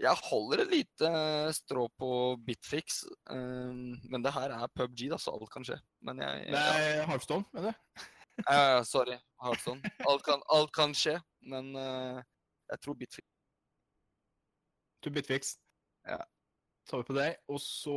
[0.00, 1.08] jeg holder et lite
[1.54, 2.10] strå på
[2.46, 3.72] Bitfix, eh,
[4.10, 5.76] men det her er PubG, da, så alt kan skje.
[6.02, 6.54] Men jeg ja.
[6.56, 8.06] Nei, Hearthstone, mener du?
[8.52, 9.92] uh, Sorry, Hearthstone.
[10.08, 12.22] Alt kan, alt kan skje, men uh,
[12.72, 13.28] jeg tror Bitfix
[15.02, 15.56] To Bitfix.
[16.08, 16.20] Ja.
[16.90, 17.40] tar vi på deg.
[17.48, 17.96] Og så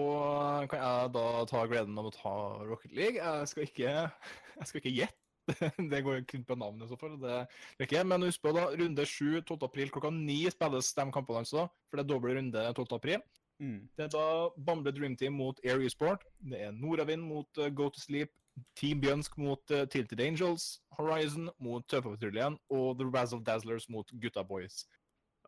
[0.72, 3.22] kan jeg da ta gleden av å ta Rocket League.
[3.22, 3.94] Jeg skal ikke,
[4.60, 5.22] jeg skal ikke gjette.
[5.92, 7.18] Det går kun på navnet, i så fall.
[7.22, 8.06] Det det er ikke.
[8.08, 9.58] Men husk på, da, runde 7 12.
[9.68, 11.68] april klokka 9 spilles de kampene, altså.
[11.90, 12.88] For det er doble runde 12.
[12.98, 13.22] april.
[13.60, 13.86] Mm.
[13.96, 16.26] Det er da Bamble Dream Team mot Air Esport.
[16.40, 18.34] Det er Nordavind mot uh, Go to Sleep.
[18.76, 20.82] Team Bjønsk mot uh, Tilted Angels.
[20.98, 22.58] Horizon mot Tøffepatruljen.
[22.70, 24.86] Og The Razzle Dazzlers mot Gutta Boys.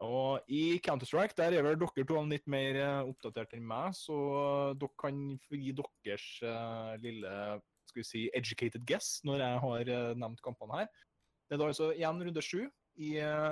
[0.05, 4.17] Og i Counter-Strike der er vel dere to litt mer eh, oppdatert enn meg, så
[4.77, 7.33] dere kan gi deres eh, lille
[7.87, 10.91] skal vi si, educated guess når jeg har eh, nevnt kampene her.
[11.47, 12.67] Det er da altså igjen runde sju
[12.97, 13.11] i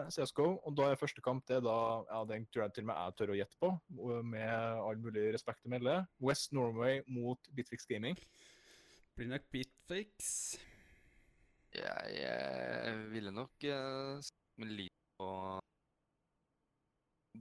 [0.09, 1.77] CSGO, og da er første kamp det er da
[2.09, 3.69] ja, den tror jeg til og med jeg tør å gjette på,
[4.25, 5.99] med all mulig respekt å melde.
[6.17, 8.17] West Norway mot Bitfix Gaming.
[9.15, 10.57] Blir nok Bitfix.
[11.75, 14.19] Jeg, eh, ville nok uh,
[14.59, 15.29] med litt på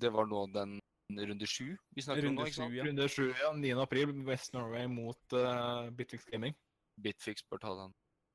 [0.00, 0.78] Det var nå den
[1.14, 2.72] runde sju vi snakker om nå, ikke sant?
[2.72, 2.86] 7, ja.
[2.88, 3.50] Runde sju, ja.
[3.54, 3.74] 9.
[3.84, 6.56] april, West Norway mot uh, Bitfix Gaming.
[7.00, 7.94] Bitfix bør ta den.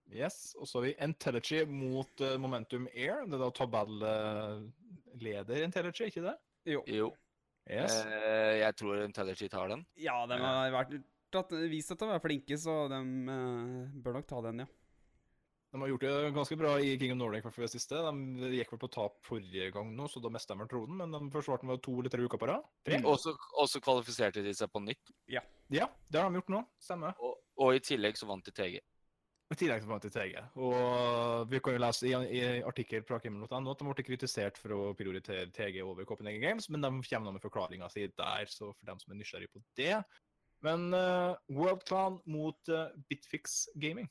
[0.09, 3.25] Yes, og så har vi Intelligy mot uh, Momentum Air.
[3.29, 6.35] Det er da tabelleder Intelligy, ikke det?
[6.77, 6.83] Jo.
[6.89, 7.11] Jo.
[7.69, 7.99] Yes.
[8.05, 9.85] Uh, jeg tror Intelligy tar den.
[10.01, 10.95] Ja, de har vært,
[11.33, 14.69] tatt, vist at de er flinke, så de eh, bør nok ta den, ja.
[15.71, 17.99] De har gjort det ganske bra i King of Nordic for det siste.
[18.01, 20.97] De gikk vel på tap forrige gang nå, så da mista de tronen.
[20.97, 22.65] Men de forsvarte den to eller tre uker på rad.
[23.05, 25.13] Og så kvalifiserte de seg på nytt.
[25.69, 26.63] Ja, det har de gjort nå.
[26.81, 27.13] Stemmer.
[27.21, 28.79] Og, og i tillegg så vant de TG.
[29.49, 30.33] I tillegg til de TG.
[30.61, 34.75] Og vi kan jo lese i, i artikkel fra Kimmel.no at de ble kritisert for
[34.75, 38.89] å prioritere TG over Copenhagen Games, men de kommer med forklaringa si der, så for
[38.89, 39.95] dem som er nysgjerrig på det.
[40.65, 44.09] Men uh, World Clan mot uh, Bitfix Gaming.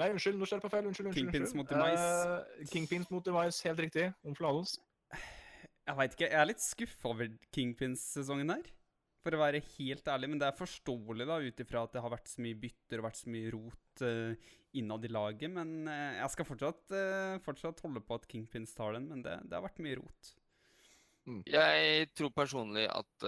[0.00, 0.86] Nei, unnskyld, nå skjer det på feil.
[0.88, 1.10] Unnskyld.
[1.10, 1.60] unnskyld, Kingpins unnskyld.
[1.60, 2.04] mot Demise.
[2.64, 4.06] Uh, Kingpins mot Demise, helt riktig.
[4.24, 4.80] Om forlatelse.
[5.90, 6.28] Jeg veit ikke.
[6.28, 8.70] Jeg er litt skuffa over Kingpins-sesongen her.
[9.20, 12.12] For å være helt ærlig, men det er forståelig da, ut ifra at det har
[12.14, 15.52] vært så mye bytter og vært så mye rot uh, innad i laget.
[15.52, 19.36] Men uh, jeg skal fortsatt, uh, fortsatt holde på at Kingpins tar den, men det,
[19.44, 20.32] det har vært mye rot.
[21.46, 23.26] Jeg tror personlig at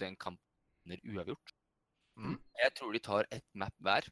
[0.00, 1.50] den kampen er uavgjort.
[2.16, 2.36] Mm.
[2.62, 4.06] Jeg tror de tar ett map hver.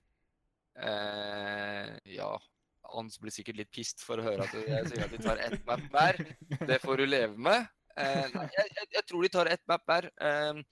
[0.81, 2.31] Eh, ja
[2.91, 5.61] Hans blir sikkert litt pissed for å høre at jeg sier at de tar ett
[5.69, 6.17] map hver.
[6.67, 7.69] Det får du leve med.
[7.95, 10.09] Eh, nei, jeg, jeg, jeg tror de tar ett map hver.
[10.27, 10.63] Eh,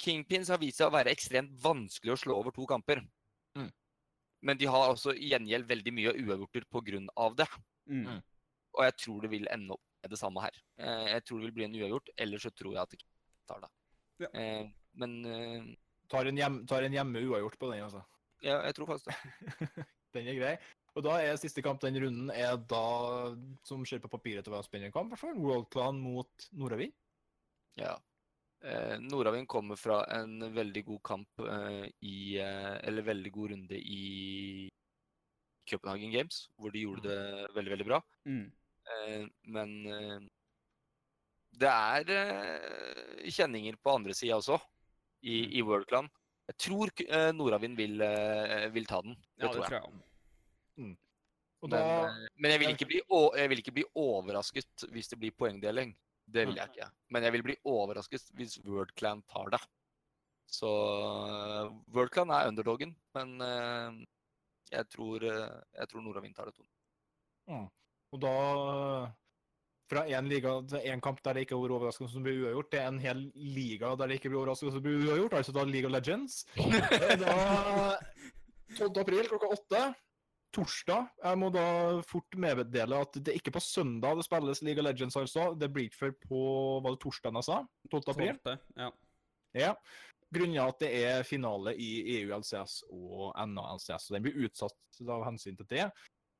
[0.00, 3.02] Kingpins har vist seg å være ekstremt vanskelig å slå over to kamper.
[3.58, 3.68] Mm.
[4.48, 7.02] Men de har også i gjengjeld veldig mye uavgjorter pga.
[7.42, 7.48] det.
[7.90, 8.06] Mm.
[8.06, 8.20] Mm.
[8.76, 10.60] Og jeg tror det vil ende opp med det samme her.
[10.80, 13.12] Eh, jeg tror det vil bli en uavgjort, ellers så tror jeg at det ikke
[13.50, 13.72] tar det.
[14.24, 14.30] Ja.
[14.32, 15.74] Eh, men eh,
[16.06, 17.98] Tar en, hjem, tar en hjemme uavgjort på den, altså.
[18.44, 19.86] Ja, jeg tror faktisk det.
[20.16, 20.56] den er grei.
[20.96, 22.84] Og da er siste kamp den runden er da,
[23.68, 26.94] som ser på papiret til å være en spennende kamp, hvert World Clan mot Nordavind.
[27.76, 27.96] Ja.
[28.64, 33.76] Eh, Nordavind kommer fra en veldig god kamp eh, i eh, Eller veldig god runde
[33.76, 34.70] i
[35.68, 38.00] Copenhagen Games, hvor de gjorde det veldig, veldig bra.
[38.24, 38.46] Mm.
[38.86, 40.24] Eh, men eh,
[41.60, 44.60] det er eh, kjenninger på andre sida også,
[45.26, 45.52] i, Mm.
[45.58, 46.08] i World Clan.
[46.46, 49.16] Jeg tror uh, Nordavind vil, eh, vil ta den.
[49.34, 49.80] Det Ja, det tror jeg.
[49.82, 50.02] tror jeg
[50.76, 50.92] Mm.
[51.62, 52.98] Og Men, da, eh, men jeg, vil ikke bli,
[53.40, 55.94] jeg vil ikke bli overrasket hvis det blir poengdeling.
[56.26, 56.90] Det vil jeg ikke.
[57.08, 59.62] Men jeg vil bli overrasket hvis WorldClan tar det.
[60.46, 60.68] Så
[61.88, 64.04] WorldClan er underdogen, men eh,
[64.70, 66.68] jeg tror, jeg tror Nordavind tar det.
[67.48, 67.70] Mm.
[68.12, 68.36] og da
[69.90, 72.80] fra én liga til én kamp der det ikke blir overraskende som blir uavgjort, til
[72.82, 75.94] en hel liga der det ikke blir overraskende som blir uavgjort, altså da League of
[75.94, 76.40] Legends.
[76.56, 77.36] Er da
[78.76, 78.98] 12.
[79.04, 79.84] april klokka åtte.
[80.56, 81.08] Torsdag.
[81.20, 81.62] Jeg må da
[82.06, 85.50] fort meddele at det er ikke på søndag det spilles League of Legends, altså.
[85.58, 86.42] Det blir ikke før på
[86.84, 87.62] Var det torsdag jeg sa?
[87.90, 88.02] 12.
[88.14, 88.36] april?
[88.38, 88.90] Tolvte, Ja.
[89.56, 89.72] Ja.
[90.34, 95.02] Grunnet at det er finale i EU LCS og NA LCS, så den blir utsatt
[95.06, 95.84] av hensyn til det.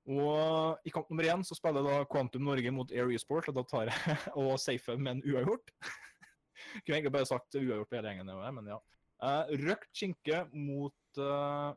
[0.07, 3.65] Og i kamp nummer én så spiller da Quantum Norge mot Air Esport, og da
[3.67, 5.73] tar jeg og safer med en uavgjort.
[6.85, 8.79] Kunne egentlig bare sagt uavgjort på hele gjengen, men ja.
[9.17, 11.73] Uh, røkt skinke mot uh,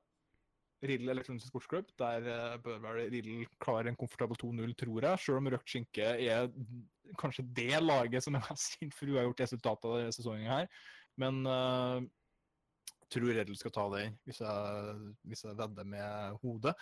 [0.84, 1.90] Riddle Elektronisk Sportsklubb.
[1.98, 5.24] Der uh, bør vel Riddle klare en komfortabel 2-0, tror jeg.
[5.24, 6.52] Selv om røkt skinke er
[7.20, 10.70] kanskje det laget som er mest kjent for uavgjort resultat av denne sesongen her.
[11.20, 12.04] Men uh,
[13.10, 14.44] tror Riddle skal ta den, hvis
[15.26, 16.76] hvis jeg vedder med hodet.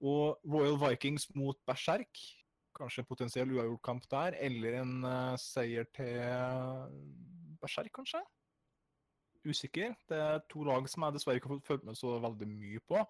[0.00, 2.20] Og Royal Vikings mot Berserk.
[2.78, 6.20] Kanskje en potensiell uavgjort kamp der, eller en uh, seier til
[7.58, 8.20] Berserk, kanskje?
[9.48, 9.96] Usikker.
[10.10, 12.84] Det er to lag som jeg dessverre ikke har fått fulgt med så veldig mye
[12.86, 13.02] på.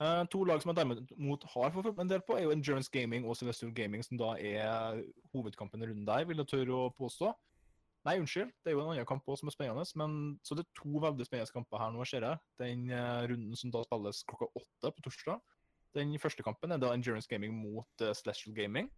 [0.00, 2.54] Uh, to lag som jeg derimot har fått fulgt med en del på, er jo
[2.54, 5.02] Endurance Gaming og Celestial Gaming, som da er
[5.34, 7.34] hovedkampen i runden der, vil jeg tørre å påstå.
[8.08, 9.84] Nei, unnskyld, det er jo en annen kamp også som er spennende.
[10.00, 10.14] Men,
[10.46, 12.40] så det er to veldig spennende kamper her nå, ser jeg.
[12.62, 15.42] Den uh, runden som da spilles klokka åtte på torsdag.
[15.96, 18.90] Den første kampen er da Endurance Gaming mot uh, Celestial Gaming.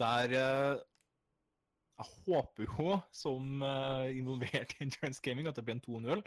[0.00, 0.80] Der uh,
[1.94, 6.22] jeg håper jo, som uh, involvert i Endurance Gaming, at det blir en 2-0.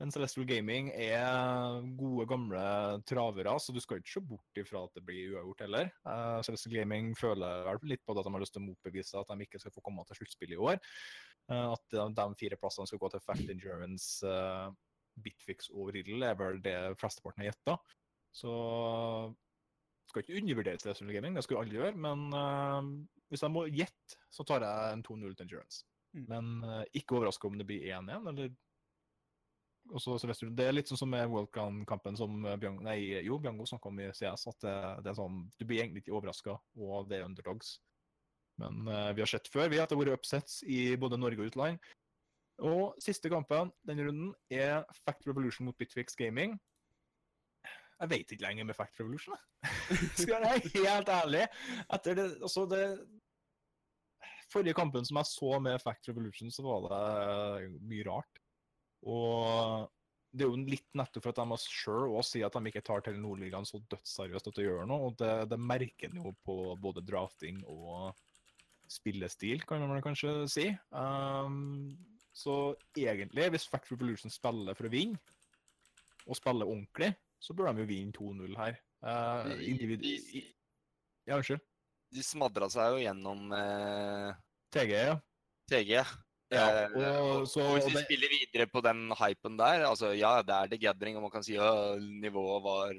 [0.00, 2.60] Men Celestial Gaming er gode, gamle
[3.08, 5.90] travere, så du skal ikke se bort ifra at det blir uavgjort heller.
[6.06, 9.34] Uh, Celestial Gaming føler vel litt på at de har lyst til å motbevise at
[9.34, 10.78] de ikke skal få komme til sluttspillet i år.
[11.50, 14.30] Uh, at de, fire plassene skal gå til Fact Endurance,
[15.20, 17.80] Bitfix og Riddle, er vel det flesteparten har gjetta.
[18.34, 18.54] Så
[20.10, 21.98] skal ikke undervurdere Celestial Gaming, det skal jeg aldri gjøre.
[22.02, 25.84] Men hvis jeg må gjette, så tar jeg en 2-0 til Endurance.
[26.16, 26.24] Mm.
[26.30, 26.48] Men
[26.98, 28.50] ikke overraska om det blir 1-1, eller
[29.94, 30.50] også Sylvester.
[30.54, 34.10] Det er litt sånn som med Worldcon-kampen som Bjørn, nei, jo, Bjango snakka om i
[34.14, 34.46] CS.
[34.50, 34.74] At det,
[35.04, 37.76] det, er sånn, du blir egentlig ikke overraska, og det er underdogs.
[38.60, 41.42] Men uh, vi har sett før vi at det har vært upsets i både Norge
[41.42, 41.80] og utland.
[42.66, 46.58] Og siste kampen denne runden er Fact Revolution mot Bitfix Gaming.
[48.00, 49.36] Jeg vet ikke lenger med Fact Revolution,
[50.16, 51.46] skal jeg være helt ærlig.
[51.92, 52.84] Etter det, altså det
[54.50, 58.40] Forrige kampen som jeg så med Fact Revolution, så var det mye rart.
[59.06, 59.84] Og
[60.30, 63.04] det er jo litt nettopp for at de sjøl òg sier at de ikke tar
[63.06, 65.10] Telenor-ligaen så dødsseriøst at de gjør noe.
[65.10, 68.10] og det, det merker en jo på både drafting og
[68.90, 70.66] spillestil, kan man kanskje si.
[70.90, 71.94] Um,
[72.34, 75.18] så egentlig, hvis Fact Revolution spiller for å vinne,
[76.26, 78.80] og spiller ordentlig, så bør de jo vinne 2-0 her.
[79.00, 80.04] Uh, individ...
[81.28, 81.62] Ja, unnskyld?
[82.10, 84.32] De smadra seg jo gjennom uh...
[84.74, 85.16] TG, ja.
[85.70, 85.94] TG,
[86.50, 90.40] ja, og, og, så, og hvis vi spiller videre på den hypen der altså Ja,
[90.42, 92.96] det er The Gathering, og man kan si at nivået var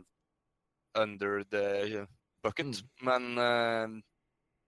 [1.02, 2.06] under the
[2.44, 3.08] bucket, mm.
[3.08, 3.24] men,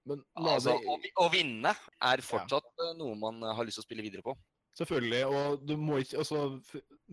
[0.08, 0.88] men altså, det...
[0.88, 1.72] å, å, vinne
[2.12, 2.90] er fortsatt ja.
[2.90, 4.36] Eh, noe man har lyst til å spille videre på.
[4.74, 6.38] Selvfølgelig, og du må ikke altså,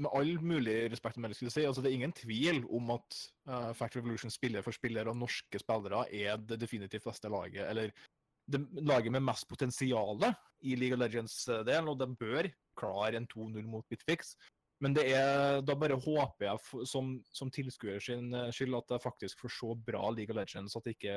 [0.01, 3.19] Med all mulig respekt om jeg skulle si, altså, det er ingen tvil om at
[3.51, 7.93] uh, Fact Revolution spiller for spillere og norske spillere er det definitivt beste laget, eller
[8.51, 10.25] det laget med mest potensial
[10.63, 14.35] i League of Legends-delen, og de bør klare en 2-0 mot Bitfix.
[14.81, 19.05] Men det er, da bare håper jeg som, som tilskuer sin eh, skyld at jeg
[19.05, 20.77] faktisk får se bra League of Legends.
[20.77, 21.17] At det ikke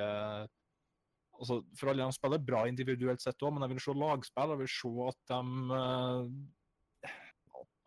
[1.39, 4.53] altså, For alle de spiller bra individuelt sett òg, men jeg vil se lagspill.
[4.55, 7.11] Jeg vil se at de eh,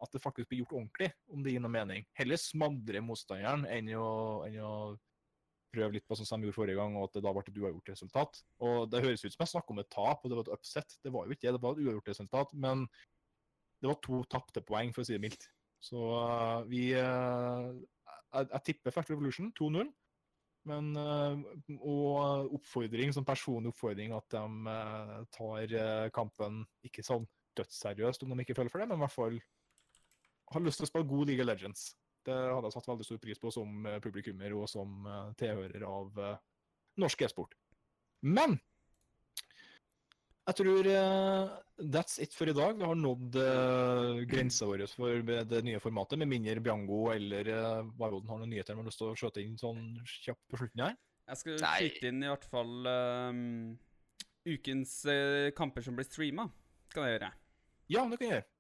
[0.05, 2.05] At det faktisk blir gjort ordentlig, om det gir noe mening.
[2.19, 4.09] Heller smadre motstanderen enn å,
[4.45, 4.75] enn å
[5.73, 7.61] prøve litt på sånn som de gjorde forrige gang, og at det da ble et
[7.61, 8.41] uavgjort resultat.
[8.65, 10.97] Og Det høres ut som jeg snakker om et tap, og det var et upset.
[11.05, 12.55] Det var jo ikke det, det var et uavgjort resultat.
[12.67, 12.87] Men
[13.81, 15.49] det var to tapte poeng, for å si det mildt.
[15.83, 17.73] Så uh, vi uh,
[18.37, 19.91] jeg, jeg, tipper Fact Revolution 2-0.
[20.67, 21.39] Men uh,
[21.79, 24.77] Og oppfordring, som personlig oppfordring, at de
[25.37, 25.77] tar
[26.15, 27.27] kampen ikke sånn
[27.57, 29.39] dødsseriøst om de ikke føler for det, men i hvert fall
[30.55, 31.89] har lyst til å spille god League of Legends.
[32.27, 35.85] Det hadde jeg satt veldig stor pris på som eh, publikummer og som eh, tilhører
[35.87, 36.41] av eh,
[37.03, 37.55] norsk e-sport.
[38.27, 38.59] Men
[40.47, 41.55] jeg tror uh,
[41.93, 42.77] that's it for i dag.
[42.79, 47.89] Vi har nådd uh, grensa vår for det nye formatet, med mindre Biango eller uh,
[47.99, 50.85] Varoden har noen nyheter de har lyst til å skjøte inn sånn kjapt på slutten
[50.87, 50.99] her.
[51.27, 51.79] Jeg skal Nei.
[51.81, 53.73] skyte inn i hvert fall um,
[54.47, 56.47] ukens uh, kamper som blir streama.
[56.95, 57.33] Kan jeg gjøre?
[57.91, 58.51] Ja, det kan jeg gjøre.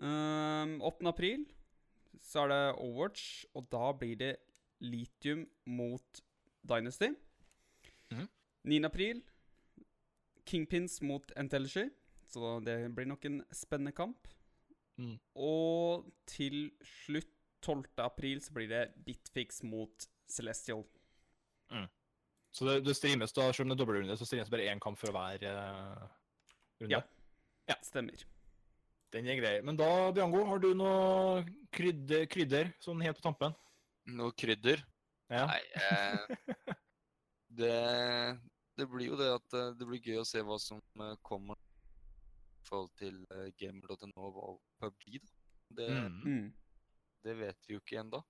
[0.00, 1.10] Um, 8.
[1.10, 1.42] april
[2.22, 3.24] så er det Overwatch,
[3.58, 4.30] og da blir det
[4.80, 6.22] Litium mot
[6.62, 7.10] Dynasty.
[8.14, 8.28] Mm.
[8.70, 8.84] 9.
[8.86, 9.20] april
[10.50, 11.86] Kingpins mot Intelligy,
[12.30, 14.28] så det blir nok en spennende kamp.
[15.00, 15.16] Mm.
[15.38, 17.84] Og til slutt, 12.
[18.00, 20.80] april, så blir det Bitfix mot Celestial.
[21.70, 21.88] Mm.
[22.50, 24.98] Så det, det streames da, selv om det er dobbeltrunde, så streames bare én kamp
[24.98, 26.06] for hver uh,
[26.80, 26.94] runde?
[26.94, 27.02] Ja.
[27.68, 27.76] ja.
[27.84, 28.24] Stemmer.
[29.12, 29.56] Den er grei.
[29.66, 31.44] Men da, Biango, har du noe
[31.74, 33.54] krydder, krydder sånn helt på tampen?
[34.16, 34.82] Noe krydder?
[35.30, 35.44] Ja.
[35.46, 36.74] Nei eh,
[37.60, 37.74] det,
[38.80, 41.58] det, blir jo det at eh, det blir gøy å se hva som eh, kommer
[42.60, 45.16] i forhold til uh, gamer.no og PubG.
[45.16, 45.30] da.
[45.78, 46.18] Det, mm.
[46.26, 46.50] mm.
[47.24, 48.20] det vet vi jo ikke ennå.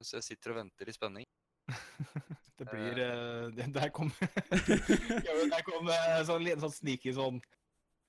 [0.00, 1.26] Så jeg sitter og venter i spenning.
[2.60, 4.12] det blir uh, det, Der kom,
[5.26, 7.42] ja, der kom uh, sånn, sånn sneaky sånn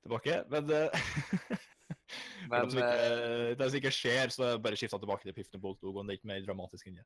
[0.05, 0.43] tilbake.
[0.53, 1.59] Men uh,
[2.49, 5.61] Men, det, som ikke, eh, det som ikke skjer, så bare skifta tilbake til Piffene
[5.61, 6.07] Bolt-logoen.
[6.07, 7.05] Det er ikke mer dramatisk enn det.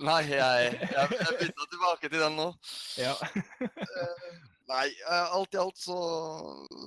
[0.00, 2.46] Nei, jeg, jeg, jeg bytta tilbake til den nå.
[3.00, 3.12] Ja.
[3.60, 4.30] Eh,
[4.70, 5.98] nei, eh, alt i alt så,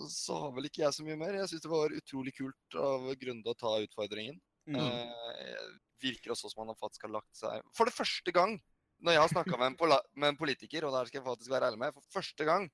[0.10, 1.38] så, har vel ikke jeg så mye mer.
[1.38, 4.40] Jeg syns det var utrolig kult av Grunde å ta utfordringen.
[4.65, 4.80] Mm.
[4.80, 5.65] Eh,
[6.03, 8.56] virker også som han faktisk har lagt seg For det første gang,
[9.03, 9.76] når jeg har snakka med,
[10.15, 12.69] med, en politiker, og det her skal jeg faktisk være ærlig med, for første gang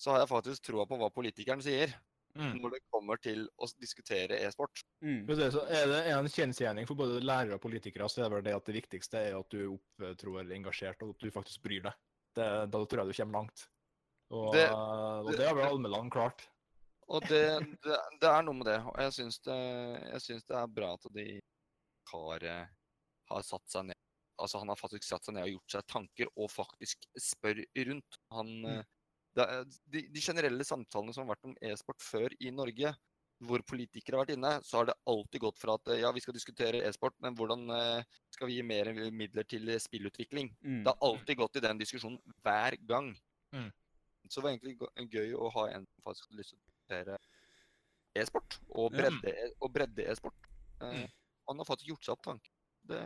[0.00, 1.92] så har jeg faktisk troa på hva politikeren sier
[2.38, 2.54] mm.
[2.62, 4.82] når det kommer til å diskutere e-sport.
[5.04, 5.26] Mm.
[5.50, 8.56] Så er det en kjensgjerning for både lærere og politikere så er det vel det
[8.56, 12.00] at det viktigste er at du opptrår engasjert, og at du faktisk bryr deg.
[12.32, 13.66] Det, da tror jeg du kommer langt.
[14.32, 16.46] Og Det- og det har vel Almeland klart.
[17.12, 17.42] Og det,
[17.84, 18.78] det, det er noe med det.
[18.88, 19.58] Og jeg syns det,
[20.14, 21.26] jeg syns det er bra at de
[22.12, 22.70] har, eh,
[23.28, 23.98] har satt seg ned.
[24.40, 27.60] Altså Han har faktisk satt seg ned og gjort seg tanker, og faktisk spør
[27.90, 28.18] rundt.
[28.32, 28.88] Han, eh, det, er-
[29.34, 32.92] de, de generelle samtalene som har vært om e-sport før i Norge,
[33.42, 36.36] hvor politikere har vært inne, så har det alltid gått fra at ja, vi skal
[36.36, 40.52] diskutere e-sport, men hvordan eh, skal vi gi mer midler til spillutvikling?
[40.62, 40.82] Mm.
[40.84, 43.10] Det har alltid gått i den diskusjonen hver gang.
[43.56, 43.70] Mm.
[44.28, 47.18] Så det var egentlig gøy å ha en som faktisk hadde lyst til å diskutere
[48.22, 48.94] e-sport, og
[49.74, 50.48] bredde e-sport.
[50.82, 51.10] Eh, Mm.
[51.50, 52.50] Han har faktisk gjort seg opp tanke.
[52.86, 53.02] Det...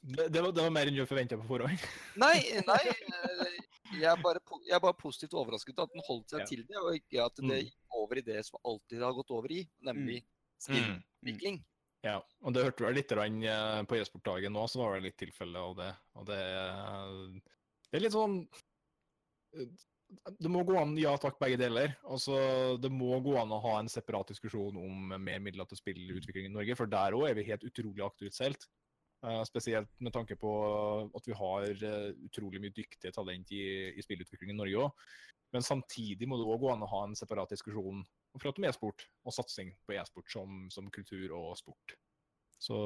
[0.00, 1.82] Det, det, var, det var mer enn du forventa på forhånd.
[2.16, 3.56] Nei, nei eh,
[4.00, 6.46] jeg er, bare, jeg er bare positivt overrasket at den holdt seg Ja.
[6.46, 7.54] til det, og ikke at det Mm.
[7.64, 10.24] gikk over i det som alltid har gått over i, nemlig
[10.60, 11.62] spillutvikling.
[12.04, 15.56] Ja, og det hørte du litt eh, på e-sportdagen nå, så var det litt tilfelle
[15.56, 15.96] av det.
[16.16, 17.40] Og det, er-
[17.90, 18.48] det er litt sånn
[19.56, 19.66] eh,
[20.38, 21.96] Det må gå an, ja takk, begge deler.
[22.04, 26.44] Altså, Det må gå an å ha en separat diskusjon om mer midler til spillutvikling
[26.46, 28.83] i Norge, for der òg er vi helt utrolig aktuelt Eh,
[29.48, 30.50] spesielt med tanke på
[31.16, 33.62] at vi har eh, utrolig mye dyktige talent i,
[33.94, 35.06] i spillutvikling i Norge òg.
[35.54, 38.66] Men samtidig må det òg gå an å ha en separat diskusjon og prate om
[38.66, 41.94] e-sport og satsing på e-sport som, som kultur og sport.
[42.58, 42.76] Så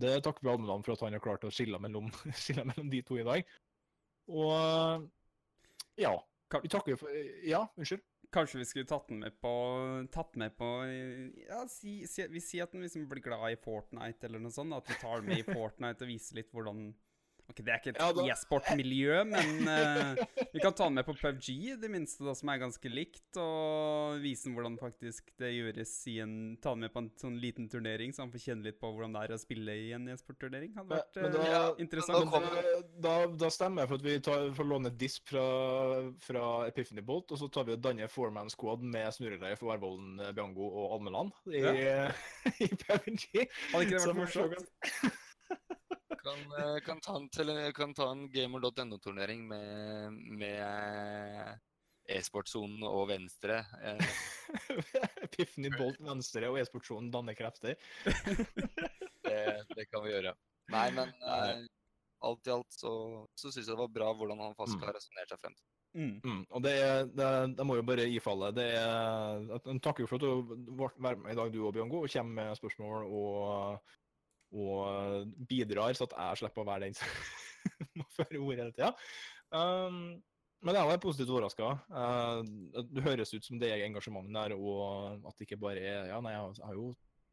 [0.00, 2.10] det takker vi Almeland for at han har klart å skille mellom,
[2.42, 3.56] skille mellom de to i dag.
[4.30, 5.08] Og
[6.00, 6.14] ja.
[6.50, 7.14] Vi takker for
[7.46, 8.02] Ja, unnskyld.
[8.30, 9.52] Kanskje vi skulle tatt den med på
[10.14, 10.66] Tatt med på
[11.48, 14.74] Ja, si, si, vi sier at den liksom blir glad i Fortnite eller noe sånt.
[14.76, 16.92] At vi tar den med i Fortnite og viser litt hvordan
[17.50, 20.20] Ok, det er ikke et Ja, da- e-sport-miljø, men uh,
[20.54, 21.48] vi kan ta den med på PubG,
[21.82, 23.24] det minste, da, som er ganske likt.
[23.42, 27.38] Og vise den hvordan faktisk det gjøres i en Ta den med på en sånn
[27.42, 30.06] liten turnering, så han får kjenne litt på hvordan det er å spille i en
[30.14, 30.72] e-sport-turnering.
[30.78, 32.30] Hadde vært eh, da, Ja, interessant.
[32.30, 32.42] da,
[33.08, 35.44] da, da stemmer jeg for at vi tar, får låne disp fra,
[36.22, 40.70] fra Epiphany Bolt, og så tar vi og danner four-man squad med Snurreleif, Varvolden, Biango
[40.70, 41.64] og Almeland i,
[42.66, 43.48] i PUBG.
[43.74, 45.18] Hadde ikke det vært morsomt?
[46.30, 51.54] Kan, eh, kan, ta en, tele- kan ta en gamer.no-turnering med, med eh,
[52.16, 53.60] e-sportsonen og Venstre.
[55.34, 57.74] Piffen i Bolt venstre og e-sportsonen danner krefter.
[59.26, 59.42] det,
[59.74, 60.34] det kan vi gjøre.
[60.70, 61.64] Nei, men uh,
[62.26, 62.92] alt i alt så,
[63.38, 64.86] så syns jeg det var bra hvordan han faktisk Mm.
[64.86, 65.66] har resonnert seg frem til.
[65.98, 66.10] Mm.
[66.22, 68.52] Mm, og det, er- det, er- jeg må jo bare ifalle.
[68.54, 71.64] Det er, at- jeg takker jo for at du ble være med i dag, du
[71.66, 73.96] og Bjørngo, og kommer med spørsmål og,
[74.50, 77.12] og bidrar, så at jeg slipper å være den som
[78.00, 78.90] må føre ordet hele tida.
[79.50, 80.18] Um,
[80.60, 81.70] men jeg er positivt overraska.
[82.92, 86.18] det høres ut som det er engasjement der, og at det ikke bare er Ja,
[86.20, 86.90] nei, jeg har, jeg har jo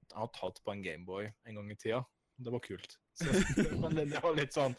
[0.08, 2.02] jeg har tatt på en Gameboy en gang i tida.
[2.38, 2.98] Det var kult.
[3.18, 3.26] Så,
[3.82, 4.76] men det, det var litt sånn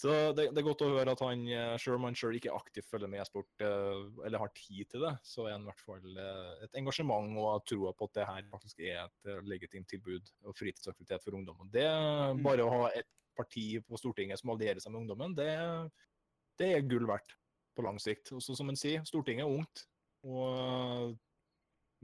[0.00, 2.54] så det, det er godt å høre at han, eh, selv om han selv ikke
[2.56, 5.84] aktivt følger med e-sport, eh, eller har tid til det, så er han i hvert
[5.84, 10.32] fall eh, et engasjement og troa på at det her faktisk er et legitimt tilbud
[10.48, 11.68] og fritidsaktivitet for ungdommen.
[11.72, 11.86] Det
[12.46, 15.52] Bare å ha et parti på Stortinget som allierer seg med ungdommen, det,
[16.60, 17.36] det er gull verdt
[17.76, 18.32] på lang sikt.
[18.32, 19.84] Og så som han sier, Stortinget er ungt.
[20.26, 21.12] Og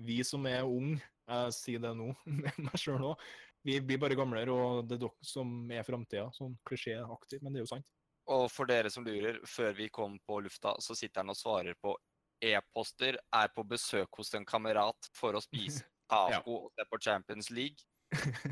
[0.05, 1.01] vi som er unge,
[1.33, 2.11] jeg sier det nå,
[2.67, 3.27] meg sjøl òg,
[3.63, 6.29] vi blir bare gamlere, og det er dere som er framtida.
[6.37, 7.89] Sånn klisjéaktig, men det er jo sant.
[8.33, 11.79] Og for dere som lurer, før vi kom på lufta, så sitter han og svarer
[11.83, 11.95] på
[12.43, 17.51] e-poster, er på besøk hos en kamerat for å spise taco og se på Champions
[17.55, 17.87] League,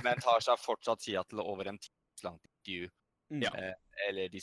[0.05, 2.91] men tar seg fortsatt tida til over en times langt intervju.
[3.31, 3.45] Mm.
[3.47, 3.53] Ja.
[3.59, 4.43] Eh, eller de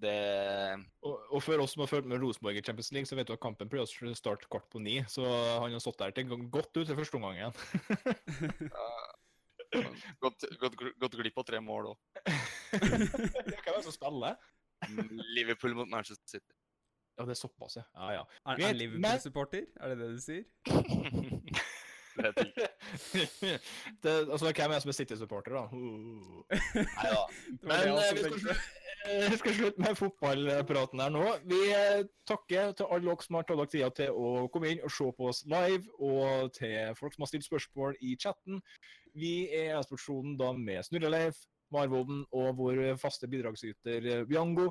[0.00, 3.28] det Og, og for oss som har fulgt med Rosenborg i Champions League, så vet
[3.28, 5.00] du at kampen pleier å starte kvart på ni.
[5.10, 7.58] Så han har stått der til godt ut i første omgang igjen.
[8.70, 8.86] ja,
[10.24, 11.98] gått, gått, gått glipp av tre mål òg.
[12.24, 12.80] det
[13.66, 14.38] er det som spiller?
[15.36, 16.54] Liverpool mot Manchester City.
[17.18, 17.84] Ja, det er såpass, ja.
[17.94, 18.12] ja.
[18.14, 18.22] ja.
[18.48, 19.66] Er Greit, Liverpool-supporter?
[19.76, 20.44] Er det det du sier?
[22.16, 22.69] det er jeg ikke.
[24.02, 25.64] det, altså, hvem er det som er City-supporter, da?
[25.72, 26.44] Uh.
[26.74, 27.24] Nei da.
[27.62, 28.40] Men det jeg eh, vi skal, tenkte.
[28.40, 31.26] slu- eh, skal slutte med fotballpraten her nå.
[31.50, 34.82] Vi eh, takker til alle dere som har tatt dere tida til å komme inn
[34.86, 38.60] og se på oss live, og til folk som har stilt spørsmål i chatten.
[39.18, 41.40] Vi er e-sportsjonen da med Snurreleif,
[41.70, 44.70] Marvoden og vår faste bidragsyter Biango.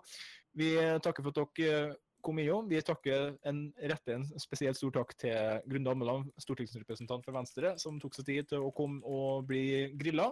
[0.59, 0.73] Vi
[1.03, 1.81] takker for at dere
[2.21, 2.67] kom innom.
[2.69, 7.99] Vi takker en rette en spesielt stor takk til Grunde Ammeland, stortingsrepresentant for Venstre, som
[8.01, 10.29] tok seg tid til å komme og bli grilla.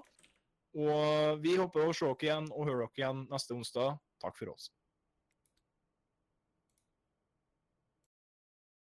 [0.78, 3.98] Og vi håper å se dere igjen og høre dere igjen neste onsdag.
[4.22, 4.70] Takk for oss.